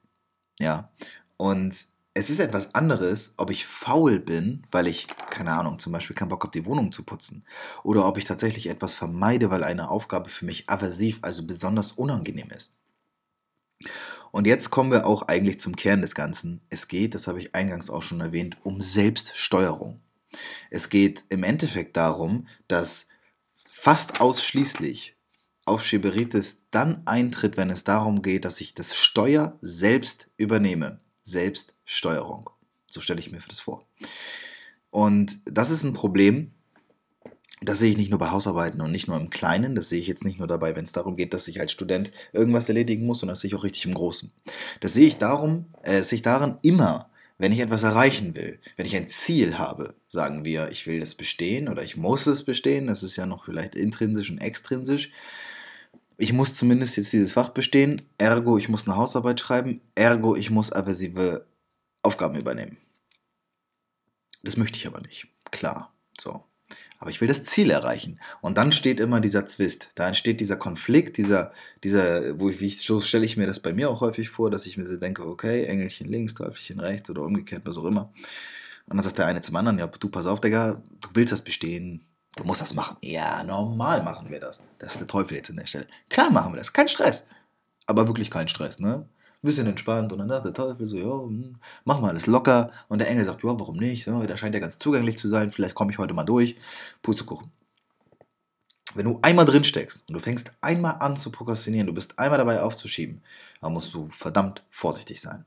Ja. 0.61 0.93
Und 1.37 1.87
es 2.15 2.31
ist 2.31 2.39
etwas 2.39 2.75
anderes, 2.75 3.35
ob 3.37 3.51
ich 3.51 3.67
faul 3.67 4.19
bin, 4.19 4.67
weil 4.71 4.87
ich, 4.87 5.07
keine 5.31 5.53
Ahnung, 5.53 5.79
zum 5.79 5.93
Beispiel 5.93 6.17
keinen 6.17 6.29
Bock 6.29 6.43
habe, 6.45 6.59
die 6.59 6.65
Wohnung 6.65 6.93
zu 6.93 7.03
putzen. 7.03 7.45
Oder 7.83 8.07
ob 8.07 8.17
ich 8.19 8.25
tatsächlich 8.25 8.69
etwas 8.69 8.95
vermeide, 8.95 9.51
weil 9.51 9.65
eine 9.65 9.91
Aufgabe 9.91 10.31
für 10.31 10.45
mich 10.45 10.69
aversiv, 10.69 11.19
also 11.23 11.47
besonders 11.47 11.93
unangenehm 11.93 12.51
ist. 12.51 12.75
Und 14.33 14.47
jetzt 14.47 14.71
kommen 14.71 14.91
wir 14.91 15.07
auch 15.07 15.23
eigentlich 15.23 15.61
zum 15.61 15.77
Kern 15.77 16.03
des 16.03 16.15
Ganzen. 16.15 16.63
Es 16.69 16.89
geht, 16.89 17.15
das 17.15 17.27
habe 17.27 17.39
ich 17.39 17.55
eingangs 17.55 17.91
auch 17.91 18.03
schon 18.03 18.21
erwähnt, 18.21 18.57
um 18.65 18.81
Selbststeuerung. 18.81 20.01
Es 20.71 20.89
geht 20.89 21.25
im 21.29 21.43
Endeffekt 21.43 21.97
darum, 21.97 22.47
dass 22.69 23.09
fast 23.87 24.21
ausschließlich 24.21 25.15
Aufschieberitis 25.65 26.63
dann 26.73 27.03
eintritt, 27.07 27.57
wenn 27.57 27.71
es 27.71 27.85
darum 27.85 28.21
geht, 28.21 28.45
dass 28.45 28.61
ich 28.61 28.75
das 28.75 28.97
Steuer 28.97 29.57
selbst 29.61 30.29
übernehme. 30.37 30.99
Selbststeuerung. 31.23 32.51
So 32.91 33.01
stelle 33.01 33.21
ich 33.21 33.31
mir 33.31 33.39
das 33.47 33.61
vor. 33.61 33.87
Und 34.91 35.39
das 35.45 35.71
ist 35.71 35.85
ein 35.85 35.93
Problem, 35.93 36.51
das 37.63 37.79
sehe 37.79 37.93
ich 37.93 37.97
nicht 37.97 38.11
nur 38.11 38.19
bei 38.19 38.33
Hausarbeiten 38.33 38.81
und 38.81 38.91
nicht 38.91 39.07
nur 39.07 39.19
im 39.21 39.31
Kleinen, 39.31 39.77
das 39.77 39.89
sehe 39.89 40.01
ich 40.01 40.09
jetzt 40.09 40.25
nicht 40.25 40.41
nur 40.41 40.49
dabei, 40.49 40.75
wenn 40.75 40.85
es 40.85 40.91
darum 40.91 41.15
geht, 41.15 41.33
dass 41.33 41.47
ich 41.47 41.61
als 41.61 41.71
Student 41.71 42.11
irgendwas 42.33 42.69
erledigen 42.69 43.07
muss, 43.07 43.21
sondern 43.21 43.35
das 43.35 43.43
sehe 43.43 43.51
ich 43.51 43.55
auch 43.55 43.63
richtig 43.63 43.87
im 43.87 43.95
Großen. 43.95 44.33
Das 44.81 44.95
sehe 44.95 45.07
ich 45.07 45.19
darum, 45.19 45.67
äh, 45.83 46.03
sehe 46.03 46.17
ich 46.17 46.23
daran 46.23 46.59
immer, 46.63 47.09
wenn 47.39 47.53
ich 47.53 47.61
etwas 47.61 47.83
erreichen 47.83 48.35
will, 48.35 48.61
wenn 48.77 48.87
ich 48.87 48.97
ein 48.97 49.09
Ziel 49.09 49.59
habe, 49.59 49.95
sagen 50.09 50.45
wir, 50.45 50.71
ich 50.71 50.87
will 50.87 51.01
das 51.01 51.15
bestehen 51.15 51.69
oder 51.69 51.83
ich 51.83 51.97
muss 51.97 52.27
es 52.27 52.45
bestehen, 52.45 52.87
das 52.87 53.03
ist 53.03 53.17
ja 53.17 53.27
noch 53.27 53.45
vielleicht 53.45 53.75
intrinsisch 53.75 54.31
und 54.31 54.39
extrinsisch. 54.39 55.11
Ich 56.17 56.33
muss 56.33 56.55
zumindest 56.55 56.97
jetzt 56.97 57.13
dieses 57.13 57.33
Fach 57.33 57.51
bestehen, 57.51 58.01
ergo 58.17 58.57
ich 58.57 58.71
muss 58.71 58.87
eine 58.87 58.97
Hausarbeit 58.97 59.39
schreiben, 59.39 59.83
ergo 59.95 60.35
ich 60.35 60.51
muss 60.51 60.73
aversive 60.73 61.47
Aufgaben 62.03 62.39
übernehmen. 62.39 62.79
Das 64.43 64.57
möchte 64.57 64.79
ich 64.79 64.87
aber 64.87 65.01
nicht. 65.01 65.29
Klar. 65.51 65.93
So. 66.19 66.45
Aber 66.99 67.11
ich 67.11 67.21
will 67.21 67.29
das 67.29 67.45
Ziel 67.45 67.71
erreichen. 67.71 68.21
Und 68.41 68.57
dann 68.59 68.73
steht 68.73 69.01
immer 69.01 69.21
dieser 69.21 69.47
Zwist. 69.47 69.91
Da 69.95 70.09
entsteht 70.09 70.41
dieser 70.41 70.57
Konflikt, 70.57 71.17
dieser, 71.17 71.53
dieser, 71.85 72.39
wo 72.41 72.49
ich, 72.49 72.61
wie 72.61 72.67
ich, 72.67 72.83
so 72.83 73.01
stelle 73.01 73.25
ich 73.27 73.37
mir 73.37 73.47
das 73.47 73.61
bei 73.61 73.73
mir 73.73 73.91
auch 73.91 74.01
häufig 74.01 74.31
vor, 74.31 74.51
dass 74.51 74.67
ich 74.67 74.77
mir 74.77 74.87
so 74.87 74.97
denke, 74.97 75.27
okay, 75.27 75.65
Engelchen 75.65 76.09
links, 76.09 76.35
Teufelchen 76.35 76.81
rechts 76.81 77.11
oder 77.11 77.23
umgekehrt, 77.23 77.63
was 77.67 77.77
auch 77.77 77.85
immer. 77.85 78.13
Und 78.87 78.97
dann 78.97 79.05
sagt 79.05 79.19
der 79.19 79.27
eine 79.27 79.41
zum 79.41 79.57
anderen, 79.57 79.79
ja, 79.79 79.87
du 79.87 80.09
pass 80.09 80.27
auf, 80.27 80.41
Digga, 80.41 80.83
du 81.01 81.09
willst 81.15 81.33
das 81.33 81.43
bestehen, 81.43 82.07
du 82.37 82.45
musst 82.45 82.61
das 82.61 82.75
machen. 82.75 82.97
Ja, 83.03 83.43
normal 83.43 84.03
machen 84.03 84.31
wir 84.31 84.41
das. 84.41 84.63
Das 84.79 84.93
ist 84.93 85.01
der 85.01 85.09
Teufel 85.09 85.37
jetzt 85.37 85.51
an 85.51 85.57
der 85.57 85.67
Stelle. 85.67 85.89
Klar 86.09 86.31
machen 86.31 86.53
wir 86.53 86.59
das, 86.59 86.73
kein 86.73 86.89
Stress. 86.89 87.25
Aber 87.87 88.07
wirklich 88.07 88.31
kein 88.31 88.49
Stress, 88.49 88.79
ne? 88.79 89.09
Bisschen 89.47 89.67
entspannt 89.69 90.13
und 90.13 90.19
dann 90.19 90.29
sagt 90.29 90.45
der 90.45 90.53
Teufel 90.53 90.87
so, 90.87 90.97
ja, 90.97 91.05
hm, 91.05 91.55
machen 91.85 92.03
wir 92.03 92.09
alles 92.09 92.27
locker. 92.27 92.73
Und 92.89 92.99
der 92.99 93.09
Engel 93.09 93.25
sagt, 93.25 93.45
ja, 93.45 93.59
warum 93.59 93.77
nicht? 93.77 94.07
Ja, 94.07 94.19
der 94.21 94.37
scheint 94.37 94.55
ja 94.55 94.61
ganz 94.61 94.77
zugänglich 94.79 95.17
zu 95.17 95.29
sein, 95.29 95.53
vielleicht 95.53 95.77
komme 95.77 95.93
ich 95.93 95.99
heute 95.99 96.15
mal 96.15 96.25
durch. 96.25 96.57
Pustekuchen. 97.03 97.53
Wenn 98.95 99.05
du 99.05 99.19
einmal 99.23 99.45
drin 99.45 99.63
steckst 99.63 100.03
und 100.09 100.15
du 100.15 100.21
fängst 100.21 100.51
einmal 100.61 100.97
an 100.99 101.17
zu 101.17 101.31
prokrastinieren, 101.31 101.87
du 101.87 101.95
bist 101.95 102.19
einmal 102.19 102.39
dabei 102.39 102.61
aufzuschieben, 102.61 103.23
dann 103.61 103.73
musst 103.73 103.95
du 103.95 104.09
verdammt 104.09 104.65
vorsichtig 104.71 105.21
sein. 105.21 105.45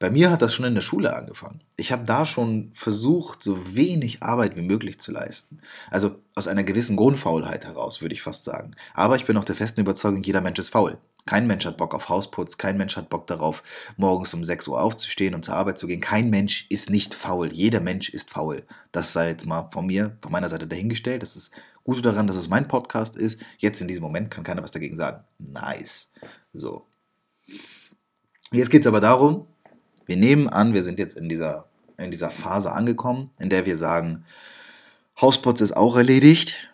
Bei 0.00 0.10
mir 0.10 0.30
hat 0.30 0.42
das 0.42 0.52
schon 0.52 0.64
in 0.64 0.74
der 0.74 0.82
Schule 0.82 1.16
angefangen. 1.16 1.60
Ich 1.76 1.92
habe 1.92 2.04
da 2.04 2.26
schon 2.26 2.72
versucht, 2.74 3.42
so 3.42 3.76
wenig 3.76 4.22
Arbeit 4.22 4.56
wie 4.56 4.62
möglich 4.62 4.98
zu 4.98 5.12
leisten. 5.12 5.60
Also 5.90 6.16
aus 6.34 6.48
einer 6.48 6.64
gewissen 6.64 6.96
Grundfaulheit 6.96 7.64
heraus, 7.64 8.00
würde 8.00 8.14
ich 8.14 8.22
fast 8.22 8.44
sagen. 8.44 8.74
Aber 8.92 9.16
ich 9.16 9.24
bin 9.24 9.36
auch 9.36 9.44
der 9.44 9.56
festen 9.56 9.80
Überzeugung, 9.80 10.22
jeder 10.24 10.40
Mensch 10.40 10.58
ist 10.58 10.70
faul. 10.70 10.98
Kein 11.26 11.46
Mensch 11.46 11.64
hat 11.64 11.78
Bock 11.78 11.94
auf 11.94 12.10
Hausputz, 12.10 12.58
kein 12.58 12.76
Mensch 12.76 12.96
hat 12.96 13.08
Bock 13.08 13.26
darauf, 13.26 13.62
morgens 13.96 14.34
um 14.34 14.44
6 14.44 14.68
Uhr 14.68 14.80
aufzustehen 14.80 15.34
und 15.34 15.44
zur 15.44 15.54
Arbeit 15.54 15.78
zu 15.78 15.86
gehen. 15.86 16.02
Kein 16.02 16.28
Mensch 16.28 16.66
ist 16.68 16.90
nicht 16.90 17.14
faul. 17.14 17.50
Jeder 17.50 17.80
Mensch 17.80 18.10
ist 18.10 18.30
faul. 18.30 18.64
Das 18.92 19.14
sei 19.14 19.30
jetzt 19.30 19.46
mal 19.46 19.68
von 19.70 19.86
mir, 19.86 20.18
von 20.20 20.32
meiner 20.32 20.50
Seite 20.50 20.66
dahingestellt. 20.66 21.22
Das 21.22 21.34
ist 21.34 21.50
Gute 21.84 22.00
daran, 22.00 22.26
dass 22.26 22.36
es 22.36 22.48
mein 22.48 22.66
Podcast 22.66 23.14
ist. 23.14 23.38
Jetzt 23.58 23.80
in 23.80 23.88
diesem 23.88 24.02
Moment 24.02 24.30
kann 24.30 24.42
keiner 24.42 24.62
was 24.62 24.70
dagegen 24.70 24.96
sagen. 24.96 25.22
Nice. 25.38 26.10
So. 26.52 26.86
Jetzt 28.52 28.70
geht 28.70 28.82
es 28.82 28.86
aber 28.86 29.00
darum, 29.00 29.46
wir 30.06 30.16
nehmen 30.16 30.48
an, 30.48 30.72
wir 30.72 30.82
sind 30.82 30.98
jetzt 30.98 31.16
in 31.16 31.28
dieser, 31.28 31.68
in 31.98 32.10
dieser 32.10 32.30
Phase 32.30 32.72
angekommen, 32.72 33.30
in 33.38 33.50
der 33.50 33.66
wir 33.66 33.76
sagen, 33.76 34.24
Hausputz 35.20 35.60
ist 35.60 35.76
auch 35.76 35.96
erledigt. 35.96 36.70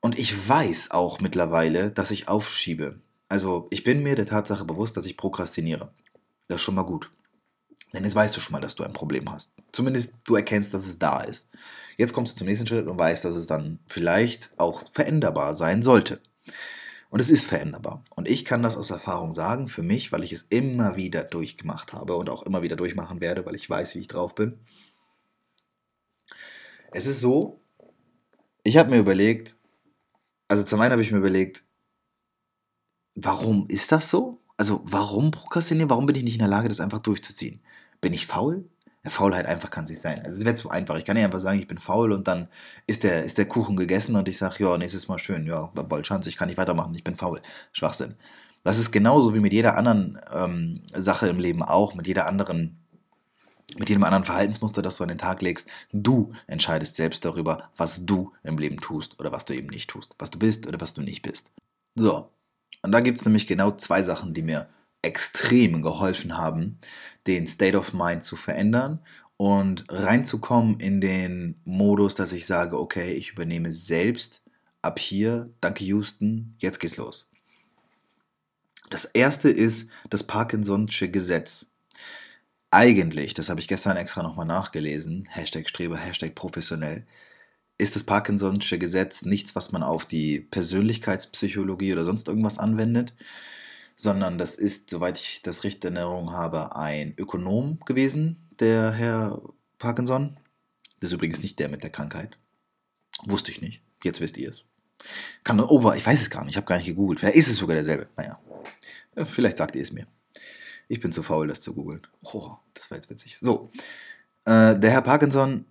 Und 0.00 0.18
ich 0.18 0.48
weiß 0.48 0.90
auch 0.90 1.20
mittlerweile, 1.20 1.90
dass 1.90 2.10
ich 2.10 2.28
aufschiebe. 2.28 3.00
Also 3.28 3.66
ich 3.70 3.82
bin 3.82 4.02
mir 4.02 4.14
der 4.14 4.26
Tatsache 4.26 4.64
bewusst, 4.64 4.96
dass 4.96 5.06
ich 5.06 5.16
prokrastiniere. 5.16 5.92
Das 6.48 6.56
ist 6.56 6.62
schon 6.62 6.76
mal 6.76 6.82
gut. 6.82 7.10
Denn 7.92 8.04
jetzt 8.04 8.14
weißt 8.14 8.36
du 8.36 8.40
schon 8.40 8.52
mal, 8.52 8.60
dass 8.60 8.74
du 8.74 8.84
ein 8.84 8.92
Problem 8.92 9.30
hast. 9.30 9.52
Zumindest 9.72 10.14
du 10.24 10.34
erkennst, 10.36 10.72
dass 10.72 10.86
es 10.86 10.98
da 10.98 11.20
ist. 11.20 11.48
Jetzt 11.96 12.12
kommst 12.12 12.34
du 12.34 12.38
zum 12.38 12.46
nächsten 12.46 12.66
Schritt 12.66 12.86
und 12.86 12.98
weißt, 12.98 13.24
dass 13.24 13.36
es 13.36 13.46
dann 13.46 13.80
vielleicht 13.86 14.58
auch 14.58 14.82
veränderbar 14.92 15.54
sein 15.54 15.82
sollte. 15.82 16.20
Und 17.10 17.20
es 17.20 17.30
ist 17.30 17.46
veränderbar. 17.46 18.04
Und 18.10 18.28
ich 18.28 18.44
kann 18.44 18.62
das 18.62 18.76
aus 18.76 18.90
Erfahrung 18.90 19.34
sagen, 19.34 19.68
für 19.68 19.82
mich, 19.82 20.12
weil 20.12 20.24
ich 20.24 20.32
es 20.32 20.42
immer 20.42 20.96
wieder 20.96 21.22
durchgemacht 21.22 21.92
habe 21.92 22.16
und 22.16 22.28
auch 22.28 22.42
immer 22.42 22.62
wieder 22.62 22.76
durchmachen 22.76 23.20
werde, 23.20 23.46
weil 23.46 23.54
ich 23.54 23.68
weiß, 23.68 23.94
wie 23.94 24.00
ich 24.00 24.08
drauf 24.08 24.34
bin. 24.34 24.58
Es 26.92 27.06
ist 27.06 27.20
so, 27.20 27.60
ich 28.64 28.76
habe 28.76 28.90
mir 28.90 28.98
überlegt, 28.98 29.56
also 30.48 30.62
zum 30.62 30.80
einen 30.80 30.92
habe 30.92 31.02
ich 31.02 31.12
mir 31.12 31.18
überlegt, 31.18 31.62
warum 33.16 33.66
ist 33.68 33.90
das 33.90 34.08
so? 34.10 34.38
Also 34.56 34.82
warum 34.84 35.32
prokrastinieren? 35.32 35.90
Warum 35.90 36.06
bin 36.06 36.16
ich 36.16 36.22
nicht 36.22 36.34
in 36.34 36.40
der 36.40 36.48
Lage, 36.48 36.68
das 36.68 36.80
einfach 36.80 37.00
durchzuziehen? 37.00 37.60
Bin 38.00 38.12
ich 38.12 38.26
faul? 38.26 38.64
Ja, 39.04 39.10
Faulheit 39.10 39.46
einfach 39.46 39.70
kann 39.70 39.84
es 39.84 39.90
nicht 39.90 40.02
sein. 40.02 40.22
Also 40.24 40.38
es 40.38 40.44
wäre 40.44 40.54
zu 40.54 40.70
einfach. 40.70 40.96
Ich 40.96 41.04
kann 41.04 41.16
nicht 41.16 41.24
einfach 41.24 41.40
sagen, 41.40 41.58
ich 41.58 41.66
bin 41.66 41.78
faul 41.78 42.12
und 42.12 42.28
dann 42.28 42.48
ist 42.86 43.02
der, 43.04 43.24
ist 43.24 43.38
der 43.38 43.46
Kuchen 43.46 43.76
gegessen 43.76 44.16
und 44.16 44.28
ich 44.28 44.38
sage, 44.38 44.64
ja, 44.64 44.78
nächstes 44.78 45.08
Mal 45.08 45.18
schön, 45.18 45.46
ja, 45.46 45.66
Bolschanz, 45.66 46.26
ich 46.26 46.36
kann 46.36 46.48
nicht 46.48 46.58
weitermachen, 46.58 46.94
ich 46.94 47.04
bin 47.04 47.16
faul. 47.16 47.40
Schwachsinn. 47.72 48.14
Das 48.64 48.78
ist 48.78 48.90
genauso 48.90 49.32
wie 49.34 49.40
mit 49.40 49.52
jeder 49.52 49.76
anderen 49.76 50.18
ähm, 50.34 50.82
Sache 50.94 51.28
im 51.28 51.38
Leben 51.38 51.62
auch, 51.62 51.94
mit 51.94 52.06
jeder 52.08 52.26
anderen, 52.26 52.78
mit 53.78 53.88
jedem 53.88 54.02
anderen 54.02 54.24
Verhaltensmuster, 54.24 54.82
das 54.82 54.96
du 54.96 55.04
an 55.04 55.08
den 55.08 55.18
Tag 55.18 55.40
legst. 55.40 55.68
Du 55.92 56.32
entscheidest 56.48 56.96
selbst 56.96 57.24
darüber, 57.24 57.70
was 57.76 58.04
du 58.06 58.32
im 58.42 58.58
Leben 58.58 58.78
tust 58.78 59.20
oder 59.20 59.30
was 59.30 59.44
du 59.44 59.54
eben 59.54 59.68
nicht 59.68 59.88
tust. 59.88 60.16
Was 60.18 60.30
du 60.30 60.38
bist 60.38 60.66
oder 60.66 60.80
was 60.80 60.94
du 60.94 61.02
nicht 61.02 61.22
bist. 61.22 61.52
So. 61.94 62.28
Und 62.82 62.92
da 62.92 63.00
gibt 63.00 63.18
es 63.18 63.24
nämlich 63.24 63.46
genau 63.46 63.72
zwei 63.72 64.02
Sachen, 64.02 64.34
die 64.34 64.42
mir 64.42 64.68
extrem 65.02 65.82
geholfen 65.82 66.36
haben, 66.36 66.78
den 67.26 67.46
State 67.46 67.78
of 67.78 67.92
Mind 67.92 68.24
zu 68.24 68.36
verändern 68.36 69.00
und 69.36 69.84
reinzukommen 69.88 70.80
in 70.80 71.00
den 71.00 71.60
Modus, 71.64 72.14
dass 72.14 72.32
ich 72.32 72.46
sage, 72.46 72.78
okay, 72.78 73.12
ich 73.12 73.32
übernehme 73.32 73.72
selbst 73.72 74.42
ab 74.82 74.98
hier, 74.98 75.50
danke 75.60 75.84
Houston, 75.84 76.54
jetzt 76.58 76.78
geht's 76.78 76.96
los. 76.96 77.28
Das 78.90 79.04
erste 79.04 79.48
ist 79.50 79.88
das 80.10 80.28
Parkinson'sche 80.28 81.08
Gesetz. 81.08 81.66
Eigentlich, 82.70 83.34
das 83.34 83.48
habe 83.48 83.60
ich 83.60 83.68
gestern 83.68 83.96
extra 83.96 84.22
nochmal 84.22 84.46
nachgelesen, 84.46 85.26
Hashtag 85.28 85.68
Streber, 85.68 85.96
Hashtag 85.96 86.34
professionell, 86.34 87.06
ist 87.78 87.94
das 87.94 88.06
Parkinson'sche 88.06 88.78
Gesetz 88.78 89.24
nichts, 89.24 89.54
was 89.54 89.72
man 89.72 89.82
auf 89.82 90.04
die 90.04 90.40
Persönlichkeitspsychologie 90.40 91.92
oder 91.92 92.04
sonst 92.04 92.28
irgendwas 92.28 92.58
anwendet, 92.58 93.14
sondern 93.96 94.38
das 94.38 94.56
ist, 94.56 94.90
soweit 94.90 95.18
ich 95.20 95.42
das 95.42 95.64
recht 95.64 95.84
in 95.84 95.96
Erinnerung 95.96 96.32
habe, 96.32 96.76
ein 96.76 97.14
Ökonom 97.16 97.80
gewesen, 97.84 98.48
der 98.60 98.92
Herr 98.92 99.42
Parkinson. 99.78 100.38
Das 101.00 101.10
ist 101.10 101.14
übrigens 101.14 101.42
nicht 101.42 101.58
der 101.58 101.68
mit 101.68 101.82
der 101.82 101.90
Krankheit. 101.90 102.38
Wusste 103.24 103.50
ich 103.50 103.60
nicht. 103.60 103.82
Jetzt 104.02 104.20
wisst 104.20 104.38
ihr 104.38 104.50
es. 104.50 104.64
Kann 105.44 105.60
oh, 105.60 105.92
ich 105.92 106.06
weiß 106.06 106.22
es 106.22 106.30
gar 106.30 106.42
nicht, 106.42 106.52
ich 106.52 106.56
habe 106.56 106.66
gar 106.66 106.78
nicht 106.78 106.86
gegoogelt. 106.86 107.20
Vielleicht 107.20 107.36
ist 107.36 107.48
es 107.48 107.56
sogar 107.56 107.74
derselbe. 107.74 108.08
Naja, 108.16 108.38
vielleicht 109.24 109.58
sagt 109.58 109.76
ihr 109.76 109.82
es 109.82 109.92
mir. 109.92 110.06
Ich 110.88 111.00
bin 111.00 111.12
zu 111.12 111.22
faul, 111.22 111.48
das 111.48 111.60
zu 111.60 111.74
googeln. 111.74 112.06
Oh, 112.22 112.52
das 112.74 112.90
war 112.90 112.96
jetzt 112.96 113.10
witzig. 113.10 113.38
So, 113.38 113.70
äh, 114.44 114.78
der 114.78 114.90
Herr 114.90 115.02
Parkinson 115.02 115.66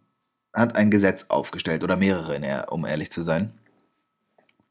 hat 0.55 0.75
ein 0.75 0.89
Gesetz 0.89 1.25
aufgestellt, 1.27 1.83
oder 1.83 1.97
mehrere, 1.97 2.65
um 2.67 2.85
ehrlich 2.85 3.11
zu 3.11 3.21
sein. 3.21 3.53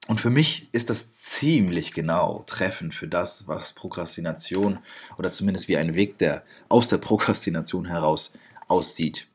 Und 0.07 0.20
für 0.20 0.31
mich 0.31 0.68
ist 0.73 0.90
das 0.90 1.14
ziemlich 1.14 1.92
genau 1.92 2.42
treffend 2.47 2.94
für 2.94 3.09
das, 3.09 3.49
was 3.49 3.73
Prokrastination 3.73 4.79
oder 5.16 5.31
zumindest 5.31 5.68
wie 5.68 5.79
ein 5.79 5.94
Weg, 5.94 6.18
der 6.18 6.44
aus 6.68 6.88
der 6.88 6.99
Prokrastination 6.99 7.87
heraus 7.87 8.33
aussieht. 8.68 9.29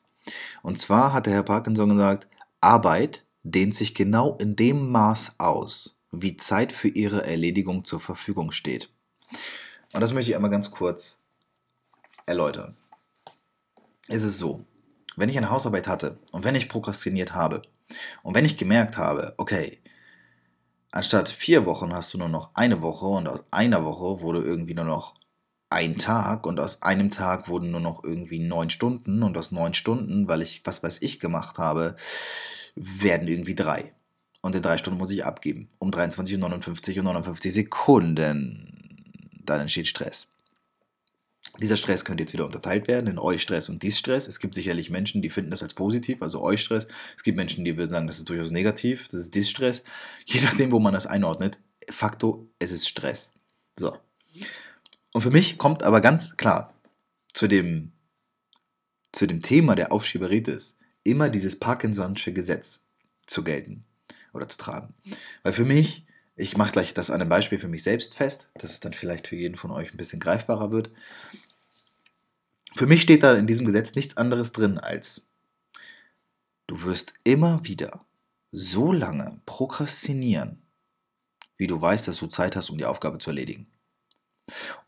Und 0.61 0.77
zwar 0.77 1.11
hat 1.11 1.25
der 1.25 1.33
Herr 1.33 1.43
Parkinson 1.43 1.89
gesagt, 1.89 2.27
Arbeit 2.61 3.23
dehnt 3.43 3.73
sich 3.73 3.95
genau 3.95 4.35
in 4.37 4.55
dem 4.55 4.91
Maß 4.91 5.33
aus, 5.39 5.95
wie 6.11 6.37
Zeit 6.37 6.71
für 6.71 6.89
ihre 6.89 7.25
Erledigung 7.25 7.83
zur 7.83 7.99
Verfügung 7.99 8.51
steht. 8.51 8.89
Und 9.93 10.01
das 10.01 10.13
möchte 10.13 10.29
ich 10.29 10.35
einmal 10.35 10.51
ganz 10.51 10.69
kurz 10.69 11.19
erläutern. 12.27 12.77
Es 14.07 14.21
ist 14.21 14.37
so, 14.37 14.65
wenn 15.19 15.29
ich 15.29 15.37
eine 15.37 15.49
Hausarbeit 15.49 15.87
hatte 15.87 16.17
und 16.31 16.43
wenn 16.43 16.55
ich 16.55 16.69
prokrastiniert 16.69 17.33
habe 17.33 17.61
und 18.23 18.35
wenn 18.35 18.45
ich 18.45 18.57
gemerkt 18.57 18.97
habe, 18.97 19.33
okay, 19.37 19.79
anstatt 20.91 21.29
vier 21.29 21.65
Wochen 21.65 21.93
hast 21.93 22.13
du 22.13 22.17
nur 22.17 22.29
noch 22.29 22.51
eine 22.53 22.81
Woche 22.81 23.05
und 23.05 23.27
aus 23.27 23.43
einer 23.51 23.85
Woche 23.85 24.21
wurde 24.21 24.41
irgendwie 24.41 24.73
nur 24.73 24.85
noch 24.85 25.15
ein 25.69 25.97
Tag 25.97 26.45
und 26.47 26.59
aus 26.59 26.81
einem 26.81 27.11
Tag 27.11 27.47
wurden 27.47 27.71
nur 27.71 27.79
noch 27.79 28.03
irgendwie 28.03 28.39
neun 28.39 28.69
Stunden 28.69 29.21
und 29.21 29.37
aus 29.37 29.51
neun 29.51 29.73
Stunden, 29.73 30.27
weil 30.27 30.41
ich 30.41 30.61
was 30.65 30.81
weiß 30.81 31.01
ich 31.01 31.19
gemacht 31.19 31.57
habe, 31.57 31.95
werden 32.75 33.27
irgendwie 33.27 33.55
drei. 33.55 33.93
Und 34.41 34.55
in 34.55 34.61
drei 34.61 34.77
Stunden 34.77 34.97
muss 34.97 35.11
ich 35.11 35.25
abgeben. 35.25 35.69
Um 35.79 35.91
23.59 35.91 36.99
und 36.99 37.05
59 37.05 37.53
Sekunden. 37.53 39.41
Dann 39.45 39.61
entsteht 39.61 39.87
Stress. 39.87 40.27
Dieser 41.61 41.77
Stress 41.77 42.05
könnte 42.05 42.23
jetzt 42.23 42.33
wieder 42.33 42.45
unterteilt 42.45 42.87
werden 42.87 43.07
in 43.07 43.19
Eustress 43.19 43.69
und 43.69 43.83
Distress. 43.83 44.27
Es 44.27 44.39
gibt 44.39 44.55
sicherlich 44.55 44.89
Menschen, 44.89 45.21
die 45.21 45.29
finden 45.29 45.51
das 45.51 45.63
als 45.63 45.73
positiv, 45.73 46.21
also 46.21 46.41
Eustress. 46.41 46.87
Es 47.15 47.23
gibt 47.23 47.37
Menschen, 47.37 47.65
die 47.65 47.77
würden 47.77 47.89
sagen, 47.89 48.07
das 48.07 48.17
ist 48.17 48.29
durchaus 48.29 48.51
negativ, 48.51 49.07
das 49.07 49.21
ist 49.21 49.35
Distress. 49.35 49.83
Je 50.25 50.41
nachdem, 50.41 50.71
wo 50.71 50.79
man 50.79 50.93
das 50.93 51.05
einordnet. 51.05 51.59
Fakto, 51.89 52.47
es 52.59 52.71
ist 52.71 52.87
Stress. 52.87 53.33
So. 53.77 53.97
Und 55.13 55.21
für 55.21 55.31
mich 55.31 55.57
kommt 55.57 55.83
aber 55.83 56.01
ganz 56.01 56.37
klar 56.37 56.73
zu 57.33 57.47
dem, 57.47 57.91
zu 59.11 59.27
dem 59.27 59.41
Thema 59.41 59.75
der 59.75 59.91
Aufschieberitis 59.91 60.77
immer 61.03 61.29
dieses 61.29 61.59
Parkinson'sche 61.59 62.31
Gesetz 62.31 62.81
zu 63.25 63.43
gelten 63.43 63.85
oder 64.33 64.47
zu 64.47 64.57
tragen. 64.57 64.93
Weil 65.43 65.53
für 65.53 65.65
mich, 65.65 66.05
ich 66.35 66.57
mache 66.57 66.71
gleich 66.71 66.93
das 66.93 67.09
an 67.09 67.21
einem 67.21 67.29
Beispiel 67.29 67.59
für 67.59 67.67
mich 67.67 67.83
selbst 67.83 68.15
fest, 68.15 68.49
dass 68.55 68.71
es 68.71 68.79
dann 68.79 68.93
vielleicht 68.93 69.27
für 69.27 69.35
jeden 69.35 69.57
von 69.57 69.71
euch 69.71 69.91
ein 69.91 69.97
bisschen 69.97 70.19
greifbarer 70.19 70.71
wird. 70.71 70.91
Für 72.75 72.87
mich 72.87 73.01
steht 73.01 73.23
da 73.23 73.33
in 73.33 73.47
diesem 73.47 73.65
Gesetz 73.65 73.95
nichts 73.95 74.17
anderes 74.17 74.51
drin 74.51 74.77
als, 74.77 75.27
du 76.67 76.83
wirst 76.83 77.13
immer 77.23 77.65
wieder 77.65 78.05
so 78.51 78.91
lange 78.91 79.41
prokrastinieren, 79.45 80.61
wie 81.57 81.67
du 81.67 81.79
weißt, 81.79 82.07
dass 82.07 82.17
du 82.17 82.27
Zeit 82.27 82.55
hast, 82.55 82.69
um 82.69 82.77
die 82.77 82.85
Aufgabe 82.85 83.17
zu 83.17 83.29
erledigen. 83.29 83.67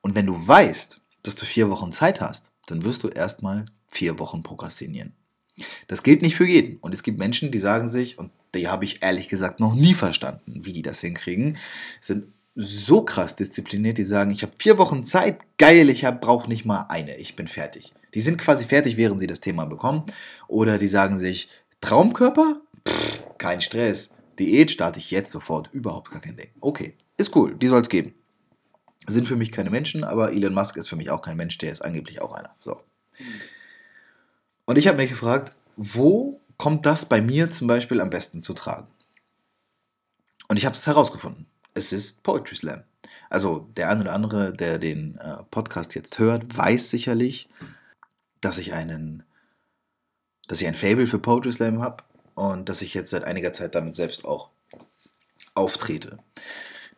Und 0.01 0.15
wenn 0.15 0.25
du 0.25 0.47
weißt, 0.47 1.01
dass 1.23 1.35
du 1.35 1.45
vier 1.45 1.69
Wochen 1.69 1.91
Zeit 1.91 2.21
hast, 2.21 2.51
dann 2.67 2.83
wirst 2.83 3.03
du 3.03 3.09
erstmal 3.09 3.65
vier 3.87 4.19
Wochen 4.19 4.43
prokrastinieren. 4.43 5.13
Das 5.87 6.03
gilt 6.03 6.21
nicht 6.21 6.35
für 6.35 6.47
jeden. 6.47 6.77
Und 6.77 6.93
es 6.93 7.03
gibt 7.03 7.19
Menschen, 7.19 7.51
die 7.51 7.59
sagen 7.59 7.87
sich, 7.87 8.17
und 8.17 8.31
die 8.55 8.67
habe 8.67 8.85
ich 8.85 9.03
ehrlich 9.03 9.27
gesagt 9.27 9.59
noch 9.59 9.75
nie 9.75 9.93
verstanden, 9.93 10.65
wie 10.65 10.73
die 10.73 10.81
das 10.81 11.01
hinkriegen, 11.01 11.57
sind 11.99 12.33
so 12.55 13.03
krass 13.03 13.35
diszipliniert, 13.35 13.97
die 13.97 14.03
sagen, 14.03 14.31
ich 14.31 14.43
habe 14.43 14.53
vier 14.57 14.77
Wochen 14.77 15.05
Zeit, 15.05 15.39
geil, 15.57 15.89
ich 15.89 16.01
brauche 16.19 16.49
nicht 16.49 16.65
mal 16.65 16.85
eine, 16.89 17.15
ich 17.17 17.35
bin 17.35 17.47
fertig. 17.47 17.93
Die 18.13 18.21
sind 18.21 18.37
quasi 18.37 18.65
fertig, 18.65 18.97
während 18.97 19.19
sie 19.19 19.27
das 19.27 19.39
Thema 19.39 19.65
bekommen. 19.65 20.03
Oder 20.47 20.77
die 20.77 20.89
sagen 20.89 21.17
sich, 21.17 21.49
Traumkörper? 21.79 22.59
Pff, 22.87 23.23
kein 23.37 23.61
Stress. 23.61 24.13
Diät 24.37 24.71
starte 24.71 24.99
ich 24.99 25.11
jetzt 25.11 25.31
sofort, 25.31 25.69
überhaupt 25.71 26.11
gar 26.11 26.19
kein 26.19 26.35
Ding. 26.35 26.49
Okay, 26.59 26.95
ist 27.17 27.35
cool, 27.35 27.55
die 27.55 27.67
soll 27.67 27.81
es 27.81 27.89
geben. 27.89 28.13
Sind 29.07 29.27
für 29.27 29.35
mich 29.35 29.51
keine 29.51 29.69
Menschen, 29.69 30.03
aber 30.03 30.31
Elon 30.31 30.53
Musk 30.53 30.77
ist 30.77 30.89
für 30.89 30.95
mich 30.95 31.09
auch 31.09 31.21
kein 31.21 31.37
Mensch, 31.37 31.57
der 31.57 31.71
ist 31.71 31.81
angeblich 31.81 32.21
auch 32.21 32.33
einer. 32.33 32.53
So. 32.59 32.81
Und 34.65 34.77
ich 34.77 34.87
habe 34.87 34.97
mich 34.97 35.09
gefragt, 35.09 35.55
wo 35.75 36.39
kommt 36.57 36.85
das 36.85 37.05
bei 37.05 37.21
mir 37.21 37.49
zum 37.49 37.67
Beispiel 37.67 37.99
am 38.01 38.09
besten 38.09 38.41
zu 38.41 38.53
tragen? 38.53 38.87
Und 40.47 40.57
ich 40.57 40.65
habe 40.65 40.75
es 40.75 40.85
herausgefunden. 40.85 41.45
Es 41.73 41.93
ist 41.93 42.23
Poetry 42.23 42.55
Slam. 42.55 42.83
Also 43.29 43.69
der 43.77 43.89
eine 43.89 44.01
oder 44.01 44.13
andere, 44.13 44.53
der 44.53 44.77
den 44.77 45.17
äh, 45.17 45.43
Podcast 45.49 45.95
jetzt 45.95 46.19
hört, 46.19 46.57
weiß 46.57 46.89
sicherlich, 46.89 47.47
dass 48.41 48.57
ich 48.57 48.73
einen, 48.73 49.23
dass 50.47 50.61
ich 50.61 50.67
ein 50.67 50.75
Fable 50.75 51.07
für 51.07 51.19
Poetry 51.19 51.53
Slam 51.53 51.81
habe 51.81 52.03
und 52.35 52.67
dass 52.67 52.81
ich 52.81 52.93
jetzt 52.93 53.11
seit 53.11 53.23
einiger 53.23 53.53
Zeit 53.53 53.75
damit 53.75 53.95
selbst 53.95 54.25
auch 54.25 54.49
auftrete. 55.53 56.19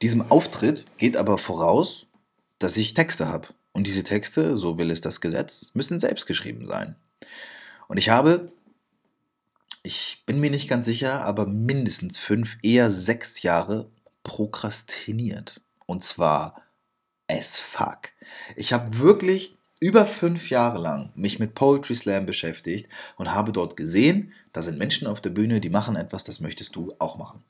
Diesem 0.01 0.31
Auftritt 0.31 0.86
geht 0.97 1.17
aber 1.17 1.38
voraus, 1.38 2.05
dass 2.59 2.77
ich 2.77 2.93
Texte 2.93 3.27
habe. 3.27 3.49
Und 3.71 3.88
diese 3.88 4.03
Texte, 4.03 4.55
so 4.55 4.77
will 4.77 4.91
es 4.91 5.01
das 5.01 5.21
Gesetz, 5.21 5.71
müssen 5.73 5.99
selbst 5.99 6.25
geschrieben 6.27 6.67
sein. 6.67 6.95
Und 7.88 7.97
ich 7.97 8.09
habe, 8.09 8.51
ich 9.81 10.23
bin 10.25 10.39
mir 10.39 10.51
nicht 10.51 10.69
ganz 10.69 10.86
sicher, 10.86 11.25
aber 11.25 11.45
mindestens 11.45 12.17
fünf, 12.17 12.57
eher 12.62 12.91
sechs 12.91 13.41
Jahre 13.41 13.89
prokrastiniert. 14.23 15.62
Und 15.86 16.03
zwar 16.03 16.62
as 17.29 17.57
fuck. 17.57 18.09
Ich 18.55 18.73
habe 18.73 18.99
wirklich 18.99 19.57
über 19.79 20.05
fünf 20.05 20.49
Jahre 20.49 20.79
lang 20.79 21.12
mich 21.15 21.39
mit 21.39 21.55
Poetry 21.55 21.95
Slam 21.95 22.25
beschäftigt 22.25 22.88
und 23.17 23.33
habe 23.33 23.51
dort 23.51 23.75
gesehen, 23.75 24.31
da 24.53 24.62
sind 24.62 24.77
Menschen 24.77 25.07
auf 25.07 25.19
der 25.19 25.31
Bühne, 25.31 25.59
die 25.59 25.69
machen 25.69 25.97
etwas, 25.97 26.23
das 26.23 26.39
möchtest 26.39 26.75
du 26.75 26.93
auch 26.99 27.17
machen. 27.17 27.43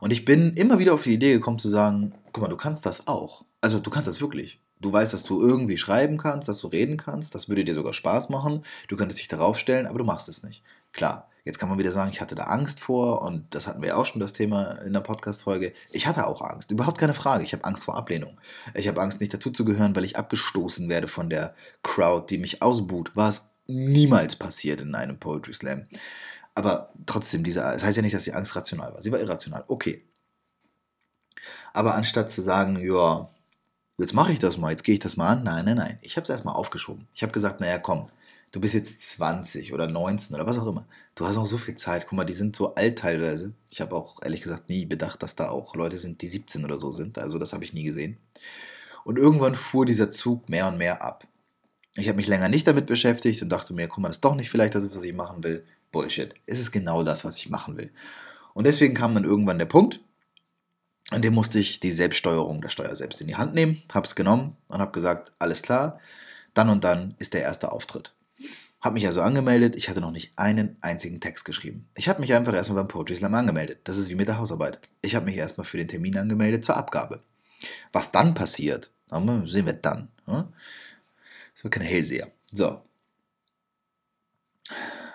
Und 0.00 0.10
ich 0.10 0.24
bin 0.24 0.54
immer 0.54 0.78
wieder 0.78 0.94
auf 0.94 1.02
die 1.02 1.12
Idee 1.12 1.34
gekommen 1.34 1.58
zu 1.58 1.68
sagen, 1.68 2.14
guck 2.32 2.42
mal, 2.42 2.48
du 2.48 2.56
kannst 2.56 2.86
das 2.86 3.06
auch. 3.06 3.44
Also 3.60 3.78
du 3.78 3.90
kannst 3.90 4.08
das 4.08 4.22
wirklich. 4.22 4.60
Du 4.80 4.90
weißt, 4.90 5.12
dass 5.12 5.24
du 5.24 5.42
irgendwie 5.42 5.76
schreiben 5.76 6.16
kannst, 6.16 6.48
dass 6.48 6.58
du 6.58 6.68
reden 6.68 6.96
kannst, 6.96 7.34
das 7.34 7.50
würde 7.50 7.64
dir 7.64 7.74
sogar 7.74 7.92
Spaß 7.92 8.30
machen, 8.30 8.64
du 8.88 8.96
könntest 8.96 9.20
dich 9.20 9.28
darauf 9.28 9.58
stellen, 9.58 9.86
aber 9.86 9.98
du 9.98 10.04
machst 10.04 10.30
es 10.30 10.42
nicht. 10.42 10.62
Klar, 10.92 11.30
jetzt 11.44 11.58
kann 11.58 11.68
man 11.68 11.78
wieder 11.78 11.92
sagen, 11.92 12.10
ich 12.12 12.20
hatte 12.20 12.34
da 12.34 12.44
Angst 12.44 12.80
vor 12.80 13.22
und 13.22 13.54
das 13.54 13.66
hatten 13.66 13.80
wir 13.80 13.90
ja 13.90 13.96
auch 13.96 14.06
schon 14.06 14.20
das 14.20 14.32
Thema 14.32 14.72
in 14.82 14.92
der 14.92 15.00
Podcast-Folge. 15.00 15.72
Ich 15.90 16.06
hatte 16.06 16.26
auch 16.26 16.42
Angst, 16.42 16.70
überhaupt 16.70 16.98
keine 16.98 17.14
Frage. 17.14 17.44
Ich 17.44 17.52
habe 17.52 17.64
Angst 17.64 17.84
vor 17.84 17.96
Ablehnung. 17.96 18.38
Ich 18.74 18.88
habe 18.88 19.00
Angst, 19.00 19.20
nicht 19.20 19.32
dazuzugehören, 19.32 19.94
weil 19.96 20.04
ich 20.04 20.16
abgestoßen 20.16 20.88
werde 20.88 21.08
von 21.08 21.30
der 21.30 21.54
Crowd, 21.82 22.26
die 22.28 22.38
mich 22.38 22.62
ausbuht. 22.62 23.12
Was 23.14 23.50
niemals 23.66 24.36
passiert 24.36 24.80
in 24.80 24.94
einem 24.94 25.18
Poetry 25.18 25.54
Slam. 25.54 25.86
Aber 26.54 26.92
trotzdem, 27.06 27.44
diese, 27.44 27.60
das 27.60 27.84
heißt 27.84 27.96
ja 27.96 28.02
nicht, 28.02 28.14
dass 28.14 28.24
die 28.24 28.34
Angst 28.34 28.56
rational 28.56 28.92
war. 28.92 29.00
Sie 29.00 29.12
war 29.12 29.20
irrational. 29.20 29.64
Okay. 29.68 30.04
Aber 31.72 31.94
anstatt 31.94 32.30
zu 32.30 32.42
sagen, 32.42 32.76
ja, 32.80 33.30
jetzt 33.98 34.14
mache 34.14 34.32
ich 34.32 34.40
das 34.40 34.58
mal, 34.58 34.70
jetzt 34.70 34.82
gehe 34.82 34.94
ich 34.94 34.98
das 34.98 35.16
mal 35.16 35.28
an, 35.28 35.44
nein, 35.44 35.64
nein, 35.64 35.76
nein. 35.76 35.98
Ich 36.02 36.16
habe 36.16 36.24
es 36.24 36.30
erstmal 36.30 36.54
aufgeschoben. 36.54 37.06
Ich 37.14 37.22
habe 37.22 37.32
gesagt, 37.32 37.60
naja, 37.60 37.78
komm, 37.78 38.10
du 38.52 38.60
bist 38.60 38.74
jetzt 38.74 39.00
20 39.02 39.72
oder 39.72 39.86
19 39.86 40.34
oder 40.34 40.46
was 40.46 40.58
auch 40.58 40.66
immer. 40.66 40.86
Du 41.14 41.26
hast 41.26 41.36
noch 41.36 41.46
so 41.46 41.58
viel 41.58 41.76
Zeit. 41.76 42.06
Guck 42.06 42.16
mal, 42.16 42.24
die 42.24 42.32
sind 42.32 42.56
so 42.56 42.74
alt 42.74 42.98
teilweise. 42.98 43.52
Ich 43.68 43.80
habe 43.80 43.94
auch 43.94 44.22
ehrlich 44.22 44.42
gesagt 44.42 44.68
nie 44.68 44.86
bedacht, 44.86 45.22
dass 45.22 45.36
da 45.36 45.50
auch 45.50 45.74
Leute 45.74 45.98
sind, 45.98 46.22
die 46.22 46.28
17 46.28 46.64
oder 46.64 46.78
so 46.78 46.90
sind. 46.90 47.18
Also 47.18 47.38
das 47.38 47.52
habe 47.52 47.64
ich 47.64 47.74
nie 47.74 47.84
gesehen. 47.84 48.16
Und 49.04 49.18
irgendwann 49.18 49.54
fuhr 49.54 49.86
dieser 49.86 50.10
Zug 50.10 50.48
mehr 50.48 50.68
und 50.68 50.78
mehr 50.78 51.02
ab. 51.02 51.26
Ich 51.96 52.08
habe 52.08 52.16
mich 52.16 52.28
länger 52.28 52.48
nicht 52.48 52.66
damit 52.66 52.86
beschäftigt 52.86 53.42
und 53.42 53.48
dachte 53.48 53.72
mir, 53.72 53.88
guck 53.88 53.98
mal, 53.98 54.08
das 54.08 54.18
ist 54.18 54.24
doch 54.24 54.34
nicht 54.34 54.50
vielleicht 54.50 54.74
das, 54.74 54.94
was 54.94 55.02
ich 55.02 55.12
machen 55.12 55.42
will. 55.42 55.64
Bullshit. 55.92 56.34
Es 56.46 56.60
ist 56.60 56.70
genau 56.70 57.02
das, 57.02 57.24
was 57.24 57.36
ich 57.36 57.50
machen 57.50 57.76
will. 57.76 57.90
Und 58.54 58.64
deswegen 58.66 58.94
kam 58.94 59.14
dann 59.14 59.24
irgendwann 59.24 59.58
der 59.58 59.66
Punkt, 59.66 60.00
an 61.10 61.22
dem 61.22 61.34
musste 61.34 61.58
ich 61.58 61.80
die 61.80 61.90
Selbststeuerung 61.90 62.60
der 62.60 62.68
Steuer 62.68 62.94
selbst 62.94 63.20
in 63.20 63.26
die 63.26 63.36
Hand 63.36 63.54
nehmen, 63.54 63.82
habe 63.92 64.06
es 64.06 64.14
genommen 64.14 64.56
und 64.68 64.78
habe 64.78 64.92
gesagt, 64.92 65.32
alles 65.38 65.62
klar, 65.62 65.98
dann 66.54 66.68
und 66.68 66.84
dann 66.84 67.16
ist 67.18 67.34
der 67.34 67.42
erste 67.42 67.72
Auftritt. 67.72 68.12
Habe 68.80 68.94
mich 68.94 69.06
also 69.06 69.20
angemeldet, 69.20 69.76
ich 69.76 69.88
hatte 69.88 70.00
noch 70.00 70.10
nicht 70.10 70.32
einen 70.36 70.76
einzigen 70.80 71.20
Text 71.20 71.44
geschrieben. 71.44 71.88
Ich 71.94 72.08
habe 72.08 72.20
mich 72.20 72.32
einfach 72.32 72.54
erstmal 72.54 72.82
beim 72.82 72.88
Poetry 72.88 73.16
Slam 73.16 73.34
angemeldet. 73.34 73.80
Das 73.84 73.98
ist 73.98 74.08
wie 74.08 74.14
mit 74.14 74.28
der 74.28 74.38
Hausarbeit. 74.38 74.80
Ich 75.02 75.14
habe 75.14 75.26
mich 75.26 75.36
erstmal 75.36 75.66
für 75.66 75.76
den 75.76 75.88
Termin 75.88 76.16
angemeldet 76.16 76.64
zur 76.64 76.76
Abgabe. 76.76 77.22
Was 77.92 78.10
dann 78.10 78.34
passiert, 78.34 78.90
sehen 79.10 79.66
wir 79.66 79.74
dann. 79.74 80.08
Das 80.26 81.62
wird 81.62 81.74
keine 81.74 81.86
Hellseher. 81.86 82.28
So, 82.52 82.80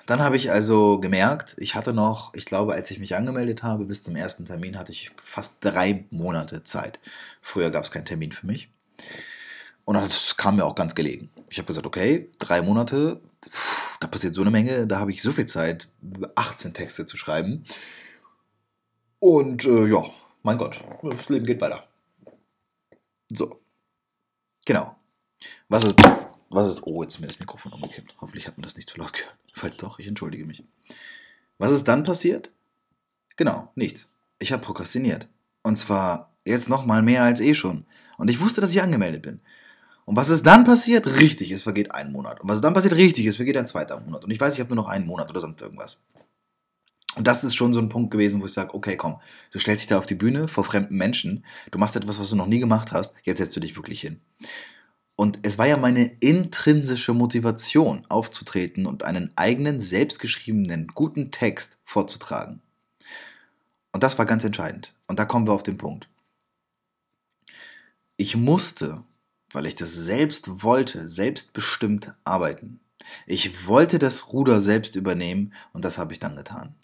dann 0.06 0.22
habe 0.22 0.38
ich 0.38 0.52
also 0.52 1.00
gemerkt, 1.00 1.56
ich 1.58 1.74
hatte 1.74 1.92
noch, 1.92 2.34
ich 2.36 2.46
glaube, 2.46 2.74
als 2.74 2.92
ich 2.92 3.00
mich 3.00 3.16
angemeldet 3.16 3.64
habe, 3.64 3.86
bis 3.86 4.04
zum 4.04 4.16
ersten 4.16 4.46
Termin 4.46 4.78
hatte 4.78 4.92
ich 4.92 5.12
fast 5.18 5.56
drei 5.62 6.06
Monate 6.12 6.64
Zeit. 6.64 7.00
Früher 7.42 7.72
gab 7.72 7.86
es 7.86 7.92
keinen 7.92 8.06
Termin 8.06 8.32
für 8.32 8.46
mich. 8.46 8.70
Und 9.84 9.96
das 9.96 10.38
kam 10.38 10.58
mir 10.58 10.66
auch 10.66 10.76
ganz 10.76 10.94
gelegen. 10.94 11.32
Ich 11.50 11.58
habe 11.58 11.68
gesagt, 11.68 11.88
okay, 11.88 12.30
drei 12.38 12.62
Monate, 12.62 13.20
da 14.00 14.08
passiert 14.08 14.34
so 14.34 14.42
eine 14.42 14.52
Menge, 14.52 14.88
da 14.88 15.00
habe 15.00 15.12
ich 15.12 15.22
so 15.22 15.32
viel 15.32 15.46
Zeit, 15.46 15.90
18 16.36 16.74
Texte 16.74 17.06
zu 17.06 17.18
schreiben. 17.18 17.64
Und 19.20 19.66
äh, 19.66 19.88
ja, 19.88 20.04
mein 20.44 20.58
Gott, 20.58 20.82
das 21.02 21.30
Leben 21.30 21.46
geht 21.46 21.62
weiter. 21.62 21.88
So. 23.30 23.62
Genau. 24.66 24.96
Was 25.70 25.84
ist 25.84 25.96
was 26.56 26.68
ist. 26.68 26.84
Oh, 26.86 27.02
jetzt 27.04 27.16
ist 27.16 27.22
mir 27.22 27.28
das 27.28 27.40
Mikrofon 27.40 27.74
umgekippt. 27.74 28.16
Hoffentlich 28.22 28.48
hat 28.48 28.58
man 28.58 28.64
das 28.64 28.76
nicht 28.76 28.90
zu 28.90 28.98
laut 28.98 29.14
gehört. 29.14 29.36
Falls 29.54 29.78
doch, 29.78 30.00
ich 30.00 30.08
entschuldige 30.08 30.46
mich. 30.46 30.64
Was 31.58 31.72
ist 31.72 31.86
dann 31.86 32.04
passiert? 32.04 32.52
Genau, 33.36 33.72
nichts. 33.76 34.10
Ich 34.40 34.52
habe 34.54 34.64
prokrastiniert. 34.64 35.28
Und 35.64 35.78
zwar 35.78 36.34
jetzt 36.46 36.70
noch 36.70 36.86
mal 36.86 37.02
mehr 37.02 37.24
als 37.24 37.42
eh 37.42 37.56
schon. 37.56 37.86
Und 38.18 38.30
ich 38.30 38.40
wusste, 38.40 38.62
dass 38.62 38.72
ich 38.72 38.82
angemeldet 38.82 39.22
bin. 39.22 39.42
Und 40.06 40.16
was 40.16 40.30
ist 40.30 40.46
dann 40.46 40.64
passiert? 40.64 41.08
Richtig, 41.08 41.52
es 41.52 41.64
vergeht 41.64 41.92
ein 41.92 42.12
Monat. 42.12 42.40
Und 42.40 42.48
was 42.48 42.56
ist 42.56 42.64
dann 42.64 42.76
passiert? 42.76 42.96
Richtig, 42.96 43.26
es 43.26 43.36
vergeht 43.36 43.58
ein 43.58 43.66
zweiter 43.66 44.00
Monat. 44.00 44.24
Und 44.24 44.32
ich 44.32 44.40
weiß, 44.40 44.54
ich 44.54 44.60
habe 44.60 44.74
nur 44.74 44.84
noch 44.84 44.90
einen 44.90 45.08
Monat 45.08 45.30
oder 45.32 45.42
sonst 45.42 45.62
irgendwas. 45.62 46.00
Und 47.16 47.28
das 47.28 47.44
ist 47.44 47.56
schon 47.56 47.74
so 47.74 47.80
ein 47.80 47.90
Punkt 47.90 48.12
gewesen, 48.12 48.42
wo 48.42 48.46
ich 48.46 48.54
sage, 48.54 48.74
okay, 48.74 48.98
komm, 48.98 49.20
du 49.52 49.60
stellst 49.60 49.84
dich 49.84 49.88
da 49.88 49.98
auf 49.98 50.06
die 50.06 50.16
Bühne 50.16 50.48
vor 50.48 50.66
fremden 50.66 50.98
Menschen, 50.98 51.46
du 51.72 51.80
machst 51.80 51.96
etwas, 51.96 52.20
was 52.20 52.30
du 52.30 52.36
noch 52.36 52.46
nie 52.46 52.60
gemacht 52.60 52.92
hast, 52.92 53.14
jetzt 53.24 53.38
setzt 53.38 53.56
du 53.56 53.62
dich 53.62 53.78
wirklich 53.78 54.02
hin. 54.02 54.20
Und 55.16 55.40
es 55.44 55.58
war 55.58 55.66
ja 55.66 55.78
meine 55.78 56.06
intrinsische 56.20 57.14
Motivation, 57.14 58.06
aufzutreten 58.10 58.86
und 58.86 59.06
einen 59.06 59.32
eigenen, 59.38 59.80
selbstgeschriebenen, 59.80 60.88
guten 60.94 61.32
Text 61.32 61.78
vorzutragen. 61.86 62.62
Und 63.94 64.04
das 64.04 64.18
war 64.18 64.26
ganz 64.26 64.44
entscheidend. 64.44 64.94
Und 65.08 65.18
da 65.18 65.24
kommen 65.24 65.48
wir 65.48 65.54
auf 65.54 65.64
den 65.64 65.78
Punkt. 65.78 66.10
Ich 68.18 68.36
musste, 68.36 69.06
weil 69.56 69.66
ich 69.66 69.76
das 69.76 69.94
selbst 69.94 70.64
wollte, 70.64 71.10
selbstbestimmt 71.10 72.14
arbeiten. 72.24 72.80
Ich 73.26 73.68
wollte 73.68 74.00
das 74.00 74.34
Ruder 74.34 74.60
selbst 74.60 74.96
übernehmen 74.96 75.54
und 75.74 75.86
das 75.86 75.98
habe 75.98 76.14
ich 76.14 76.20
dann 76.20 76.36
getan. 76.36 76.76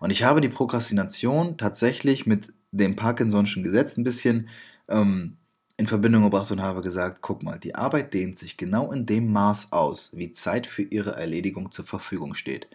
Und 0.00 0.10
ich 0.10 0.24
habe 0.24 0.40
die 0.40 0.48
Prokrastination 0.48 1.56
tatsächlich 1.56 2.26
mit 2.26 2.48
dem 2.72 2.96
Parkinson'schen 2.96 3.62
Gesetz 3.62 3.96
ein 3.96 4.04
bisschen 4.04 4.48
ähm, 4.88 5.36
in 5.76 5.86
Verbindung 5.86 6.24
gebracht 6.24 6.50
und 6.50 6.60
habe 6.60 6.80
gesagt, 6.80 7.18
guck 7.20 7.42
mal, 7.42 7.58
die 7.58 7.74
Arbeit 7.74 8.12
dehnt 8.12 8.36
sich 8.36 8.56
genau 8.56 8.90
in 8.92 9.06
dem 9.06 9.32
Maß 9.32 9.72
aus, 9.72 10.10
wie 10.12 10.32
Zeit 10.32 10.66
für 10.66 10.82
ihre 10.82 11.12
Erledigung 11.12 11.70
zur 11.70 11.84
Verfügung 11.84 12.34
steht. 12.34 12.66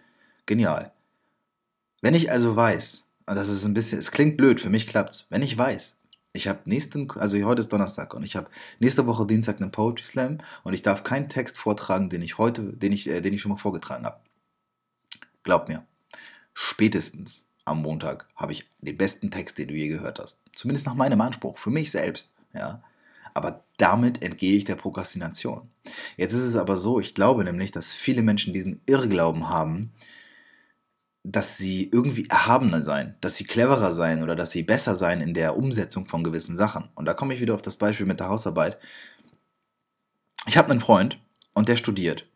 Genial. 0.46 0.92
Wenn 2.00 2.14
ich 2.14 2.30
also 2.30 2.56
weiß, 2.56 3.06
und 3.26 3.36
das 3.36 3.48
ist 3.48 3.64
ein 3.64 3.74
bisschen, 3.74 3.98
es 3.98 4.10
klingt 4.10 4.36
blöd, 4.36 4.60
für 4.60 4.70
mich 4.70 4.86
klappt's, 4.86 5.26
wenn 5.30 5.42
ich 5.42 5.56
weiß, 5.56 5.96
ich 6.34 6.48
habe 6.48 6.60
nächsten, 6.66 7.10
also 7.12 7.40
heute 7.44 7.60
ist 7.60 7.72
Donnerstag 7.72 8.12
und 8.12 8.24
ich 8.24 8.34
habe 8.34 8.50
nächste 8.80 9.06
Woche 9.06 9.24
Dienstag 9.24 9.60
einen 9.60 9.70
Poetry 9.70 10.04
Slam 10.04 10.38
und 10.64 10.74
ich 10.74 10.82
darf 10.82 11.04
keinen 11.04 11.28
Text 11.28 11.56
vortragen, 11.56 12.10
den 12.10 12.22
ich 12.22 12.38
heute, 12.38 12.72
den 12.72 12.92
ich, 12.92 13.08
äh, 13.08 13.20
den 13.20 13.32
ich 13.32 13.40
schon 13.40 13.52
mal 13.52 13.56
vorgetragen 13.56 14.04
habe. 14.04 14.18
Glaub 15.44 15.68
mir, 15.68 15.86
spätestens 16.52 17.48
am 17.64 17.82
Montag 17.82 18.26
habe 18.34 18.52
ich 18.52 18.68
den 18.80 18.98
besten 18.98 19.30
Text, 19.30 19.58
den 19.58 19.68
du 19.68 19.74
je 19.74 19.86
gehört 19.86 20.18
hast. 20.18 20.40
Zumindest 20.52 20.86
nach 20.86 20.94
meinem 20.94 21.20
Anspruch, 21.20 21.56
für 21.56 21.70
mich 21.70 21.92
selbst. 21.92 22.32
Ja. 22.52 22.82
Aber 23.32 23.62
damit 23.76 24.22
entgehe 24.22 24.56
ich 24.56 24.64
der 24.64 24.76
Prokrastination. 24.76 25.70
Jetzt 26.16 26.32
ist 26.32 26.42
es 26.42 26.56
aber 26.56 26.76
so, 26.76 26.98
ich 26.98 27.14
glaube 27.14 27.44
nämlich, 27.44 27.70
dass 27.70 27.92
viele 27.92 28.22
Menschen 28.22 28.52
diesen 28.52 28.80
Irrglauben 28.86 29.48
haben, 29.48 29.92
dass 31.24 31.56
sie 31.56 31.88
irgendwie 31.90 32.28
erhabener 32.28 32.82
sein, 32.82 33.16
dass 33.22 33.36
sie 33.36 33.44
cleverer 33.44 33.92
sein 33.92 34.22
oder 34.22 34.36
dass 34.36 34.50
sie 34.50 34.62
besser 34.62 34.94
sein 34.94 35.22
in 35.22 35.32
der 35.34 35.56
Umsetzung 35.56 36.06
von 36.06 36.22
gewissen 36.22 36.56
Sachen. 36.56 36.90
Und 36.94 37.06
da 37.06 37.14
komme 37.14 37.34
ich 37.34 37.40
wieder 37.40 37.54
auf 37.54 37.62
das 37.62 37.78
Beispiel 37.78 38.06
mit 38.06 38.20
der 38.20 38.28
Hausarbeit. 38.28 38.78
Ich 40.46 40.58
habe 40.58 40.70
einen 40.70 40.80
Freund 40.80 41.18
und 41.54 41.68
der 41.68 41.76
studiert. 41.76 42.26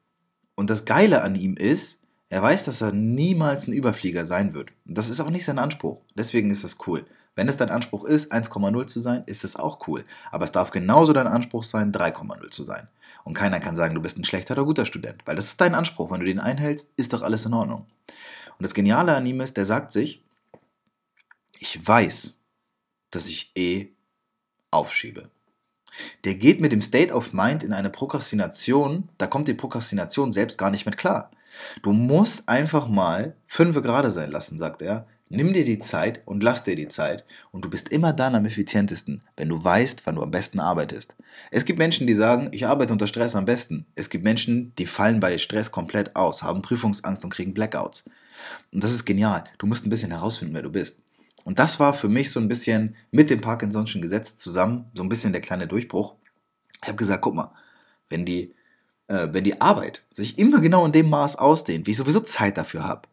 und 0.57 0.70
das 0.70 0.85
Geile 0.85 1.22
an 1.22 1.37
ihm 1.37 1.57
ist, 1.57 2.01
er 2.31 2.42
weiß, 2.42 2.64
dass 2.64 2.81
er 2.81 2.92
niemals 2.92 3.66
ein 3.66 3.72
Überflieger 3.72 4.24
sein 4.24 4.53
wird. 4.55 4.70
Das 4.85 5.09
ist 5.09 5.20
auch 5.20 5.31
nicht 5.31 5.44
sein 5.44 5.59
Anspruch. 5.59 6.01
Deswegen 6.16 6.51
ist 6.51 6.64
das 6.64 6.79
cool. 6.87 7.05
Wenn 7.37 7.48
es 7.48 7.57
dein 7.57 7.70
Anspruch 7.70 8.05
ist, 8.05 8.33
1,0 8.33 8.87
zu 8.87 9.01
sein, 9.01 9.22
ist 9.27 9.44
es 9.44 9.55
auch 9.57 9.87
cool. 9.87 10.05
Aber 10.33 10.44
es 10.44 10.53
darf 10.53 10.72
genauso 10.72 11.12
dein 11.12 11.29
Anspruch 11.29 11.62
sein, 11.62 11.92
3,0 11.92 12.51
zu 12.51 12.64
sein. 12.64 12.88
Und 13.22 13.35
keiner 13.35 13.61
kann 13.61 13.77
sagen, 13.77 13.94
du 13.94 14.03
bist 14.03 14.18
ein 14.18 14.24
schlechter 14.24 14.55
oder 14.55 14.64
guter 14.64 14.85
Student, 14.87 15.22
weil 15.24 15.37
das 15.37 15.46
ist 15.46 15.61
dein 15.61 15.74
Anspruch. 15.74 16.11
Wenn 16.11 16.20
du 16.20 16.27
den 16.27 16.40
einhältst, 16.40 16.88
ist 16.96 17.12
doch 17.12 17.22
alles 17.22 17.46
in 17.46 17.55
Ordnung. 17.55 17.87
Und 18.59 18.64
das 18.64 18.75
Geniale 18.75 19.14
an 19.14 19.27
ihm 19.27 19.40
ist, 19.40 19.57
der 19.57 19.64
sagt 19.64 19.92
sich, 19.92 20.25
ich 21.61 21.87
weiß, 21.87 22.38
dass 23.11 23.27
ich 23.27 23.53
eh 23.57 23.92
aufschiebe. 24.71 25.31
Der 26.25 26.35
geht 26.35 26.61
mit 26.61 26.73
dem 26.73 26.83
State 26.83 27.12
of 27.12 27.33
Mind 27.33 27.62
in 27.62 27.73
eine 27.73 27.90
Prokrastination, 27.90 29.09
da 29.16 29.27
kommt 29.27 29.49
die 29.49 29.55
Prokrastination 29.55 30.33
selbst 30.33 30.59
gar 30.59 30.71
nicht 30.71 30.87
mit 30.87 30.99
klar. 30.99 31.31
Du 31.83 31.92
musst 31.92 32.49
einfach 32.49 32.88
mal 32.88 33.37
fünf 33.47 33.81
gerade 33.83 34.11
sein 34.11 34.31
lassen, 34.31 34.59
sagt 34.59 34.83
er. 34.83 35.07
Nimm 35.31 35.53
dir 35.53 35.64
die 35.64 35.79
Zeit 35.79 36.23
und 36.25 36.43
lass 36.43 36.64
dir 36.64 36.75
die 36.75 36.88
Zeit 36.88 37.27
und 37.51 37.62
du 37.64 37.69
bist 37.69 37.91
immer 37.91 38.14
dann 38.14 38.35
am 38.35 38.47
effizientesten, 38.47 39.23
wenn 39.37 39.51
du 39.51 39.62
weißt, 39.62 40.07
wann 40.07 40.14
du 40.14 40.23
am 40.23 40.31
besten 40.31 40.59
arbeitest. 40.59 41.17
Es 41.51 41.67
gibt 41.67 41.79
Menschen, 41.79 42.07
die 42.07 42.14
sagen, 42.14 42.49
ich 42.53 42.67
arbeite 42.67 42.95
unter 42.95 43.07
Stress 43.07 43.37
am 43.37 43.45
besten. 43.45 43.85
Es 43.95 44.09
gibt 44.09 44.25
Menschen, 44.25 44.73
die 44.79 44.87
fallen 44.87 45.21
bei 45.21 45.37
Stress 45.37 45.71
komplett 45.71 46.17
aus, 46.17 46.43
haben 46.43 46.62
Prüfungsangst 46.62 47.25
und 47.25 47.31
kriegen 47.31 47.53
Blackouts. 47.53 48.05
Und 48.73 48.83
das 48.83 48.93
ist 48.93 49.05
genial. 49.05 49.45
Du 49.59 49.67
musst 49.67 49.85
ein 49.85 49.91
bisschen 49.91 50.12
herausfinden, 50.12 50.55
wer 50.55 50.62
du 50.62 50.71
bist. 50.71 50.99
Und 51.45 51.59
das 51.59 51.79
war 51.79 51.93
für 51.93 52.09
mich 52.09 52.31
so 52.31 52.41
ein 52.41 52.49
bisschen 52.49 52.97
mit 53.11 53.29
dem 53.29 53.41
Parkinson'schen 53.41 54.01
Gesetz 54.01 54.37
zusammen, 54.37 54.87
so 54.95 55.03
ein 55.03 55.09
bisschen 55.11 55.33
der 55.33 55.43
kleine 55.43 55.67
Durchbruch. 55.67 56.14
Ich 56.83 56.88
habe 56.88 56.97
gesagt, 56.97 57.23
guck 57.23 57.35
mal, 57.35 57.53
wenn 58.09 58.25
die, 58.25 58.55
äh, 59.09 59.29
wenn 59.33 59.45
die 59.45 59.61
Arbeit 59.61 60.03
sich 60.11 60.38
immer 60.38 60.61
genau 60.61 60.87
in 60.87 60.93
dem 60.93 61.11
Maß 61.11 61.37
ausdehnt, 61.37 61.87
wie 61.87 61.91
ich 61.91 61.97
sowieso 61.99 62.21
Zeit 62.21 62.57
dafür 62.57 62.85
habe, 62.85 63.09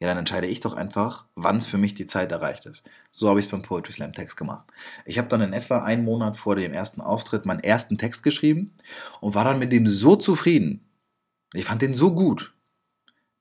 ja, 0.00 0.08
dann 0.08 0.16
entscheide 0.16 0.46
ich 0.46 0.60
doch 0.60 0.74
einfach, 0.74 1.26
wann 1.34 1.60
für 1.60 1.76
mich 1.76 1.94
die 1.94 2.06
Zeit 2.06 2.32
erreicht 2.32 2.64
ist. 2.64 2.84
So 3.10 3.28
habe 3.28 3.38
ich 3.38 3.46
es 3.46 3.52
beim 3.52 3.60
Poetry 3.60 3.92
Slam 3.92 4.14
Text 4.14 4.38
gemacht. 4.38 4.66
Ich 5.04 5.18
habe 5.18 5.28
dann 5.28 5.42
in 5.42 5.52
etwa 5.52 5.82
einen 5.82 6.04
Monat 6.04 6.38
vor 6.38 6.56
dem 6.56 6.72
ersten 6.72 7.02
Auftritt 7.02 7.44
meinen 7.44 7.60
ersten 7.60 7.98
Text 7.98 8.22
geschrieben 8.22 8.74
und 9.20 9.34
war 9.34 9.44
dann 9.44 9.58
mit 9.58 9.72
dem 9.72 9.86
so 9.86 10.16
zufrieden. 10.16 10.88
Ich 11.52 11.66
fand 11.66 11.82
den 11.82 11.92
so 11.92 12.14
gut, 12.14 12.54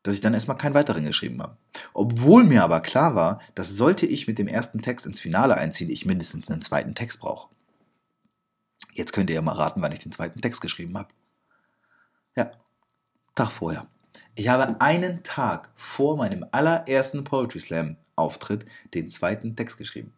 dass 0.03 0.13
ich 0.13 0.21
dann 0.21 0.33
erstmal 0.33 0.57
keinen 0.57 0.73
weiteren 0.73 1.05
geschrieben 1.05 1.41
habe. 1.41 1.55
Obwohl 1.93 2.43
mir 2.43 2.61
aber 2.63 2.81
klar 2.81 3.15
war, 3.15 3.39
dass 3.55 3.69
sollte 3.69 4.05
ich 4.05 4.27
mit 4.27 4.37
dem 4.37 4.47
ersten 4.47 4.81
Text 4.81 5.05
ins 5.05 5.21
Finale 5.21 5.55
einziehen, 5.55 5.89
ich 5.89 6.05
mindestens 6.05 6.49
einen 6.49 6.61
zweiten 6.61 6.93
Text 6.93 7.21
brauche. 7.21 7.49
Jetzt 8.93 9.13
könnt 9.13 9.29
ihr 9.29 9.35
ja 9.35 9.41
mal 9.41 9.53
raten, 9.53 9.81
wann 9.81 9.93
ich 9.93 9.99
den 9.99 10.11
zweiten 10.11 10.41
Text 10.41 10.59
geschrieben 10.59 10.97
habe. 10.97 11.07
Ja, 12.35 12.51
Tag 13.33 13.51
vorher. 13.51 13.87
Ich 14.35 14.47
habe 14.47 14.79
einen 14.79 15.23
Tag 15.23 15.69
vor 15.75 16.15
meinem 16.15 16.45
allerersten 16.51 17.23
Poetry 17.23 17.59
Slam 17.59 17.97
Auftritt 18.15 18.65
den 18.93 19.09
zweiten 19.09 19.55
Text 19.55 19.77
geschrieben. 19.77 20.13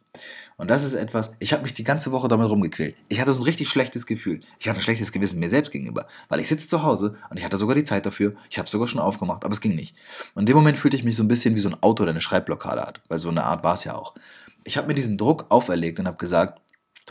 Und 0.57 0.69
das 0.69 0.83
ist 0.83 0.95
etwas, 0.95 1.33
ich 1.39 1.53
habe 1.53 1.63
mich 1.63 1.73
die 1.73 1.83
ganze 1.83 2.11
Woche 2.11 2.27
damit 2.27 2.49
rumgequält. 2.49 2.95
Ich 3.07 3.21
hatte 3.21 3.33
so 3.33 3.39
ein 3.39 3.43
richtig 3.43 3.69
schlechtes 3.69 4.05
Gefühl. 4.05 4.41
Ich 4.59 4.67
hatte 4.67 4.79
ein 4.79 4.83
schlechtes 4.83 5.11
Gewissen 5.11 5.39
mir 5.39 5.49
selbst 5.49 5.71
gegenüber, 5.71 6.07
weil 6.27 6.39
ich 6.39 6.47
sitze 6.47 6.67
zu 6.67 6.83
Hause 6.83 7.15
und 7.29 7.37
ich 7.37 7.45
hatte 7.45 7.57
sogar 7.57 7.75
die 7.75 7.83
Zeit 7.83 8.05
dafür. 8.05 8.33
Ich 8.49 8.57
habe 8.59 8.67
sogar 8.67 8.87
schon 8.87 8.99
aufgemacht, 8.99 9.45
aber 9.45 9.53
es 9.53 9.61
ging 9.61 9.75
nicht. 9.75 9.95
Und 10.33 10.41
in 10.41 10.45
dem 10.47 10.55
Moment 10.55 10.77
fühlte 10.77 10.97
ich 10.97 11.03
mich 11.03 11.15
so 11.15 11.23
ein 11.23 11.27
bisschen 11.27 11.55
wie 11.55 11.59
so 11.59 11.69
ein 11.69 11.81
Auto, 11.81 12.03
der 12.03 12.11
eine 12.11 12.21
Schreibblockade 12.21 12.81
hat, 12.81 13.01
weil 13.07 13.19
so 13.19 13.29
eine 13.29 13.43
Art 13.43 13.63
war 13.63 13.75
es 13.75 13.85
ja 13.85 13.95
auch. 13.95 14.15
Ich 14.63 14.77
habe 14.77 14.87
mir 14.87 14.93
diesen 14.93 15.17
Druck 15.17 15.45
auferlegt 15.49 15.99
und 15.99 16.07
habe 16.07 16.17
gesagt, 16.17 16.60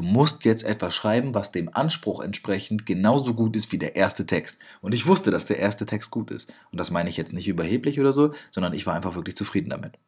Du 0.01 0.07
musst 0.07 0.47
jetzt 0.47 0.65
etwas 0.65 0.95
schreiben, 0.95 1.35
was 1.35 1.53
dem 1.53 1.69
Anspruch 1.77 2.23
entsprechend 2.23 2.87
genauso 2.87 3.35
gut 3.35 3.55
ist 3.55 3.71
wie 3.71 3.77
der 3.77 3.97
erste 3.97 4.25
Text. 4.25 4.59
Und 4.81 4.95
ich 4.95 5.07
wusste, 5.07 5.31
dass 5.31 5.45
der 5.45 5.59
erste 5.59 5.85
Text 5.85 6.11
gut 6.11 6.31
ist. 6.31 6.51
Und 6.73 6.81
das 6.81 6.91
meine 6.91 7.11
ich 7.11 7.19
jetzt 7.19 7.35
nicht 7.35 7.47
überheblich 7.47 8.01
oder 8.01 8.15
so, 8.15 8.33
sondern 8.51 8.73
ich 8.73 8.87
war 8.87 8.95
einfach 8.95 9.15
wirklich 9.15 9.37
zufrieden 9.37 9.69
damit. 9.69 9.99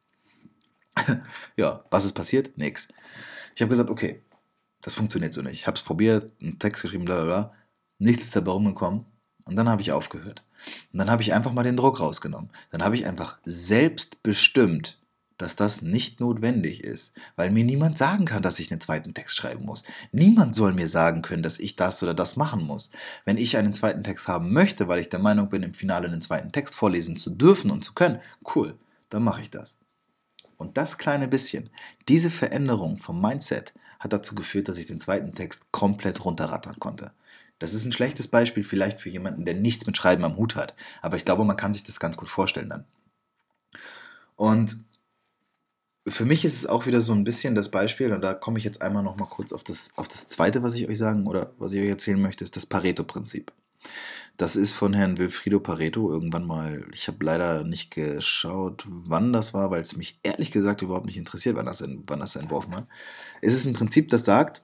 ja, 1.57 1.85
was 1.91 2.05
ist 2.05 2.13
passiert? 2.13 2.57
Nix. 2.57 2.87
Ich 3.53 3.61
habe 3.61 3.69
gesagt, 3.69 3.91
okay, 3.91 4.23
das 4.81 4.95
funktioniert 4.95 5.31
so 5.31 5.43
nicht. 5.43 5.53
Ich 5.53 5.67
habe 5.67 5.77
es 5.77 5.83
probiert, 5.83 6.33
einen 6.41 6.57
Text 6.57 6.81
geschrieben, 6.81 7.05
bla 7.05 7.17
bla 7.17 7.25
bla. 7.25 7.53
Nichts 7.99 8.23
ist 8.23 8.35
dabei 8.35 8.53
rumgekommen. 8.53 9.05
Und 9.45 9.55
dann 9.57 9.69
habe 9.69 9.83
ich 9.83 9.91
aufgehört. 9.91 10.43
Und 10.91 10.97
dann 10.97 11.11
habe 11.11 11.21
ich 11.21 11.35
einfach 11.35 11.53
mal 11.53 11.61
den 11.61 11.77
Druck 11.77 11.99
rausgenommen. 11.99 12.49
Dann 12.71 12.83
habe 12.83 12.95
ich 12.95 13.05
einfach 13.05 13.37
selbstbestimmt 13.45 15.02
dass 15.43 15.57
das 15.57 15.81
nicht 15.81 16.21
notwendig 16.21 16.85
ist, 16.85 17.11
weil 17.35 17.51
mir 17.51 17.65
niemand 17.65 17.97
sagen 17.97 18.23
kann, 18.23 18.41
dass 18.41 18.59
ich 18.59 18.71
einen 18.71 18.79
zweiten 18.79 19.13
Text 19.13 19.35
schreiben 19.35 19.65
muss. 19.65 19.83
Niemand 20.13 20.55
soll 20.55 20.73
mir 20.73 20.87
sagen 20.87 21.21
können, 21.21 21.43
dass 21.43 21.59
ich 21.59 21.75
das 21.75 22.01
oder 22.01 22.13
das 22.13 22.37
machen 22.37 22.63
muss. 22.63 22.91
Wenn 23.25 23.37
ich 23.37 23.57
einen 23.57 23.73
zweiten 23.73 24.05
Text 24.05 24.29
haben 24.29 24.53
möchte, 24.53 24.87
weil 24.87 24.99
ich 24.99 25.09
der 25.09 25.19
Meinung 25.19 25.49
bin, 25.49 25.61
im 25.61 25.73
Finale 25.73 26.07
einen 26.07 26.21
zweiten 26.21 26.53
Text 26.53 26.77
vorlesen 26.77 27.17
zu 27.17 27.29
dürfen 27.29 27.71
und 27.71 27.83
zu 27.83 27.93
können, 27.93 28.21
cool, 28.55 28.75
dann 29.09 29.23
mache 29.23 29.41
ich 29.41 29.49
das. 29.49 29.77
Und 30.55 30.77
das 30.77 30.97
kleine 30.97 31.27
bisschen, 31.27 31.69
diese 32.07 32.31
Veränderung 32.31 32.97
vom 32.99 33.21
Mindset 33.21 33.73
hat 33.99 34.13
dazu 34.13 34.35
geführt, 34.35 34.69
dass 34.69 34.77
ich 34.77 34.85
den 34.85 35.01
zweiten 35.01 35.35
Text 35.35 35.69
komplett 35.71 36.23
runterrattern 36.23 36.79
konnte. 36.79 37.11
Das 37.59 37.73
ist 37.73 37.83
ein 37.83 37.91
schlechtes 37.91 38.29
Beispiel 38.29 38.63
vielleicht 38.63 39.01
für 39.01 39.09
jemanden, 39.09 39.43
der 39.43 39.55
nichts 39.55 39.85
mit 39.85 39.97
Schreiben 39.97 40.23
am 40.23 40.37
Hut 40.37 40.55
hat, 40.55 40.73
aber 41.01 41.17
ich 41.17 41.25
glaube, 41.25 41.43
man 41.43 41.57
kann 41.57 41.73
sich 41.73 41.83
das 41.83 41.99
ganz 41.99 42.15
gut 42.15 42.29
vorstellen 42.29 42.69
dann. 42.69 42.85
Und 44.37 44.77
für 46.07 46.25
mich 46.25 46.43
ist 46.43 46.57
es 46.57 46.65
auch 46.65 46.85
wieder 46.85 47.01
so 47.01 47.13
ein 47.13 47.23
bisschen 47.23 47.55
das 47.55 47.69
Beispiel, 47.69 48.11
und 48.11 48.21
da 48.21 48.33
komme 48.33 48.59
ich 48.59 48.65
jetzt 48.65 48.81
einmal 48.81 49.03
noch 49.03 49.15
mal 49.15 49.25
kurz 49.25 49.53
auf 49.53 49.63
das, 49.63 49.89
auf 49.95 50.07
das 50.07 50.27
Zweite, 50.27 50.61
was 50.61 50.75
ich 50.75 50.87
euch 50.87 50.97
sagen 50.97 51.27
oder 51.27 51.53
was 51.57 51.73
ich 51.73 51.81
euch 51.81 51.89
erzählen 51.89 52.21
möchte, 52.21 52.43
ist 52.43 52.55
das 52.55 52.65
Pareto-Prinzip. 52.65 53.51
Das 54.37 54.55
ist 54.55 54.71
von 54.71 54.93
Herrn 54.93 55.17
Wilfrido 55.17 55.59
Pareto 55.59 56.11
irgendwann 56.11 56.45
mal, 56.45 56.85
ich 56.91 57.07
habe 57.07 57.23
leider 57.23 57.63
nicht 57.63 57.91
geschaut, 57.91 58.85
wann 58.87 59.31
das 59.31 59.53
war, 59.53 59.71
weil 59.71 59.81
es 59.81 59.95
mich 59.95 60.19
ehrlich 60.23 60.51
gesagt 60.51 60.81
überhaupt 60.81 61.05
nicht 61.05 61.17
interessiert, 61.17 61.55
wann 61.55 61.67
das, 61.67 61.83
wann 62.07 62.19
das 62.19 62.35
entworfen 62.35 62.75
hat. 62.75 62.87
Es 63.41 63.53
ist 63.53 63.65
ein 63.65 63.73
Prinzip, 63.73 64.09
das 64.09 64.25
sagt, 64.25 64.61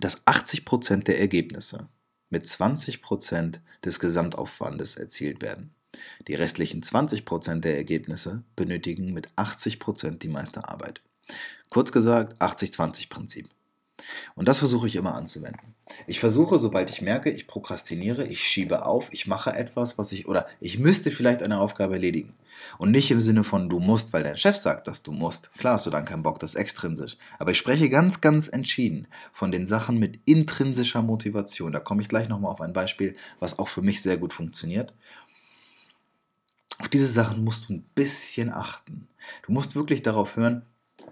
dass 0.00 0.26
80% 0.26 1.04
der 1.04 1.20
Ergebnisse 1.20 1.88
mit 2.30 2.46
20% 2.46 3.58
des 3.84 4.00
Gesamtaufwandes 4.00 4.94
erzielt 4.94 5.42
werden. 5.42 5.74
Die 6.28 6.34
restlichen 6.34 6.82
20% 6.82 7.60
der 7.60 7.76
Ergebnisse 7.76 8.44
benötigen 8.56 9.12
mit 9.12 9.28
80% 9.36 10.18
die 10.18 10.28
meiste 10.28 10.68
Arbeit. 10.68 11.02
Kurz 11.68 11.92
gesagt, 11.92 12.40
80-20-Prinzip. 12.40 13.48
Und 14.34 14.48
das 14.48 14.58
versuche 14.58 14.86
ich 14.86 14.96
immer 14.96 15.14
anzuwenden. 15.14 15.74
Ich 16.06 16.20
versuche, 16.20 16.58
sobald 16.58 16.90
ich 16.90 17.02
merke, 17.02 17.30
ich 17.30 17.46
prokrastiniere, 17.46 18.26
ich 18.26 18.42
schiebe 18.42 18.86
auf, 18.86 19.08
ich 19.12 19.26
mache 19.26 19.52
etwas, 19.52 19.98
was 19.98 20.12
ich, 20.12 20.28
oder 20.28 20.46
ich 20.60 20.78
müsste 20.78 21.10
vielleicht 21.10 21.42
eine 21.42 21.60
Aufgabe 21.60 21.94
erledigen. 21.94 22.34
Und 22.78 22.90
nicht 22.90 23.10
im 23.10 23.20
Sinne 23.20 23.44
von, 23.44 23.68
du 23.68 23.78
musst, 23.78 24.12
weil 24.12 24.22
dein 24.22 24.36
Chef 24.36 24.56
sagt, 24.56 24.86
dass 24.86 25.02
du 25.02 25.12
musst. 25.12 25.50
Klar 25.54 25.74
hast 25.74 25.86
du 25.86 25.90
dann 25.90 26.04
keinen 26.04 26.22
Bock, 26.22 26.38
das 26.38 26.54
ist 26.54 26.60
extrinsisch. 26.60 27.16
Aber 27.38 27.50
ich 27.50 27.58
spreche 27.58 27.88
ganz, 27.88 28.20
ganz 28.20 28.48
entschieden 28.48 29.08
von 29.32 29.50
den 29.50 29.66
Sachen 29.66 29.98
mit 29.98 30.20
intrinsischer 30.26 31.02
Motivation. 31.02 31.72
Da 31.72 31.80
komme 31.80 32.02
ich 32.02 32.08
gleich 32.08 32.28
nochmal 32.28 32.52
auf 32.52 32.60
ein 32.60 32.72
Beispiel, 32.72 33.16
was 33.38 33.58
auch 33.58 33.68
für 33.68 33.82
mich 33.82 34.02
sehr 34.02 34.16
gut 34.16 34.32
funktioniert. 34.32 34.92
Auf 36.80 36.88
diese 36.88 37.06
Sachen 37.06 37.44
musst 37.44 37.68
du 37.68 37.74
ein 37.74 37.82
bisschen 37.94 38.52
achten. 38.52 39.06
Du 39.46 39.52
musst 39.52 39.74
wirklich 39.74 40.02
darauf 40.02 40.36
hören, 40.36 40.62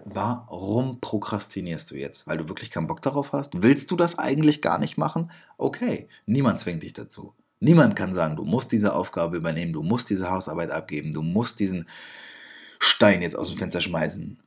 warum 0.03 0.99
prokrastinierst 0.99 1.91
du 1.91 1.95
jetzt? 1.95 2.25
Weil 2.27 2.37
du 2.37 2.47
wirklich 2.47 2.71
keinen 2.71 2.87
Bock 2.87 3.01
darauf 3.01 3.33
hast? 3.33 3.61
Willst 3.61 3.91
du 3.91 3.95
das 3.95 4.17
eigentlich 4.17 4.61
gar 4.61 4.79
nicht 4.79 4.97
machen? 4.97 5.31
Okay, 5.57 6.07
niemand 6.25 6.59
zwingt 6.59 6.83
dich 6.83 6.93
dazu. 6.93 7.33
Niemand 7.59 7.95
kann 7.95 8.13
sagen, 8.13 8.35
du 8.35 8.45
musst 8.45 8.71
diese 8.71 8.95
Aufgabe 8.95 9.37
übernehmen, 9.37 9.73
du 9.73 9.83
musst 9.83 10.09
diese 10.09 10.31
Hausarbeit 10.31 10.71
abgeben, 10.71 11.13
du 11.13 11.21
musst 11.21 11.59
diesen 11.59 11.87
Stein 12.79 13.21
jetzt 13.21 13.35
aus 13.35 13.49
dem 13.49 13.57
Fenster 13.57 13.81
schmeißen. 13.81 14.39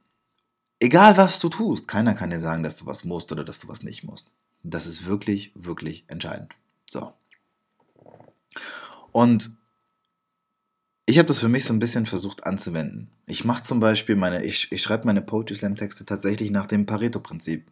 Egal 0.80 1.16
was 1.16 1.38
du 1.38 1.48
tust, 1.50 1.86
keiner 1.86 2.14
kann 2.14 2.30
dir 2.30 2.40
sagen, 2.40 2.62
dass 2.62 2.78
du 2.78 2.86
was 2.86 3.04
musst 3.04 3.30
oder 3.30 3.44
dass 3.44 3.60
du 3.60 3.68
was 3.68 3.82
nicht 3.82 4.02
musst. 4.02 4.32
Das 4.64 4.86
ist 4.86 5.04
wirklich, 5.04 5.52
wirklich 5.54 6.04
entscheidend. 6.08 6.54
So. 6.90 7.12
Und 9.12 9.50
ich 11.06 11.18
habe 11.18 11.26
das 11.26 11.40
für 11.40 11.48
mich 11.48 11.64
so 11.64 11.72
ein 11.72 11.80
bisschen 11.80 12.06
versucht 12.06 12.44
anzuwenden. 12.44 13.10
Ich 13.26 13.44
mache 13.44 13.62
zum 13.62 13.80
Beispiel 13.80 14.14
meine, 14.14 14.44
ich, 14.44 14.70
ich 14.70 14.82
schreibe 14.82 15.06
meine 15.06 15.20
Poetry 15.20 15.56
Slam 15.56 15.74
Texte 15.74 16.04
tatsächlich 16.04 16.50
nach 16.50 16.66
dem 16.66 16.86
Pareto-Prinzip. 16.86 17.66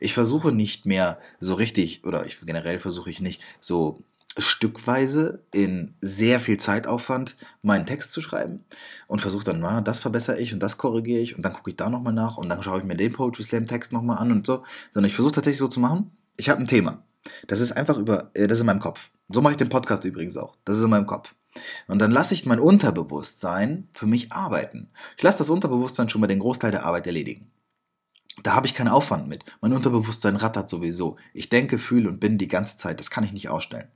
Ich 0.00 0.14
versuche 0.14 0.50
nicht 0.50 0.84
mehr 0.84 1.18
so 1.38 1.54
richtig, 1.54 2.04
oder 2.04 2.26
ich, 2.26 2.40
generell 2.40 2.80
versuche 2.80 3.10
ich 3.10 3.20
nicht 3.20 3.40
so 3.60 4.02
stückweise 4.38 5.42
in 5.52 5.94
sehr 6.00 6.40
viel 6.40 6.56
Zeitaufwand 6.56 7.36
meinen 7.60 7.86
Text 7.86 8.12
zu 8.12 8.20
schreiben 8.20 8.64
und 9.06 9.20
versuche 9.20 9.44
dann, 9.44 9.60
na, 9.60 9.80
das 9.80 10.00
verbessere 10.00 10.40
ich 10.40 10.52
und 10.52 10.60
das 10.60 10.78
korrigiere 10.78 11.20
ich 11.20 11.36
und 11.36 11.42
dann 11.42 11.52
gucke 11.52 11.70
ich 11.70 11.76
da 11.76 11.90
nochmal 11.90 12.14
nach 12.14 12.38
und 12.38 12.48
dann 12.48 12.62
schaue 12.62 12.78
ich 12.78 12.84
mir 12.84 12.96
den 12.96 13.12
Poetry 13.12 13.42
Slam 13.42 13.66
Text 13.66 13.92
nochmal 13.92 14.18
an 14.18 14.32
und 14.32 14.46
so, 14.46 14.64
sondern 14.90 15.08
ich 15.08 15.14
versuche 15.14 15.34
tatsächlich 15.34 15.58
so 15.58 15.68
zu 15.68 15.80
machen, 15.80 16.10
ich 16.36 16.48
habe 16.48 16.60
ein 16.60 16.66
Thema. 16.66 17.04
Das 17.46 17.60
ist 17.60 17.72
einfach 17.72 17.98
über, 17.98 18.30
äh, 18.34 18.48
das 18.48 18.56
ist 18.56 18.62
in 18.62 18.66
meinem 18.66 18.80
Kopf. 18.80 19.10
So 19.30 19.40
mache 19.42 19.52
ich 19.52 19.58
den 19.58 19.68
Podcast 19.68 20.04
übrigens 20.04 20.36
auch. 20.36 20.56
Das 20.64 20.78
ist 20.78 20.82
in 20.82 20.90
meinem 20.90 21.06
Kopf. 21.06 21.34
Und 21.86 21.98
dann 21.98 22.10
lasse 22.10 22.34
ich 22.34 22.46
mein 22.46 22.60
Unterbewusstsein 22.60 23.88
für 23.92 24.06
mich 24.06 24.32
arbeiten. 24.32 24.90
Ich 25.16 25.22
lasse 25.22 25.38
das 25.38 25.50
Unterbewusstsein 25.50 26.08
schon 26.08 26.20
mal 26.20 26.26
den 26.26 26.40
Großteil 26.40 26.70
der 26.70 26.84
Arbeit 26.84 27.06
erledigen. 27.06 27.50
Da 28.42 28.54
habe 28.54 28.66
ich 28.66 28.74
keinen 28.74 28.88
Aufwand 28.88 29.28
mit. 29.28 29.44
Mein 29.60 29.74
Unterbewusstsein 29.74 30.36
rattert 30.36 30.68
sowieso. 30.70 31.16
Ich 31.34 31.50
denke, 31.50 31.78
fühle 31.78 32.08
und 32.08 32.18
bin 32.18 32.38
die 32.38 32.48
ganze 32.48 32.76
Zeit. 32.76 32.98
Das 32.98 33.10
kann 33.10 33.24
ich 33.24 33.32
nicht 33.32 33.50
ausstellen. 33.50 33.88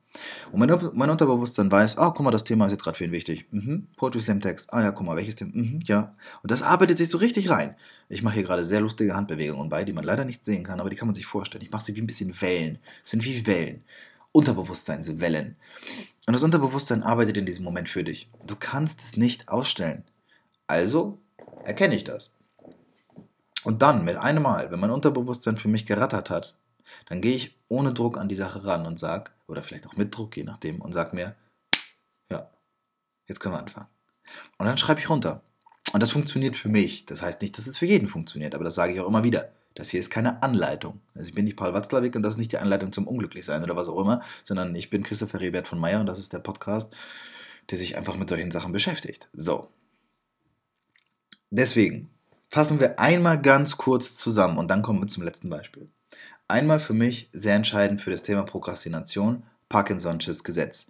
Und 0.52 0.60
mein, 0.60 0.78
mein 0.92 1.10
Unterbewusstsein 1.10 1.70
weiß, 1.70 1.96
ah, 1.96 2.10
guck 2.10 2.24
mal, 2.24 2.30
das 2.30 2.44
Thema 2.44 2.66
ist 2.66 2.72
jetzt 2.72 2.82
gerade 2.82 2.96
für 2.96 3.04
ihn 3.04 3.12
wichtig. 3.12 3.46
Mhm. 3.50 3.88
Poetry 3.96 4.20
Slam 4.20 4.40
Text. 4.40 4.72
Ah 4.72 4.82
ja, 4.82 4.92
guck 4.92 5.06
mal, 5.06 5.16
welches 5.16 5.36
Thema? 5.36 5.52
Mhm, 5.54 5.80
ja. 5.84 6.14
Und 6.42 6.50
das 6.50 6.62
arbeitet 6.62 6.98
sich 6.98 7.08
so 7.08 7.18
richtig 7.18 7.48
rein. 7.48 7.76
Ich 8.08 8.22
mache 8.22 8.34
hier 8.34 8.42
gerade 8.42 8.64
sehr 8.64 8.80
lustige 8.80 9.14
Handbewegungen 9.14 9.70
bei, 9.70 9.84
die 9.84 9.92
man 9.92 10.04
leider 10.04 10.24
nicht 10.24 10.44
sehen 10.44 10.64
kann, 10.64 10.80
aber 10.80 10.90
die 10.90 10.96
kann 10.96 11.08
man 11.08 11.14
sich 11.14 11.26
vorstellen. 11.26 11.64
Ich 11.64 11.70
mache 11.70 11.84
sie 11.84 11.96
wie 11.96 12.02
ein 12.02 12.06
bisschen 12.06 12.40
Wellen. 12.40 12.78
Es 13.04 13.12
sind 13.12 13.24
wie 13.24 13.46
Wellen. 13.46 13.84
Unterbewusstseinswellen. 14.36 15.56
Und 16.26 16.34
das 16.34 16.42
Unterbewusstsein 16.42 17.02
arbeitet 17.02 17.38
in 17.38 17.46
diesem 17.46 17.64
Moment 17.64 17.88
für 17.88 18.04
dich. 18.04 18.28
Du 18.46 18.54
kannst 18.54 19.00
es 19.00 19.16
nicht 19.16 19.48
ausstellen. 19.48 20.04
Also 20.66 21.18
erkenne 21.64 21.96
ich 21.96 22.04
das. 22.04 22.32
Und 23.64 23.82
dann, 23.82 24.04
mit 24.04 24.16
einem 24.16 24.42
Mal, 24.42 24.70
wenn 24.70 24.78
mein 24.78 24.90
Unterbewusstsein 24.90 25.56
für 25.56 25.68
mich 25.68 25.86
gerattert 25.86 26.30
hat, 26.30 26.56
dann 27.06 27.20
gehe 27.20 27.34
ich 27.34 27.56
ohne 27.68 27.94
Druck 27.94 28.18
an 28.18 28.28
die 28.28 28.34
Sache 28.34 28.64
ran 28.64 28.86
und 28.86 28.98
sage, 28.98 29.30
oder 29.48 29.62
vielleicht 29.62 29.86
auch 29.86 29.96
mit 29.96 30.14
Druck, 30.14 30.36
je 30.36 30.44
nachdem, 30.44 30.80
und 30.82 30.92
sage 30.92 31.16
mir, 31.16 31.34
ja, 32.30 32.50
jetzt 33.26 33.40
können 33.40 33.54
wir 33.54 33.60
anfangen. 33.60 33.88
Und 34.58 34.66
dann 34.66 34.76
schreibe 34.78 35.00
ich 35.00 35.08
runter. 35.08 35.42
Und 35.92 36.02
das 36.02 36.10
funktioniert 36.10 36.56
für 36.56 36.68
mich. 36.68 37.06
Das 37.06 37.22
heißt 37.22 37.40
nicht, 37.40 37.56
dass 37.56 37.66
es 37.66 37.78
für 37.78 37.86
jeden 37.86 38.08
funktioniert, 38.08 38.54
aber 38.54 38.64
das 38.64 38.74
sage 38.74 38.92
ich 38.92 39.00
auch 39.00 39.08
immer 39.08 39.24
wieder. 39.24 39.50
Das 39.76 39.90
hier 39.90 40.00
ist 40.00 40.10
keine 40.10 40.42
Anleitung. 40.42 41.00
Also 41.14 41.28
ich 41.28 41.34
bin 41.34 41.44
nicht 41.44 41.56
Paul 41.56 41.72
Watzlawick 41.72 42.16
und 42.16 42.22
das 42.22 42.34
ist 42.34 42.38
nicht 42.38 42.52
die 42.52 42.58
Anleitung 42.58 42.92
zum 42.92 43.06
Unglücklichsein 43.06 43.62
oder 43.62 43.76
was 43.76 43.88
auch 43.88 44.00
immer, 44.00 44.22
sondern 44.42 44.74
ich 44.74 44.90
bin 44.90 45.04
Christopher 45.04 45.40
Rebert 45.40 45.68
von 45.68 45.78
Meyer 45.78 46.00
und 46.00 46.06
das 46.06 46.18
ist 46.18 46.32
der 46.32 46.40
Podcast, 46.40 46.92
der 47.70 47.78
sich 47.78 47.96
einfach 47.96 48.16
mit 48.16 48.28
solchen 48.28 48.50
Sachen 48.50 48.72
beschäftigt. 48.72 49.28
So. 49.32 49.68
Deswegen, 51.50 52.10
Fassen 52.48 52.80
wir 52.80 52.98
einmal 52.98 53.40
ganz 53.40 53.76
kurz 53.76 54.16
zusammen 54.16 54.58
und 54.58 54.68
dann 54.68 54.82
kommen 54.82 55.00
wir 55.00 55.08
zum 55.08 55.24
letzten 55.24 55.50
Beispiel. 55.50 55.88
Einmal 56.48 56.78
für 56.78 56.94
mich 56.94 57.28
sehr 57.32 57.56
entscheidend 57.56 58.00
für 58.00 58.10
das 58.10 58.22
Thema 58.22 58.44
Prokrastination, 58.44 59.42
Parkinson'sches 59.68 60.44
Gesetz. 60.44 60.86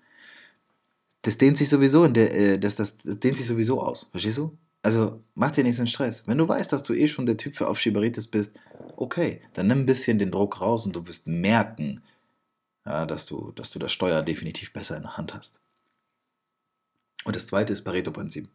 Das 1.23 1.39
dehnt 1.39 1.57
sich 1.57 1.71
sowieso 1.71 2.05
in 2.05 2.15
der, 2.15 2.35
äh, 2.35 2.59
das, 2.59 2.77
das, 2.77 2.99
das 2.99 3.19
dehnt 3.19 3.39
sich 3.39 3.47
sowieso 3.47 3.81
aus, 3.81 4.09
verstehst 4.11 4.39
du? 4.39 4.57
Also 4.87 5.21
mach 5.35 5.51
dir 5.51 5.65
nicht 5.65 5.75
so 5.75 5.83
einen 5.83 5.89
Stress. 5.89 6.23
Wenn 6.29 6.39
du 6.39 6.47
weißt, 6.47 6.73
dass 6.73 6.85
du 6.85 6.95
eh 6.95 7.09
schon 7.09 7.27
der 7.27 7.37
Typ 7.37 7.57
für 7.57 7.67
Aufschieberitis 7.67 8.29
bist, 8.29 8.55
okay, 8.95 9.41
dann 9.53 9.67
nimm 9.67 9.81
ein 9.81 9.87
bisschen 9.87 10.21
den 10.21 10.31
Druck 10.31 10.61
raus 10.61 10.87
und 10.87 10.95
du 10.95 11.09
wirst 11.09 11.27
merken, 11.27 12.05
ja, 12.85 13.05
dass, 13.05 13.27
du, 13.27 13.51
dass 13.51 13.73
du 13.73 13.81
das 13.81 13.91
Steuer 13.93 14.23
definitiv 14.23 14.73
besser 14.73 14.97
in 14.97 15.03
der 15.03 15.17
Hand 15.17 15.35
hast. 15.35 15.59
Und 17.25 17.35
das 17.35 17.49
zweite 17.49 17.73
ist 17.73 17.83
Pareto-Prinzip. 17.83 18.49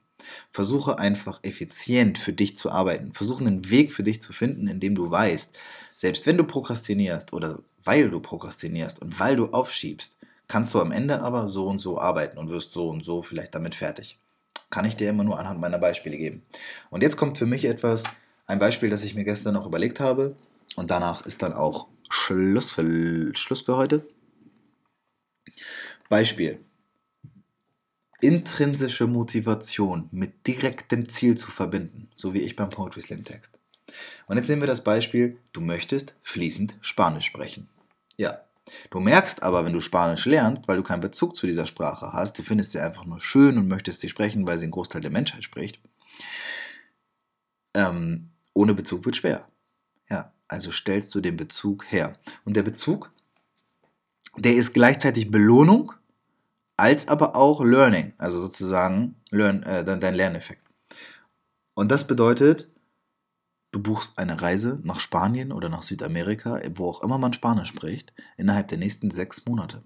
Versuche 0.53 0.99
einfach 0.99 1.41
effizient 1.43 2.17
für 2.17 2.31
dich 2.31 2.55
zu 2.55 2.71
arbeiten. 2.71 3.11
Versuche 3.11 3.45
einen 3.45 3.69
Weg 3.69 3.91
für 3.91 4.03
dich 4.03 4.21
zu 4.21 4.31
finden, 4.31 4.69
in 4.69 4.79
dem 4.79 4.95
du 4.95 5.11
weißt, 5.11 5.53
selbst 5.97 6.25
wenn 6.27 6.37
du 6.37 6.45
prokrastinierst 6.45 7.33
oder 7.33 7.59
weil 7.83 8.09
du 8.09 8.21
prokrastinierst 8.21 9.01
und 9.01 9.19
weil 9.19 9.35
du 9.35 9.47
aufschiebst, 9.47 10.17
kannst 10.47 10.73
du 10.73 10.79
am 10.79 10.93
Ende 10.93 11.23
aber 11.23 11.45
so 11.47 11.67
und 11.67 11.79
so 11.79 11.99
arbeiten 11.99 12.37
und 12.37 12.47
wirst 12.47 12.71
so 12.71 12.87
und 12.87 13.03
so 13.03 13.21
vielleicht 13.21 13.53
damit 13.53 13.75
fertig. 13.75 14.17
Kann 14.71 14.85
ich 14.85 14.95
dir 14.95 15.09
immer 15.09 15.23
nur 15.23 15.37
anhand 15.37 15.59
meiner 15.59 15.77
Beispiele 15.77 16.17
geben. 16.17 16.41
Und 16.89 17.03
jetzt 17.03 17.17
kommt 17.17 17.37
für 17.37 17.45
mich 17.45 17.65
etwas, 17.65 18.03
ein 18.47 18.57
Beispiel, 18.57 18.89
das 18.89 19.03
ich 19.03 19.13
mir 19.13 19.23
gestern 19.23 19.53
noch 19.53 19.67
überlegt 19.67 19.99
habe. 19.99 20.35
Und 20.75 20.89
danach 20.89 21.25
ist 21.25 21.43
dann 21.43 21.53
auch 21.53 21.87
Schluss 22.09 22.71
für, 22.71 23.35
Schluss 23.35 23.61
für 23.61 23.77
heute. 23.77 24.07
Beispiel 26.09 26.59
intrinsische 28.21 29.07
Motivation 29.07 30.07
mit 30.11 30.47
direktem 30.47 31.09
Ziel 31.09 31.35
zu 31.35 31.51
verbinden, 31.51 32.09
so 32.15 32.33
wie 32.33 32.41
ich 32.41 32.55
beim 32.55 32.69
Poetry 32.69 33.01
Slam 33.01 33.25
Text. 33.25 33.57
Und 34.27 34.37
jetzt 34.37 34.47
nehmen 34.47 34.61
wir 34.61 34.67
das 34.67 34.83
Beispiel, 34.83 35.37
du 35.51 35.59
möchtest 35.59 36.13
fließend 36.21 36.75
Spanisch 36.81 37.25
sprechen. 37.25 37.67
Ja, 38.17 38.41
du 38.89 38.99
merkst 38.99 39.43
aber, 39.43 39.65
wenn 39.65 39.73
du 39.73 39.79
Spanisch 39.79 40.25
lernst, 40.25 40.67
weil 40.67 40.77
du 40.77 40.83
keinen 40.83 41.01
Bezug 41.01 41.35
zu 41.35 41.47
dieser 41.47 41.67
Sprache 41.67 42.13
hast, 42.13 42.37
du 42.37 42.43
findest 42.43 42.71
sie 42.71 42.79
einfach 42.79 43.05
nur 43.05 43.21
schön 43.21 43.57
und 43.57 43.67
möchtest 43.67 44.01
sie 44.01 44.09
sprechen, 44.09 44.45
weil 44.45 44.57
sie 44.57 44.67
ein 44.67 44.71
Großteil 44.71 45.01
der 45.01 45.11
Menschheit 45.11 45.43
spricht. 45.43 45.79
Ähm, 47.73 48.29
ohne 48.53 48.73
Bezug 48.73 49.05
wird 49.05 49.15
schwer. 49.15 49.47
Ja, 50.09 50.33
also 50.47 50.71
stellst 50.71 51.13
du 51.15 51.21
den 51.21 51.37
Bezug 51.37 51.91
her. 51.91 52.17
Und 52.45 52.55
der 52.55 52.63
Bezug, 52.63 53.11
der 54.37 54.55
ist 54.55 54.73
gleichzeitig 54.73 55.31
Belohnung 55.31 55.93
als 56.77 57.07
aber 57.07 57.35
auch 57.35 57.63
Learning, 57.63 58.13
also 58.17 58.39
sozusagen 58.39 59.15
Learn, 59.29 59.61
äh, 59.63 59.85
dein 59.85 60.15
Lerneffekt. 60.15 60.67
Und 61.75 61.89
das 61.89 62.07
bedeutet, 62.07 62.70
du 63.71 63.81
buchst 63.81 64.17
eine 64.17 64.41
Reise 64.41 64.79
nach 64.83 64.99
Spanien 64.99 65.51
oder 65.51 65.69
nach 65.69 65.83
Südamerika, 65.83 66.61
wo 66.75 66.89
auch 66.89 67.03
immer 67.03 67.17
man 67.17 67.33
Spanisch 67.33 67.69
spricht, 67.69 68.13
innerhalb 68.37 68.67
der 68.67 68.77
nächsten 68.77 69.11
sechs 69.11 69.45
Monate. 69.45 69.83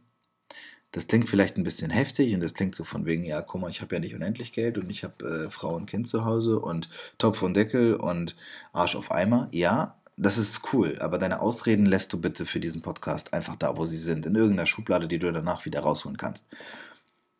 Das 0.92 1.08
klingt 1.08 1.30
vielleicht 1.30 1.58
ein 1.58 1.64
bisschen 1.64 1.92
heftig 1.92 2.34
und 2.34 2.42
das 2.42 2.54
klingt 2.54 2.74
so 2.74 2.86
von 2.86 3.06
wegen, 3.06 3.24
ja, 3.24 3.42
guck 3.42 3.62
mal, 3.62 3.70
ich 3.70 3.82
habe 3.82 3.96
ja 3.96 4.00
nicht 4.00 4.16
unendlich 4.16 4.54
Geld 4.54 4.78
und 4.78 4.90
ich 4.90 5.04
habe 5.04 5.26
äh, 5.26 5.50
Frau 5.52 5.76
und 5.76 5.88
Kind 5.88 6.08
zu 6.08 6.24
Hause 6.24 6.60
und 6.60 6.90
Topf 7.18 7.42
und 7.42 7.54
Deckel 7.54 7.96
und 7.96 8.36
Arsch 8.72 8.96
auf 8.96 9.12
Eimer. 9.12 9.50
Ja, 9.52 10.00
das 10.16 10.38
ist 10.38 10.62
cool, 10.72 10.98
aber 11.02 11.18
deine 11.18 11.42
Ausreden 11.42 11.86
lässt 11.86 12.14
du 12.14 12.22
bitte 12.22 12.46
für 12.46 12.62
diesen 12.62 12.82
Podcast 12.82 13.34
einfach 13.34 13.58
da, 13.58 13.76
wo 13.76 13.86
sie 13.86 13.98
sind, 13.98 14.26
in 14.26 14.36
irgendeiner 14.36 14.68
Schublade, 14.68 15.10
die 15.10 15.20
du 15.20 15.32
danach 15.32 15.66
wieder 15.66 15.82
rausholen 15.82 16.18
kannst. 16.18 16.46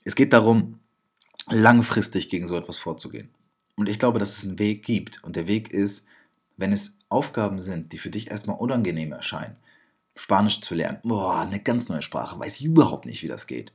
Es 0.04 0.16
geht 0.16 0.34
darum, 0.34 0.80
langfristig 1.50 2.28
gegen 2.28 2.48
so 2.48 2.58
etwas 2.58 2.78
vorzugehen. 2.78 3.30
Und 3.78 3.88
ich 3.88 4.00
glaube, 4.00 4.20
dass 4.20 4.38
es 4.38 4.46
einen 4.46 4.60
Weg 4.60 4.84
gibt. 4.84 5.24
Und 5.24 5.38
der 5.38 5.48
Weg 5.48 5.72
ist, 5.72 6.06
wenn 6.58 6.72
es 6.72 6.98
Aufgaben 7.10 7.62
sind, 7.62 7.94
die 7.94 7.98
für 7.98 8.10
dich 8.10 8.32
erstmal 8.32 8.58
unangenehm 8.58 9.12
erscheinen, 9.12 9.58
Spanisch 10.16 10.62
zu 10.62 10.76
lernen, 10.76 11.00
boah, 11.04 11.42
eine 11.42 11.60
ganz 11.60 11.90
neue 11.90 12.02
Sprache, 12.02 12.40
weiß 12.40 12.60
ich 12.60 12.66
überhaupt 12.66 13.06
nicht, 13.06 13.22
wie 13.24 13.28
das 13.28 13.48
geht. 13.48 13.74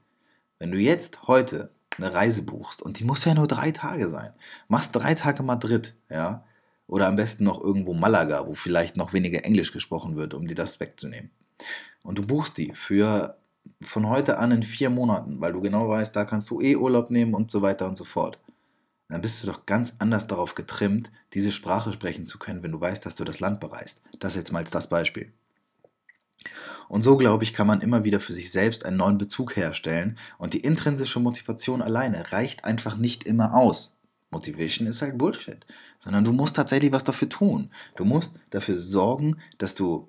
Wenn 0.59 0.73
du 0.73 0.79
jetzt 0.79 1.27
heute 1.29 1.71
eine 1.99 2.12
Reise 2.12 2.43
buchst 2.43 2.81
und 2.81 2.99
die 2.99 3.05
muss 3.05 3.25
ja 3.25 3.35
nur 3.35 3.47
drei 3.47 3.73
Tage 3.73 4.09
sein, 4.09 4.33
machst 4.69 4.95
drei 4.95 5.14
Tage 5.14 5.43
Madrid, 5.43 5.95
ja, 6.11 6.45
oder 6.87 7.07
am 7.07 7.16
besten 7.16 7.45
noch 7.45 7.62
irgendwo 7.62 7.95
Malaga, 7.95 8.47
wo 8.47 8.55
vielleicht 8.55 8.97
noch 8.97 9.12
weniger 9.12 9.45
Englisch 9.45 9.73
gesprochen 9.73 10.16
wird, 10.16 10.35
um 10.35 10.49
dir 10.49 10.57
das 10.57 10.81
wegzunehmen. 10.81 11.31
Und 12.03 12.19
du 12.19 12.27
buchst 12.27 12.59
die 12.59 12.73
für 12.75 13.37
von 13.83 14.09
heute 14.09 14.38
an 14.38 14.51
in 14.51 14.62
vier 14.62 14.90
Monaten, 14.90 15.40
weil 15.40 15.53
du 15.53 15.61
genau 15.61 15.88
weißt, 15.88 16.14
da 16.16 16.25
kannst 16.25 16.51
du 16.51 16.61
eh 16.61 16.77
Urlaub 16.77 17.11
nehmen 17.11 17.35
und 17.35 17.51
so 17.51 17.62
weiter 17.62 17.87
und 17.87 17.97
so 17.97 18.05
fort. 18.05 18.38
Dann 19.11 19.20
bist 19.20 19.42
du 19.42 19.46
doch 19.49 19.66
ganz 19.66 19.94
anders 19.99 20.29
darauf 20.29 20.55
getrimmt, 20.55 21.11
diese 21.35 21.51
Sprache 21.51 21.92
sprechen 21.92 22.27
zu 22.27 22.38
können, 22.38 22.62
wenn 22.62 22.73
du 22.73 22.81
weißt, 22.81 23.05
dass 23.05 23.16
du 23.16 23.25
das 23.25 23.40
Land 23.40 23.61
bereist. 23.61 24.01
Das 24.20 24.37
jetzt 24.37 24.53
mal 24.53 24.64
das 24.64 24.88
Beispiel. 24.88 25.33
Und 26.88 27.03
so, 27.03 27.16
glaube 27.16 27.44
ich, 27.44 27.53
kann 27.53 27.66
man 27.66 27.81
immer 27.81 28.05
wieder 28.05 28.20
für 28.20 28.33
sich 28.33 28.51
selbst 28.51 28.85
einen 28.85 28.96
neuen 28.96 29.18
Bezug 29.18 29.57
herstellen 29.57 30.16
und 30.38 30.55
die 30.55 30.61
intrinsische 30.61 31.20
Motivation 31.20 31.83
alleine 31.83 32.33
reicht 32.33 32.64
einfach 32.64 32.96
nicht 32.96 33.25
immer 33.25 33.55
aus. 33.55 33.94
Motivation 34.31 34.87
ist 34.87 35.03
halt 35.03 35.18
Bullshit, 35.18 35.66
sondern 35.99 36.25
du 36.25 36.33
musst 36.33 36.57
tatsächlich 36.57 36.92
was 36.92 37.05
dafür 37.05 37.29
tun. 37.29 37.70
Du 37.96 38.05
musst 38.05 38.38
dafür 38.51 38.77
sorgen, 38.77 39.38
dass 39.59 39.75
du 39.75 40.09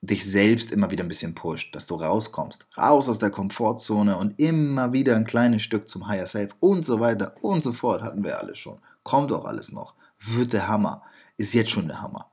dich 0.00 0.30
selbst 0.30 0.70
immer 0.70 0.90
wieder 0.90 1.04
ein 1.04 1.08
bisschen 1.08 1.34
pusht, 1.34 1.74
dass 1.74 1.86
du 1.86 1.96
rauskommst, 1.96 2.66
raus 2.76 3.08
aus 3.08 3.18
der 3.18 3.30
Komfortzone 3.30 4.16
und 4.16 4.38
immer 4.40 4.92
wieder 4.92 5.16
ein 5.16 5.26
kleines 5.26 5.62
Stück 5.62 5.88
zum 5.88 6.06
Higher 6.06 6.26
Self 6.26 6.54
und 6.60 6.86
so 6.86 7.00
weiter 7.00 7.34
und 7.40 7.64
so 7.64 7.72
fort, 7.72 8.02
hatten 8.02 8.22
wir 8.22 8.38
alles 8.38 8.58
schon. 8.58 8.78
Kommt 9.02 9.32
auch 9.32 9.44
alles 9.44 9.72
noch. 9.72 9.94
Wird 10.20 10.52
der 10.52 10.68
Hammer. 10.68 11.02
Ist 11.36 11.54
jetzt 11.54 11.70
schon 11.70 11.88
der 11.88 12.00
Hammer. 12.00 12.26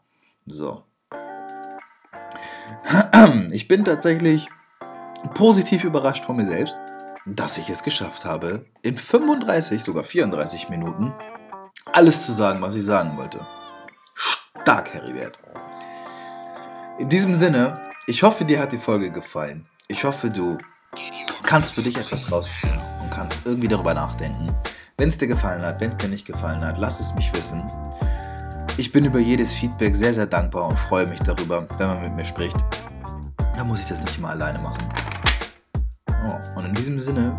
So. 0.45 0.83
Ich 3.51 3.67
bin 3.67 3.85
tatsächlich 3.85 4.47
positiv 5.33 5.83
überrascht 5.83 6.25
von 6.25 6.35
mir 6.35 6.45
selbst, 6.45 6.77
dass 7.25 7.57
ich 7.57 7.69
es 7.69 7.81
geschafft 7.81 8.25
habe, 8.25 8.65
in 8.83 8.97
35, 8.97 9.83
sogar 9.83 10.03
34 10.03 10.69
Minuten 10.69 11.13
alles 11.93 12.25
zu 12.25 12.33
sagen, 12.33 12.61
was 12.61 12.75
ich 12.75 12.85
sagen 12.85 13.17
wollte. 13.17 13.39
Stark, 14.61 14.93
Heribert. 14.93 15.39
In 16.97 17.09
diesem 17.09 17.35
Sinne, 17.35 17.77
ich 18.07 18.23
hoffe, 18.23 18.45
dir 18.45 18.61
hat 18.61 18.71
die 18.71 18.77
Folge 18.77 19.11
gefallen. 19.11 19.65
Ich 19.89 20.05
hoffe, 20.05 20.29
du 20.29 20.57
kannst 21.43 21.73
für 21.73 21.81
dich 21.81 21.97
etwas 21.97 22.31
rausziehen 22.31 22.79
und 23.01 23.11
kannst 23.11 23.37
irgendwie 23.43 23.67
darüber 23.67 23.93
nachdenken. 23.93 24.55
Wenn 24.95 25.09
es 25.09 25.17
dir 25.17 25.27
gefallen 25.27 25.61
hat, 25.61 25.81
wenn 25.81 25.91
es 25.91 25.97
dir 25.97 26.07
nicht 26.07 26.25
gefallen 26.25 26.61
hat, 26.61 26.77
lass 26.77 27.01
es 27.01 27.13
mich 27.13 27.33
wissen. 27.33 27.61
Ich 28.77 28.93
bin 28.93 29.03
über 29.03 29.19
jedes 29.19 29.51
Feedback 29.51 29.93
sehr, 29.93 30.13
sehr 30.13 30.25
dankbar 30.25 30.69
und 30.69 30.79
freue 30.79 31.05
mich 31.05 31.19
darüber, 31.19 31.67
wenn 31.77 31.87
man 31.87 32.01
mit 32.01 32.15
mir 32.15 32.23
spricht. 32.23 32.55
Da 33.57 33.65
muss 33.65 33.81
ich 33.81 33.87
das 33.87 33.99
nicht 33.99 34.17
immer 34.17 34.29
alleine 34.29 34.59
machen. 34.59 34.87
Oh, 36.25 36.57
und 36.57 36.65
in 36.65 36.73
diesem 36.75 37.01
Sinne 37.01 37.37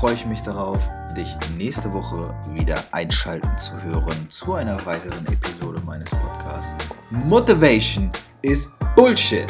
freue 0.00 0.12
ich 0.12 0.26
mich 0.26 0.42
darauf, 0.42 0.78
dich 1.16 1.34
nächste 1.56 1.90
Woche 1.94 2.34
wieder 2.50 2.76
einschalten 2.90 3.56
zu 3.56 3.72
hören 3.82 4.28
zu 4.28 4.52
einer 4.52 4.84
weiteren 4.84 5.24
Episode 5.28 5.80
meines 5.86 6.10
Podcasts. 6.10 6.88
Motivation 7.10 8.12
ist 8.42 8.71
Bullshit. 8.94 9.46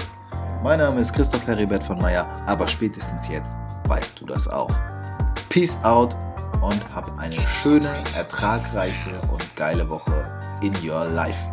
Mein 0.63 0.79
Name 0.79 1.01
ist 1.01 1.13
Christoph 1.13 1.45
Heribert 1.49 1.83
von 1.83 1.99
Meyer, 1.99 2.27
aber 2.47 2.69
spätestens 2.69 3.27
jetzt 3.27 3.57
weißt 3.89 4.21
du 4.21 4.27
das 4.27 4.47
auch. 4.47 4.71
Peace 5.49 5.77
out 5.83 6.17
und 6.61 6.95
hab 6.95 7.19
eine 7.19 7.35
schöne, 7.49 7.91
ertragreiche 8.17 9.11
und 9.33 9.57
geile 9.57 9.89
Woche 9.91 10.31
in 10.63 10.73
your 10.89 11.07
life. 11.07 11.52